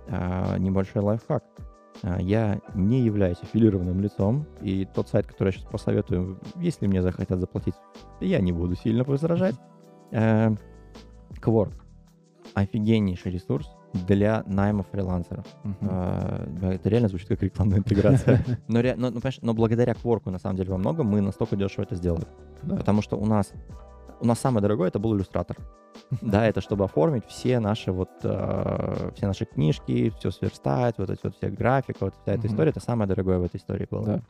а, 0.09 0.57
небольшой 0.57 1.01
лайфхак. 1.01 1.43
А, 2.01 2.19
Я 2.21 2.59
не 2.73 3.01
являюсь 3.01 3.37
аффилированным 3.41 4.01
лицом, 4.01 4.45
и 4.61 4.85
тот 4.85 5.07
сайт, 5.09 5.27
который 5.27 5.49
я 5.49 5.51
сейчас 5.53 5.65
посоветую, 5.69 6.39
если 6.55 6.87
мне 6.87 7.01
захотят 7.01 7.39
заплатить, 7.39 7.75
я 8.19 8.39
не 8.39 8.51
буду 8.51 8.75
сильно 8.75 9.03
возражать. 9.03 9.55
Э, 10.11 10.51
Quark. 11.41 11.73
Офигеннейший 12.53 13.31
ресурс 13.31 13.67
для 13.93 14.43
найма 14.47 14.83
фрилансеров. 14.83 15.45
Да, 15.81 16.73
Это 16.73 16.89
реально 16.89 17.07
звучит 17.09 17.27
как 17.27 17.43
рекламная 17.43 17.77
интеграция. 17.79 18.43
Но, 18.67 18.81
ре- 18.81 18.95
но, 18.95 19.09
ну, 19.11 19.19
но 19.41 19.53
благодаря 19.53 19.93
Quark, 19.93 20.29
на 20.31 20.39
самом 20.39 20.55
деле, 20.57 20.71
во 20.71 20.77
многом 20.77 21.07
мы 21.07 21.21
настолько 21.21 21.55
дешево 21.55 21.83
это 21.83 21.95
сделали. 21.95 22.25
Да. 22.63 22.75
Потому 22.77 23.01
что 23.01 23.17
у 23.17 23.25
нас 23.25 23.51
у 24.19 24.25
нас 24.25 24.39
самое 24.39 24.61
дорогое 24.61 24.87
это 24.87 24.99
был 24.99 25.15
иллюстратор. 25.15 25.57
Да, 26.21 26.47
это 26.47 26.59
чтобы 26.61 26.85
оформить 26.85 27.25
все 27.27 27.59
наши 27.59 27.91
вот 27.91 28.09
э, 28.23 29.11
все 29.15 29.27
наши 29.27 29.45
книжки, 29.45 30.11
все 30.17 30.31
сверстать, 30.31 30.95
вот 30.97 31.09
эти 31.09 31.19
вот 31.23 31.35
все 31.35 31.49
графика, 31.49 31.97
вот 32.05 32.15
вся 32.21 32.31
эта 32.33 32.39
Мгм. 32.45 32.47
история, 32.47 32.69
это 32.71 32.79
самое 32.79 33.07
дорогое 33.07 33.37
в 33.39 33.43
этой 33.43 33.57
истории 33.57 33.87
было. 33.89 34.05
Да. 34.05 34.21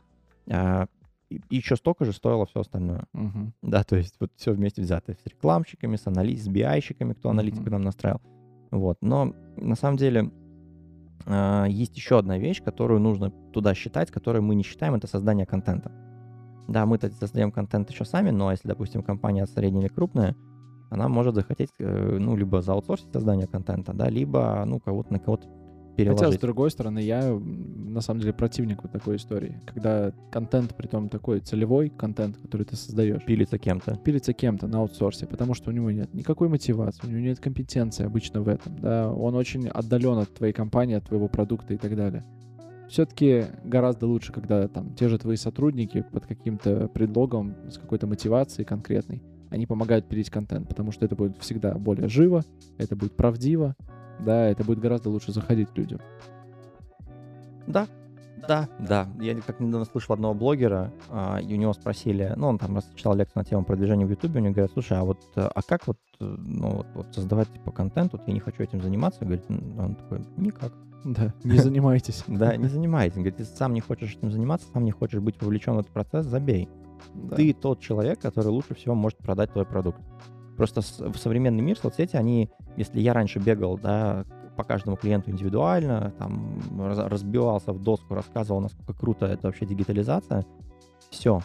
А, 0.50 0.86
и, 1.30 1.40
еще 1.50 1.76
столько 1.76 2.04
же 2.04 2.12
стоило 2.12 2.44
все 2.46 2.60
остальное. 2.60 3.04
Мгм. 3.14 3.54
Да, 3.62 3.82
то 3.82 3.96
есть 3.96 4.14
вот 4.20 4.30
все 4.36 4.52
вместе 4.52 4.82
взято. 4.82 5.14
С 5.14 5.26
рекламщиками, 5.26 5.96
с, 5.96 6.06
анали- 6.06 6.36
с 6.36 6.46
BI-щиками, 6.48 7.14
кто 7.14 7.30
аналитику 7.30 7.70
нам 7.70 7.80
настраивал. 7.82 8.20
Вот. 8.74 8.98
Но 9.02 9.32
на 9.56 9.76
самом 9.76 9.96
деле 9.96 10.32
а, 11.26 11.66
есть 11.66 11.96
еще 11.96 12.18
одна 12.18 12.38
вещь, 12.38 12.62
которую 12.62 13.00
нужно 13.00 13.30
туда 13.52 13.72
считать, 13.72 14.10
которую 14.10 14.42
мы 14.42 14.56
не 14.56 14.64
считаем, 14.64 14.96
это 14.96 15.06
создание 15.06 15.46
контента. 15.46 15.92
Да, 16.66 16.84
мы-то 16.86 17.10
создаем 17.10 17.52
контент 17.52 17.90
еще 17.90 18.04
сами, 18.04 18.30
но 18.30 18.50
если, 18.50 18.66
допустим, 18.66 19.02
компания 19.02 19.46
средняя 19.46 19.86
или 19.86 19.92
крупная, 19.92 20.34
она 20.90 21.08
может 21.08 21.34
захотеть, 21.34 21.70
э, 21.78 22.18
ну, 22.18 22.36
либо 22.36 22.62
заутсорсить 22.62 23.12
создание 23.12 23.46
контента, 23.46 23.92
да, 23.92 24.08
либо, 24.08 24.64
ну, 24.66 24.80
кого-то 24.80 25.12
на 25.12 25.18
кого-то 25.20 25.46
Хотя, 25.96 26.12
с 26.12 26.18
переложить. 26.18 26.40
другой 26.40 26.70
стороны, 26.70 26.98
я 26.98 27.38
на 27.38 28.00
самом 28.00 28.20
деле 28.20 28.32
противник 28.32 28.82
вот 28.82 28.90
такой 28.90 29.16
истории. 29.16 29.60
Когда 29.64 30.12
контент, 30.32 30.74
при 30.74 30.88
том 30.88 31.08
такой 31.08 31.40
целевой 31.40 31.90
контент, 31.90 32.36
который 32.38 32.64
ты 32.64 32.76
создаешь, 32.76 33.24
Пилится 33.24 33.58
кем-то. 33.58 33.96
пилится 33.96 34.32
кем-то 34.32 34.66
на 34.66 34.78
аутсорсе, 34.78 35.26
потому 35.26 35.54
что 35.54 35.70
у 35.70 35.72
него 35.72 35.90
нет 35.90 36.12
никакой 36.12 36.48
мотивации, 36.48 37.06
у 37.06 37.10
него 37.10 37.20
нет 37.20 37.38
компетенции 37.38 38.04
обычно 38.04 38.42
в 38.42 38.48
этом, 38.48 38.76
да, 38.78 39.12
он 39.12 39.34
очень 39.36 39.68
отдален 39.68 40.18
от 40.18 40.34
твоей 40.34 40.52
компании, 40.52 40.96
от 40.96 41.04
твоего 41.06 41.28
продукта 41.28 41.74
и 41.74 41.76
так 41.76 41.94
далее. 41.96 42.24
Все-таки 42.88 43.44
гораздо 43.64 44.06
лучше, 44.06 44.32
когда 44.32 44.68
там 44.68 44.94
те 44.94 45.08
же 45.08 45.18
твои 45.18 45.36
сотрудники 45.36 46.04
под 46.12 46.26
каким-то 46.26 46.88
предлогом, 46.88 47.54
с 47.70 47.78
какой-то 47.78 48.06
мотивацией 48.06 48.66
конкретной, 48.66 49.22
они 49.50 49.66
помогают 49.66 50.08
пилить 50.08 50.30
контент, 50.30 50.68
потому 50.68 50.90
что 50.90 51.04
это 51.04 51.14
будет 51.14 51.38
всегда 51.38 51.74
более 51.74 52.08
живо, 52.08 52.42
это 52.78 52.96
будет 52.96 53.16
правдиво, 53.16 53.76
Да, 54.20 54.46
это 54.46 54.64
будет 54.64 54.80
гораздо 54.80 55.10
лучше 55.10 55.32
заходить 55.32 55.68
людям. 55.76 56.00
Да, 57.66 57.86
да, 58.48 58.68
да. 58.78 59.08
Я 59.20 59.34
как 59.40 59.60
недавно 59.60 59.84
слышал 59.84 60.14
одного 60.14 60.34
блогера, 60.34 60.92
а, 61.10 61.38
и 61.38 61.54
у 61.54 61.56
него 61.56 61.72
спросили, 61.72 62.32
ну, 62.36 62.48
он 62.48 62.58
там 62.58 62.78
читал 62.94 63.14
лекцию 63.14 63.42
на 63.42 63.44
тему 63.44 63.64
продвижения 63.64 64.06
в 64.06 64.10
Ютубе, 64.10 64.40
у 64.40 64.42
него 64.42 64.52
говорят, 64.52 64.72
слушай, 64.72 64.98
а 64.98 65.04
вот, 65.04 65.18
а 65.34 65.62
как 65.66 65.86
вот, 65.86 65.98
э, 66.20 66.24
ну, 66.24 66.76
вот, 66.76 66.86
вот 66.94 67.14
создавать, 67.14 67.52
типа, 67.52 67.70
контент, 67.70 68.12
вот 68.12 68.22
я 68.26 68.34
не 68.34 68.40
хочу 68.40 68.62
этим 68.62 68.80
заниматься, 68.80 69.24
говорит, 69.24 69.44
он 69.48 69.94
такой, 69.94 70.20
никак. 70.36 70.72
Да, 71.04 71.34
не 71.44 71.58
занимайтесь. 71.58 72.24
Да, 72.26 72.56
не 72.56 72.68
занимайтесь. 72.68 73.16
Говорит, 73.16 73.38
если 73.38 73.54
сам 73.54 73.74
не 73.74 73.80
хочешь 73.80 74.16
этим 74.16 74.30
заниматься, 74.30 74.66
сам 74.72 74.84
не 74.84 74.90
хочешь 74.90 75.20
быть 75.20 75.40
вовлечен 75.40 75.74
в 75.74 75.80
этот 75.80 75.92
процесс, 75.92 76.26
забей. 76.26 76.68
Ты 77.36 77.52
тот 77.52 77.80
человек, 77.80 78.20
который 78.20 78.48
лучше 78.48 78.74
всего 78.74 78.94
может 78.94 79.18
продать 79.18 79.52
твой 79.52 79.66
продукт. 79.66 80.00
Просто 80.56 80.80
в 80.80 81.16
современный 81.16 81.62
мир 81.62 81.78
соцсети, 81.78 82.16
они, 82.16 82.50
если 82.76 83.00
я 83.00 83.12
раньше 83.12 83.38
бегал, 83.38 83.78
да, 83.78 84.24
по 84.56 84.64
каждому 84.64 84.96
клиенту 84.96 85.30
индивидуально, 85.30 86.14
там 86.18 86.60
разбивался 86.78 87.72
в 87.72 87.82
доску, 87.82 88.14
рассказывал, 88.14 88.60
насколько 88.60 88.92
круто 88.92 89.26
это 89.26 89.48
вообще 89.48 89.66
дигитализация, 89.66 90.44
все, 91.10 91.40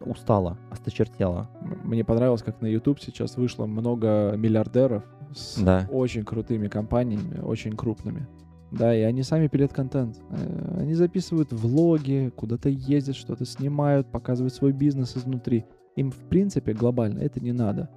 устала, 0.00 0.58
осточертела. 0.70 1.48
Мне 1.84 2.04
понравилось, 2.04 2.42
как 2.42 2.60
на 2.60 2.66
YouTube 2.66 3.00
сейчас 3.00 3.36
вышло 3.36 3.66
много 3.66 4.34
миллиардеров 4.36 5.04
с 5.34 5.60
да. 5.60 5.88
очень 5.90 6.24
крутыми 6.24 6.68
компаниями, 6.68 7.40
очень 7.40 7.76
крупными. 7.76 8.26
Да, 8.70 8.94
и 8.94 9.00
они 9.00 9.22
сами 9.24 9.48
пилят 9.48 9.72
контент. 9.72 10.20
Э, 10.30 10.76
они 10.80 10.94
записывают 10.94 11.52
влоги, 11.52 12.32
куда-то 12.36 12.68
ездят, 12.68 13.16
что-то 13.16 13.44
снимают, 13.44 14.10
показывают 14.12 14.54
свой 14.54 14.72
бизнес 14.72 15.16
изнутри. 15.16 15.64
Им, 15.96 16.12
в 16.12 16.28
принципе, 16.28 16.72
глобально 16.72 17.18
это 17.18 17.40
не 17.40 17.52
надо. 17.52 17.90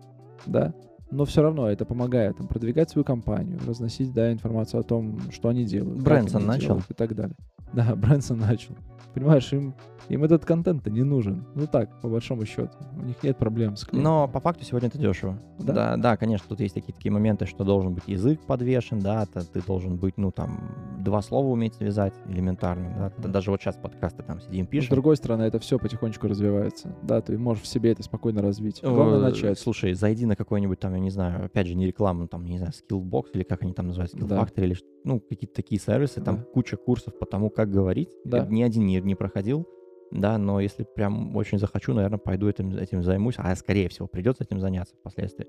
Да? 0.45 0.73
но 1.13 1.25
все 1.25 1.43
равно 1.43 1.69
это 1.69 1.85
помогает 1.85 2.39
им 2.39 2.47
продвигать 2.47 2.89
свою 2.89 3.05
компанию, 3.05 3.59
разносить, 3.65 4.11
да, 4.13 4.31
информацию 4.31 4.81
о 4.81 4.83
том, 4.83 5.19
что 5.31 5.49
они 5.49 5.63
делают. 5.63 6.01
Брэнсон 6.01 6.45
начал. 6.45 6.81
И 6.89 6.93
так 6.93 7.15
далее. 7.15 7.35
Да, 7.75 7.95
Брэнсон 7.95 8.37
начал. 8.37 8.75
Понимаешь, 9.13 9.51
им, 9.53 9.75
им 10.09 10.23
этот 10.23 10.43
контент 10.43 10.85
не 10.87 11.03
нужен. 11.03 11.45
Ну 11.53 11.67
так, 11.67 12.01
по 12.01 12.09
большому 12.09 12.45
счету. 12.45 12.71
У 12.97 13.03
них 13.03 13.21
нет 13.21 13.37
проблем 13.37 13.75
с 13.75 13.83
клиентом. 13.83 14.11
Но 14.11 14.27
по 14.27 14.39
факту 14.39 14.65
сегодня 14.65 14.87
это 14.87 14.97
дешево. 14.97 15.39
Да? 15.59 15.73
да, 15.73 15.97
да, 15.97 16.17
конечно, 16.17 16.47
тут 16.49 16.59
есть 16.59 16.73
такие 16.73 16.93
такие 16.93 17.11
моменты, 17.11 17.45
что 17.45 17.63
должен 17.63 17.93
быть 17.93 18.03
язык 18.07 18.41
подвешен, 18.41 18.99
да, 18.99 19.25
ты, 19.27 19.41
ты 19.41 19.61
должен 19.61 19.97
быть, 19.97 20.17
ну, 20.17 20.31
там, 20.31 20.59
два 20.99 21.21
слова 21.21 21.47
уметь 21.47 21.75
связать 21.75 22.13
элементарно, 22.27 22.93
да. 22.97 23.07
Mm-hmm. 23.07 23.31
Даже 23.31 23.51
вот 23.51 23.61
сейчас 23.61 23.75
подкасты 23.75 24.23
там 24.23 24.41
сидим, 24.41 24.65
пишем. 24.65 24.87
с 24.87 24.89
другой 24.89 25.15
стороны, 25.15 25.43
это 25.43 25.59
все 25.59 25.77
потихонечку 25.77 26.27
развивается. 26.27 26.95
Да, 27.03 27.21
ты 27.21 27.37
можешь 27.37 27.63
в 27.63 27.67
себе 27.67 27.91
это 27.91 28.01
спокойно 28.01 28.41
развить. 28.41 28.81
Главное 28.81 29.19
начать. 29.19 29.59
Слушай, 29.59 29.93
зайди 29.93 30.25
на 30.25 30.35
какой-нибудь 30.35 30.79
там, 30.79 30.93
я 30.93 30.99
не 30.99 31.11
знаю, 31.11 31.45
опять 31.45 31.67
же, 31.67 31.75
не 31.75 31.85
рекламу, 31.85 32.27
там, 32.27 32.45
не 32.45 32.57
знаю, 32.57 32.73
Skillbox 32.73 33.25
или 33.33 33.43
как 33.43 33.61
они 33.61 33.73
там 33.73 33.87
называются, 33.87 34.17
Skill 34.17 34.27
да. 34.27 34.63
или 34.63 34.75
ну, 35.03 35.19
какие-то 35.19 35.53
такие 35.55 35.79
сервисы, 35.79 36.19
да. 36.19 36.25
там 36.25 36.43
куча 36.53 36.77
курсов 36.77 37.17
по 37.17 37.25
тому, 37.25 37.49
как 37.49 37.69
говорить. 37.69 38.09
Да. 38.23 38.45
Ни 38.45 38.63
один 38.63 38.85
не, 38.85 39.01
не 39.01 39.15
проходил, 39.15 39.67
да, 40.11 40.37
но 40.37 40.59
если 40.59 40.83
прям 40.83 41.35
очень 41.35 41.57
захочу, 41.57 41.93
наверное, 41.93 42.19
пойду 42.19 42.47
этим, 42.47 42.75
этим 42.75 43.01
займусь, 43.01 43.35
а 43.37 43.55
скорее 43.55 43.89
всего 43.89 44.07
придется 44.07 44.43
этим 44.43 44.59
заняться 44.59 44.95
впоследствии. 44.95 45.47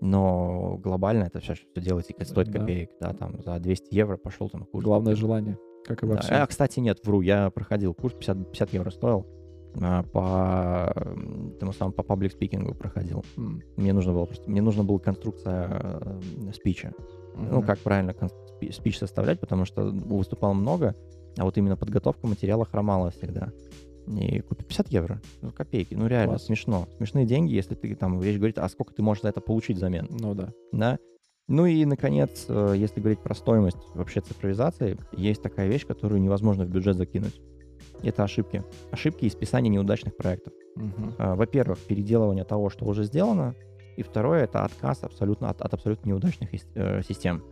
Но 0.00 0.78
глобально 0.78 1.24
это 1.24 1.40
все, 1.40 1.54
что 1.54 1.80
делается, 1.80 2.12
стоит 2.24 2.50
да. 2.50 2.58
копеек, 2.58 2.90
да, 3.00 3.14
там 3.14 3.40
за 3.42 3.58
200 3.58 3.94
евро 3.94 4.16
пошел 4.16 4.48
там 4.50 4.64
курс. 4.66 4.84
Главное 4.84 5.14
желание, 5.14 5.58
как 5.84 6.02
и 6.02 6.06
во 6.06 6.16
да. 6.16 6.20
всем. 6.20 6.36
А, 6.36 6.46
кстати, 6.46 6.80
нет, 6.80 6.98
вру, 7.04 7.20
я 7.20 7.50
проходил 7.50 7.94
курс, 7.94 8.14
50, 8.14 8.50
50 8.50 8.72
евро 8.74 8.90
стоил, 8.90 9.26
а, 9.80 10.02
по 10.02 10.92
тому 11.58 11.72
самому 11.72 11.94
по 11.94 12.02
паблик 12.02 12.32
спикингу 12.32 12.74
проходил. 12.74 13.24
Mm. 13.36 13.60
Мне 13.76 13.92
нужно 13.92 14.12
было 14.12 14.26
просто, 14.26 14.50
мне 14.50 14.60
нужна 14.60 14.82
была 14.82 14.98
конструкция 14.98 15.68
э, 15.70 16.20
спича. 16.52 16.92
Ну, 17.34 17.62
как 17.62 17.78
правильно 17.78 18.14
спич 18.70 18.98
составлять, 18.98 19.40
потому 19.40 19.64
что 19.64 19.84
выступало 19.84 20.52
много, 20.52 20.94
а 21.36 21.44
вот 21.44 21.56
именно 21.56 21.76
подготовка 21.76 22.26
материала 22.26 22.64
хромала 22.64 23.10
всегда. 23.10 23.52
И 24.06 24.40
купи 24.40 24.64
50 24.64 24.88
евро, 24.88 25.20
ну, 25.42 25.52
копейки, 25.52 25.94
ну 25.94 26.06
реально 26.08 26.34
Класс. 26.34 26.46
смешно. 26.46 26.88
Смешные 26.96 27.24
деньги, 27.24 27.52
если 27.52 27.74
ты 27.74 27.94
там, 27.94 28.20
речь 28.20 28.36
говорит, 28.36 28.58
а 28.58 28.68
сколько 28.68 28.92
ты 28.92 29.02
можешь 29.02 29.22
за 29.22 29.28
это 29.28 29.40
получить 29.40 29.76
взамен. 29.76 30.08
Ну 30.10 30.34
да. 30.34 30.52
Да. 30.72 30.98
Ну 31.48 31.66
и, 31.66 31.84
наконец, 31.84 32.46
э, 32.48 32.74
если 32.76 33.00
говорить 33.00 33.20
про 33.20 33.34
стоимость 33.34 33.78
вообще 33.94 34.20
цифровизации, 34.20 34.98
есть 35.12 35.42
такая 35.42 35.68
вещь, 35.68 35.86
которую 35.86 36.20
невозможно 36.20 36.64
в 36.64 36.68
бюджет 36.68 36.96
закинуть. 36.96 37.40
Это 38.02 38.24
ошибки. 38.24 38.64
Ошибки 38.90 39.26
и 39.26 39.30
списание 39.30 39.70
неудачных 39.70 40.16
проектов. 40.16 40.52
Угу. 40.76 41.14
Во-первых, 41.18 41.78
переделывание 41.80 42.44
того, 42.44 42.70
что 42.70 42.86
уже 42.86 43.04
сделано. 43.04 43.54
И 43.96 44.02
второе, 44.02 44.44
это 44.44 44.64
отказ 44.64 45.02
абсолютно 45.02 45.50
от, 45.50 45.60
от 45.60 45.74
абсолютно 45.74 46.08
неудачных 46.08 46.50
э, 46.74 47.02
систем. 47.06 47.42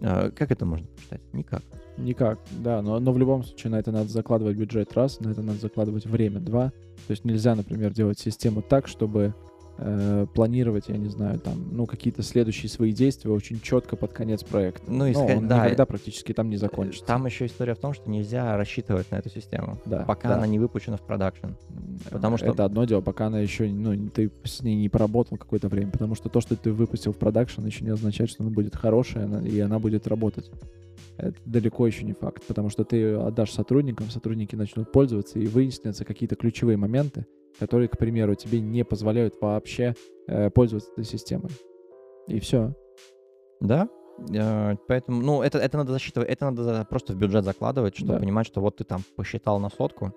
А, 0.00 0.30
как 0.30 0.50
это 0.50 0.64
можно 0.64 0.86
посчитать? 0.86 1.20
Никак. 1.32 1.62
Никак, 1.96 2.38
да, 2.50 2.82
но, 2.82 3.00
но 3.00 3.12
в 3.12 3.18
любом 3.18 3.42
случае 3.42 3.70
на 3.70 3.78
это 3.78 3.90
надо 3.90 4.08
закладывать 4.08 4.56
бюджет 4.56 4.92
раз, 4.92 5.18
на 5.20 5.30
это 5.30 5.42
надо 5.42 5.58
закладывать 5.58 6.04
время 6.06 6.40
два. 6.40 6.72
То 7.06 7.10
есть 7.10 7.24
нельзя, 7.24 7.54
например, 7.54 7.92
делать 7.92 8.18
систему 8.18 8.62
так, 8.62 8.86
чтобы 8.86 9.34
э, 9.78 10.26
планировать, 10.34 10.88
я 10.88 10.96
не 10.96 11.08
знаю, 11.08 11.38
там, 11.38 11.68
ну, 11.72 11.86
какие-то 11.86 12.22
следующие 12.22 12.68
свои 12.68 12.92
действия 12.92 13.30
очень 13.30 13.60
четко 13.60 13.96
под 13.96 14.12
конец 14.12 14.42
проекта. 14.42 14.90
Ну, 14.90 15.10
исход... 15.10 15.28
ну 15.28 15.36
он 15.38 15.48
да, 15.48 15.64
никогда 15.64 15.86
практически 15.86 16.32
там 16.32 16.48
не 16.50 16.56
закончится. 16.56 17.06
Там 17.06 17.26
еще 17.26 17.46
история 17.46 17.74
в 17.74 17.78
том, 17.78 17.94
что 17.94 18.10
нельзя 18.10 18.56
рассчитывать 18.56 19.10
на 19.10 19.16
эту 19.16 19.30
систему, 19.30 19.78
да, 19.84 20.04
пока 20.04 20.28
да. 20.28 20.36
она 20.36 20.46
не 20.46 20.58
выпущена 20.58 20.96
в 20.96 21.02
продакшн. 21.02 21.48
Потому 22.10 22.36
что... 22.36 22.46
Это 22.46 22.64
одно 22.64 22.84
дело, 22.84 23.00
пока 23.00 23.26
она 23.26 23.40
еще, 23.40 23.68
ну, 23.68 24.08
ты 24.10 24.30
с 24.44 24.62
ней 24.62 24.76
не 24.76 24.88
поработал 24.88 25.36
какое-то 25.38 25.68
время, 25.68 25.90
потому 25.90 26.14
что 26.14 26.28
то, 26.28 26.40
что 26.40 26.56
ты 26.56 26.72
выпустил 26.72 27.12
в 27.12 27.18
продакшн, 27.18 27.64
еще 27.64 27.84
не 27.84 27.90
означает, 27.90 28.30
что 28.30 28.42
она 28.42 28.52
будет 28.52 28.76
хорошая, 28.76 29.40
и 29.42 29.58
она 29.60 29.78
будет 29.78 30.06
работать. 30.06 30.50
Это 31.18 31.36
далеко 31.46 31.86
еще 31.86 32.04
не 32.04 32.12
факт, 32.12 32.44
потому 32.46 32.68
что 32.68 32.84
ты 32.84 33.14
отдашь 33.14 33.52
сотрудникам, 33.52 34.10
сотрудники 34.10 34.54
начнут 34.54 34.92
пользоваться, 34.92 35.38
и 35.38 35.46
выяснятся 35.46 36.04
какие-то 36.04 36.36
ключевые 36.36 36.76
моменты, 36.76 37.26
которые, 37.58 37.88
к 37.88 37.98
примеру, 37.98 38.34
тебе 38.34 38.60
не 38.60 38.84
позволяют 38.84 39.34
вообще 39.40 39.94
э, 40.26 40.50
пользоваться 40.50 40.90
этой 40.92 41.04
системой. 41.04 41.50
И 42.26 42.40
все. 42.40 42.74
Да, 43.60 43.88
э, 44.32 44.76
поэтому, 44.88 45.22
ну, 45.22 45.42
это, 45.42 45.58
это 45.58 45.78
надо 45.78 45.92
засчитывать, 45.92 46.28
это 46.28 46.50
надо 46.50 46.86
просто 46.88 47.12
в 47.12 47.16
бюджет 47.16 47.44
закладывать, 47.44 47.96
чтобы 47.96 48.14
да. 48.14 48.18
понимать, 48.18 48.46
что 48.46 48.60
вот 48.60 48.76
ты 48.76 48.84
там 48.84 49.02
посчитал 49.16 49.60
на 49.60 49.70
сотку, 49.70 50.12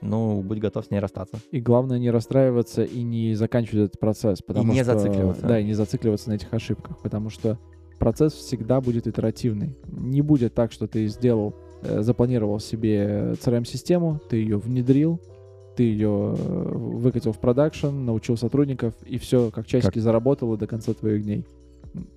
ну, 0.00 0.42
будь 0.42 0.58
готов 0.58 0.84
с 0.84 0.90
ней 0.90 0.98
расстаться. 0.98 1.38
И 1.50 1.60
главное 1.60 1.98
не 1.98 2.10
расстраиваться 2.10 2.84
и 2.84 3.02
не 3.02 3.34
заканчивать 3.34 3.88
этот 3.88 4.00
процесс. 4.00 4.40
Потому 4.42 4.72
и 4.72 4.76
не 4.76 4.82
что, 4.82 4.98
зацикливаться. 4.98 5.46
Да, 5.46 5.58
и 5.58 5.64
не 5.64 5.74
зацикливаться 5.74 6.30
на 6.30 6.34
этих 6.34 6.52
ошибках, 6.52 6.98
потому 7.02 7.30
что 7.30 7.58
процесс 7.98 8.32
всегда 8.32 8.80
будет 8.80 9.06
итеративный. 9.06 9.76
Не 9.86 10.22
будет 10.22 10.54
так, 10.54 10.72
что 10.72 10.86
ты 10.86 11.06
сделал, 11.06 11.54
э, 11.82 12.02
запланировал 12.02 12.60
себе 12.60 13.34
CRM-систему, 13.40 14.20
ты 14.28 14.36
ее 14.36 14.58
внедрил, 14.58 15.20
ты 15.76 15.82
ее 15.84 16.34
э, 16.36 16.72
выкатил 16.74 17.32
в 17.32 17.38
продакшн, 17.38 17.88
научил 17.88 18.36
сотрудников, 18.36 18.94
и 19.04 19.18
все, 19.18 19.50
как 19.50 19.66
часики 19.66 19.94
как... 19.94 20.02
заработало 20.02 20.56
до 20.56 20.66
конца 20.66 20.94
твоих 20.94 21.22
дней. 21.22 21.44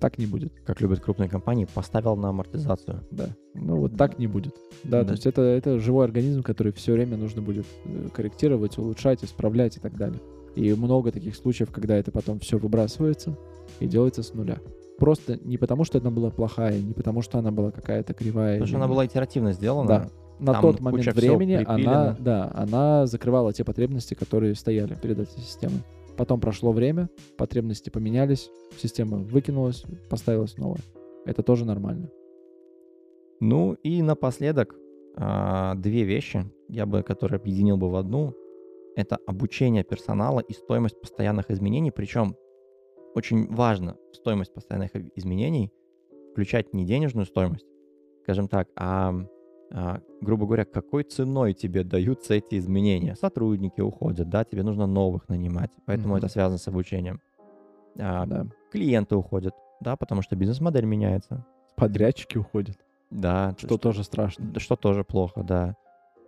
Так 0.00 0.18
не 0.18 0.26
будет. 0.26 0.52
Как 0.64 0.80
любят 0.80 1.00
крупные 1.00 1.28
компании, 1.28 1.66
поставил 1.72 2.16
на 2.16 2.30
амортизацию. 2.30 3.04
Да. 3.12 3.28
Ну 3.54 3.76
вот 3.76 3.96
так 3.96 4.18
не 4.18 4.26
будет. 4.26 4.54
Да, 4.82 5.02
да. 5.02 5.06
то 5.06 5.12
есть 5.12 5.26
это, 5.26 5.42
это 5.42 5.78
живой 5.78 6.04
организм, 6.04 6.42
который 6.42 6.72
все 6.72 6.92
время 6.92 7.16
нужно 7.16 7.42
будет 7.42 7.66
э, 7.84 8.08
корректировать, 8.12 8.78
улучшать, 8.78 9.22
исправлять 9.24 9.76
и 9.76 9.80
так 9.80 9.96
далее. 9.96 10.20
И 10.56 10.72
много 10.74 11.12
таких 11.12 11.36
случаев, 11.36 11.70
когда 11.70 11.96
это 11.96 12.10
потом 12.10 12.40
все 12.40 12.58
выбрасывается 12.58 13.38
и 13.78 13.86
делается 13.86 14.22
с 14.22 14.34
нуля. 14.34 14.58
Просто 14.98 15.38
не 15.44 15.58
потому, 15.58 15.84
что 15.84 15.98
она 15.98 16.10
была 16.10 16.30
плохая, 16.30 16.80
не 16.80 16.92
потому, 16.92 17.22
что 17.22 17.38
она 17.38 17.52
была 17.52 17.70
какая-то 17.70 18.14
кривая. 18.14 18.54
Потому 18.54 18.64
или... 18.64 18.68
что 18.68 18.76
она 18.78 18.88
была 18.88 19.06
итеративно 19.06 19.52
сделана. 19.52 19.88
Да 19.88 20.10
на 20.38 20.52
Там 20.54 20.62
тот 20.62 20.80
момент 20.80 21.14
времени 21.14 21.62
она, 21.66 22.16
да, 22.18 22.50
она 22.54 23.06
закрывала 23.06 23.52
те 23.52 23.64
потребности, 23.64 24.14
которые 24.14 24.54
стояли 24.54 24.94
перед 24.94 25.18
этой 25.18 25.40
системой. 25.40 25.82
Потом 26.16 26.40
прошло 26.40 26.72
время, 26.72 27.08
потребности 27.36 27.90
поменялись, 27.90 28.50
система 28.76 29.18
выкинулась, 29.18 29.84
поставилась 30.10 30.56
новая. 30.56 30.80
Это 31.24 31.42
тоже 31.42 31.64
нормально. 31.64 32.10
Ну 33.40 33.74
и 33.84 34.02
напоследок 34.02 34.74
а, 35.16 35.74
две 35.76 36.04
вещи, 36.04 36.44
я 36.68 36.86
бы, 36.86 37.02
которые 37.02 37.38
объединил 37.38 37.76
бы 37.76 37.88
в 37.88 37.96
одну. 37.96 38.34
Это 38.96 39.18
обучение 39.26 39.84
персонала 39.84 40.40
и 40.40 40.52
стоимость 40.52 41.00
постоянных 41.00 41.50
изменений. 41.52 41.92
Причем 41.92 42.34
очень 43.14 43.46
важно 43.52 43.96
стоимость 44.12 44.52
постоянных 44.52 44.90
изменений 45.14 45.72
включать 46.32 46.72
не 46.72 46.84
денежную 46.84 47.26
стоимость, 47.26 47.66
скажем 48.22 48.48
так, 48.48 48.68
а 48.76 49.10
а, 49.10 49.26
грубо 49.70 50.46
говоря, 50.46 50.64
какой 50.64 51.02
ценой 51.04 51.52
тебе 51.52 51.84
даются 51.84 52.34
эти 52.34 52.58
изменения. 52.58 53.14
Сотрудники 53.16 53.80
уходят, 53.80 54.28
да, 54.28 54.44
тебе 54.44 54.62
нужно 54.62 54.86
новых 54.86 55.28
нанимать, 55.28 55.70
поэтому 55.86 56.14
mm-hmm. 56.14 56.18
это 56.18 56.28
связано 56.28 56.58
с 56.58 56.68
обучением. 56.68 57.20
А, 57.98 58.26
да. 58.26 58.46
Клиенты 58.72 59.16
уходят, 59.16 59.54
да, 59.80 59.96
потому 59.96 60.22
что 60.22 60.36
бизнес-модель 60.36 60.84
меняется. 60.84 61.44
Подрядчики 61.76 62.38
уходят. 62.38 62.76
Да. 63.10 63.54
Что, 63.58 63.66
что 63.66 63.78
тоже 63.78 64.04
страшно. 64.04 64.58
Что 64.58 64.76
тоже 64.76 65.04
плохо, 65.04 65.42
да. 65.42 65.76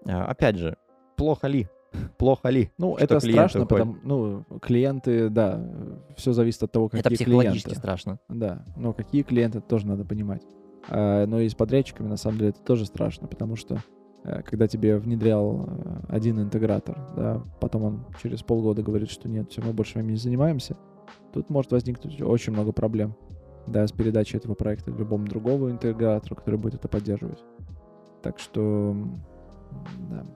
А, 0.07 0.27
опять 0.27 0.57
же, 0.57 0.77
плохо 1.17 1.47
ли? 1.47 1.69
плохо 2.19 2.49
ли? 2.49 2.71
Ну, 2.79 2.97
это 2.97 3.19
клиенты 3.19 3.33
страшно, 3.33 3.63
уходят? 3.65 3.87
потому 3.87 3.99
ну, 4.03 4.59
клиенты, 4.61 5.29
да, 5.29 5.61
все 6.17 6.33
зависит 6.33 6.63
от 6.63 6.73
того, 6.73 6.89
какие 6.89 7.01
Это 7.01 7.11
психологически 7.11 7.65
клиенты. 7.65 7.79
страшно. 7.79 8.19
Да, 8.29 8.65
но 8.77 8.93
какие 8.93 9.23
клиенты, 9.23 9.61
тоже 9.61 9.87
надо 9.87 10.05
понимать. 10.05 10.43
А, 10.91 11.27
но 11.27 11.41
и 11.41 11.49
с 11.49 11.55
подрядчиками, 11.55 12.09
на 12.09 12.17
самом 12.17 12.39
деле, 12.39 12.51
это 12.51 12.61
тоже 12.61 12.85
страшно, 12.85 13.29
потому 13.29 13.55
что 13.55 13.79
э, 14.25 14.43
когда 14.43 14.67
тебе 14.67 14.99
внедрял 14.99 15.67
э, 15.67 16.01
один 16.09 16.41
интегратор, 16.41 16.99
да, 17.17 17.43
потом 17.61 17.85
он 17.85 18.07
через 18.21 18.43
полгода 18.43 18.83
говорит, 18.83 19.09
что 19.09 19.29
нет, 19.29 19.51
все, 19.51 19.63
мы 19.63 19.73
больше 19.73 19.99
вами 19.99 20.13
не 20.13 20.19
занимаемся, 20.19 20.77
тут 21.33 21.49
может 21.49 21.71
возникнуть 21.71 22.21
очень 22.21 22.53
много 22.53 22.73
проблем, 22.73 23.15
да, 23.69 23.87
с 23.87 23.93
передачей 23.93 24.37
этого 24.37 24.55
проекта 24.55 24.91
любому 24.91 25.27
другому 25.27 25.71
интегратору, 25.71 26.35
который 26.35 26.59
будет 26.59 26.75
это 26.75 26.89
поддерживать. 26.89 27.43
Так 28.23 28.41
что, 28.41 28.97
да. 30.11 30.27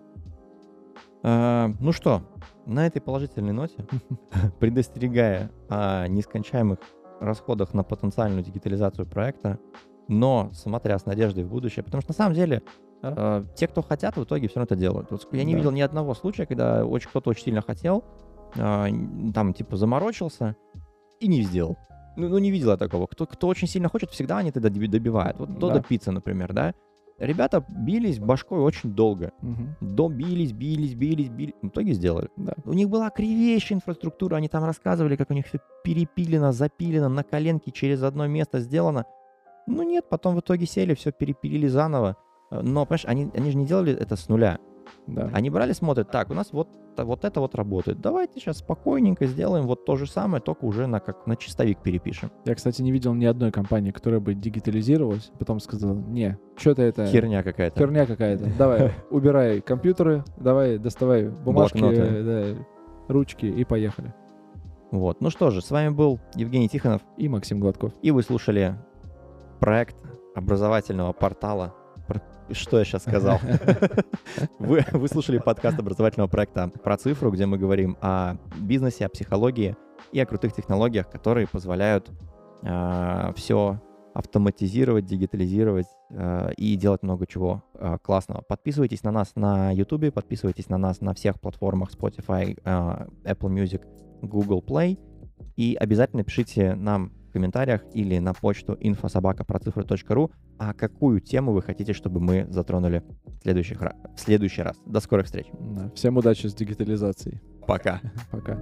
А, 1.24 1.70
ну 1.80 1.90
что, 1.90 2.22
на 2.64 2.86
этой 2.86 3.00
положительной 3.00 3.52
ноте, 3.52 3.84
предостерегая 4.60 5.50
о 5.68 6.06
нескончаемых 6.06 6.78
расходах 7.20 7.74
на 7.74 7.82
потенциальную 7.82 8.44
дигитализацию 8.44 9.06
проекта, 9.06 9.58
но 10.08 10.50
смотря 10.52 10.98
с 10.98 11.06
надеждой 11.06 11.44
в 11.44 11.48
будущее, 11.48 11.82
потому 11.84 12.00
что 12.02 12.10
на 12.10 12.14
самом 12.16 12.34
деле 12.34 12.62
э, 13.02 13.42
те, 13.56 13.66
кто 13.68 13.82
хотят, 13.82 14.16
в 14.16 14.24
итоге 14.24 14.48
все 14.48 14.56
равно 14.60 14.64
это 14.64 14.76
делают. 14.76 15.10
Вот 15.10 15.26
я 15.32 15.44
не 15.44 15.52
Да. 15.52 15.58
видел 15.58 15.70
ни 15.72 15.80
одного 15.80 16.14
случая, 16.14 16.46
когда 16.46 16.84
очень, 16.86 17.08
кто-то 17.10 17.30
очень 17.30 17.44
сильно 17.44 17.62
хотел, 17.62 18.04
э, 18.56 18.86
там 19.34 19.52
типа 19.54 19.76
заморочился 19.76 20.56
и 21.20 21.28
не 21.28 21.42
сделал. 21.42 21.76
Ну, 22.16 22.28
ну, 22.28 22.38
не 22.38 22.50
видел 22.50 22.70
я 22.70 22.76
такого. 22.76 23.06
Кто, 23.06 23.26
кто 23.26 23.48
очень 23.48 23.66
сильно 23.68 23.88
хочет, 23.88 24.10
всегда 24.10 24.38
они 24.38 24.52
тогда 24.52 24.68
доби- 24.68 24.86
добивают. 24.88 25.38
Вот 25.38 25.58
Додо 25.58 25.74
Да. 25.74 25.82
Пицца, 25.82 26.12
например, 26.12 26.52
да? 26.52 26.72
Ребята 27.18 27.64
бились 27.68 28.18
башкой 28.18 28.58
очень 28.60 28.92
долго. 28.94 29.30
Мгм. 29.40 29.76
Добились, 29.80 30.52
бились, 30.52 30.94
бились, 30.94 31.28
бились. 31.28 31.54
В 31.62 31.68
итоге 31.68 31.92
сделали. 31.92 32.28
Да. 32.36 32.54
У 32.64 32.72
них 32.72 32.88
была 32.88 33.10
кривейшая 33.10 33.76
инфраструктура, 33.78 34.36
они 34.36 34.48
там 34.48 34.64
рассказывали, 34.64 35.14
как 35.16 35.30
у 35.30 35.34
них 35.34 35.46
все 35.46 35.58
перепилено, 35.84 36.52
запилено, 36.52 37.08
на 37.08 37.22
коленке 37.22 37.70
через 37.70 38.02
одно 38.02 38.26
место 38.26 38.58
сделано. 38.60 39.04
Ну 39.66 39.82
нет, 39.82 40.08
потом 40.08 40.36
в 40.36 40.40
итоге 40.40 40.66
сели, 40.66 40.94
все 40.94 41.12
перепилили 41.12 41.66
заново. 41.66 42.16
Э, 42.50 42.60
Но, 42.62 42.84
понимаешь, 42.84 43.04
они, 43.06 43.30
они 43.34 43.50
же 43.50 43.56
не 43.56 43.66
делали 43.66 43.92
это 43.94 44.16
с 44.16 44.28
нуля. 44.28 44.58
Да. 45.06 45.30
Они 45.32 45.50
брали, 45.50 45.72
смотрят, 45.72 46.10
так, 46.10 46.30
у 46.30 46.34
нас 46.34 46.52
вот, 46.52 46.68
вот 46.96 47.24
это 47.24 47.40
вот 47.40 47.54
работает. 47.54 48.00
Давайте 48.00 48.40
сейчас 48.40 48.58
спокойненько 48.58 49.26
сделаем 49.26 49.66
вот 49.66 49.84
то 49.84 49.96
же 49.96 50.06
самое, 50.06 50.42
только 50.42 50.64
уже 50.64 50.86
на, 50.86 51.00
как, 51.00 51.26
на 51.26 51.36
чистовик 51.36 51.78
перепишем. 51.78 52.30
Я, 52.44 52.54
кстати, 52.54 52.82
не 52.82 52.92
видел 52.92 53.14
ни 53.14 53.24
одной 53.24 53.50
компании, 53.50 53.90
которая 53.90 54.20
бы 54.20 54.34
дигитализировалась, 54.34 55.30
потом 55.38 55.60
сказала, 55.60 55.94
не, 55.94 56.38
что-то 56.56 56.82
это... 56.82 57.06
Херня 57.06 57.42
какая-то. 57.42 57.78
Херня 57.78 58.06
какая-то. 58.06 58.50
Давай, 58.58 58.92
убирай 59.10 59.60
компьютеры, 59.60 60.24
давай, 60.36 60.78
доставай 60.78 61.28
бумажки, 61.28 61.80
э, 61.82 62.56
ручки 63.08 63.46
и 63.46 63.64
поехали. 63.64 64.14
Вот. 64.90 65.20
Ну 65.20 65.30
что 65.30 65.50
же, 65.50 65.60
с 65.60 65.70
вами 65.70 65.88
был 65.88 66.20
Евгений 66.34 66.68
Тихонов, 66.68 67.02
И 67.16 67.28
Максим 67.28 67.58
Гладков. 67.58 67.92
и 68.00 68.10
вы 68.10 68.22
слушали 68.22 68.76
проект 69.58 69.96
образовательного 70.34 71.12
портала. 71.12 71.74
Что 72.50 72.78
я 72.78 72.84
сейчас 72.84 73.02
сказал? 73.02 73.40
Вы, 74.58 74.84
вы 74.92 75.08
слушали 75.08 75.38
подкаст 75.38 75.78
образовательного 75.78 76.28
проекта 76.28 76.68
про 76.68 76.98
цифру, 76.98 77.30
где 77.30 77.46
мы 77.46 77.56
говорим 77.56 77.96
о 78.02 78.36
бизнесе, 78.58 79.06
о 79.06 79.08
психологии 79.08 79.76
и 80.12 80.20
о 80.20 80.26
крутых 80.26 80.52
технологиях, 80.52 81.08
которые 81.08 81.46
позволяют 81.46 82.10
все 83.36 83.80
автоматизировать, 84.14 85.04
дигитализировать 85.06 85.88
э, 86.10 86.52
и 86.56 86.76
делать 86.76 87.02
много 87.02 87.26
чего 87.26 87.64
э, 87.74 87.98
классного. 88.00 88.42
Подписывайтесь 88.42 89.02
на 89.02 89.10
нас 89.10 89.32
на 89.34 89.72
YouTube, 89.72 90.14
подписывайтесь 90.14 90.68
на 90.68 90.78
нас 90.78 91.00
на 91.00 91.14
всех 91.14 91.40
платформах 91.40 91.90
Spotify, 91.90 92.56
э, 92.64 93.06
Apple 93.24 93.50
Music, 93.50 93.84
Google 94.22 94.62
Play. 94.64 94.98
И 95.56 95.76
обязательно 95.78 96.22
пишите 96.22 96.76
нам 96.76 97.12
комментариях 97.34 97.82
или 97.92 98.18
на 98.18 98.32
почту 98.32 98.74
infosobakaprocifры.ру, 98.80 100.30
а 100.58 100.72
какую 100.72 101.20
тему 101.20 101.52
вы 101.52 101.62
хотите, 101.62 101.92
чтобы 101.92 102.20
мы 102.20 102.46
затронули 102.48 103.02
в, 103.26 103.42
следующих 103.42 103.80
в 103.80 104.16
следующий 104.16 104.62
раз. 104.62 104.76
До 104.86 105.00
скорых 105.00 105.26
встреч. 105.26 105.46
Да. 105.52 105.90
Всем 105.94 106.16
удачи 106.16 106.46
с 106.46 106.54
дигитализацией. 106.54 107.40
Пока. 107.66 108.00
Пока. 108.30 108.58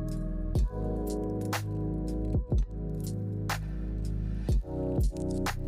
Thank 5.14 5.58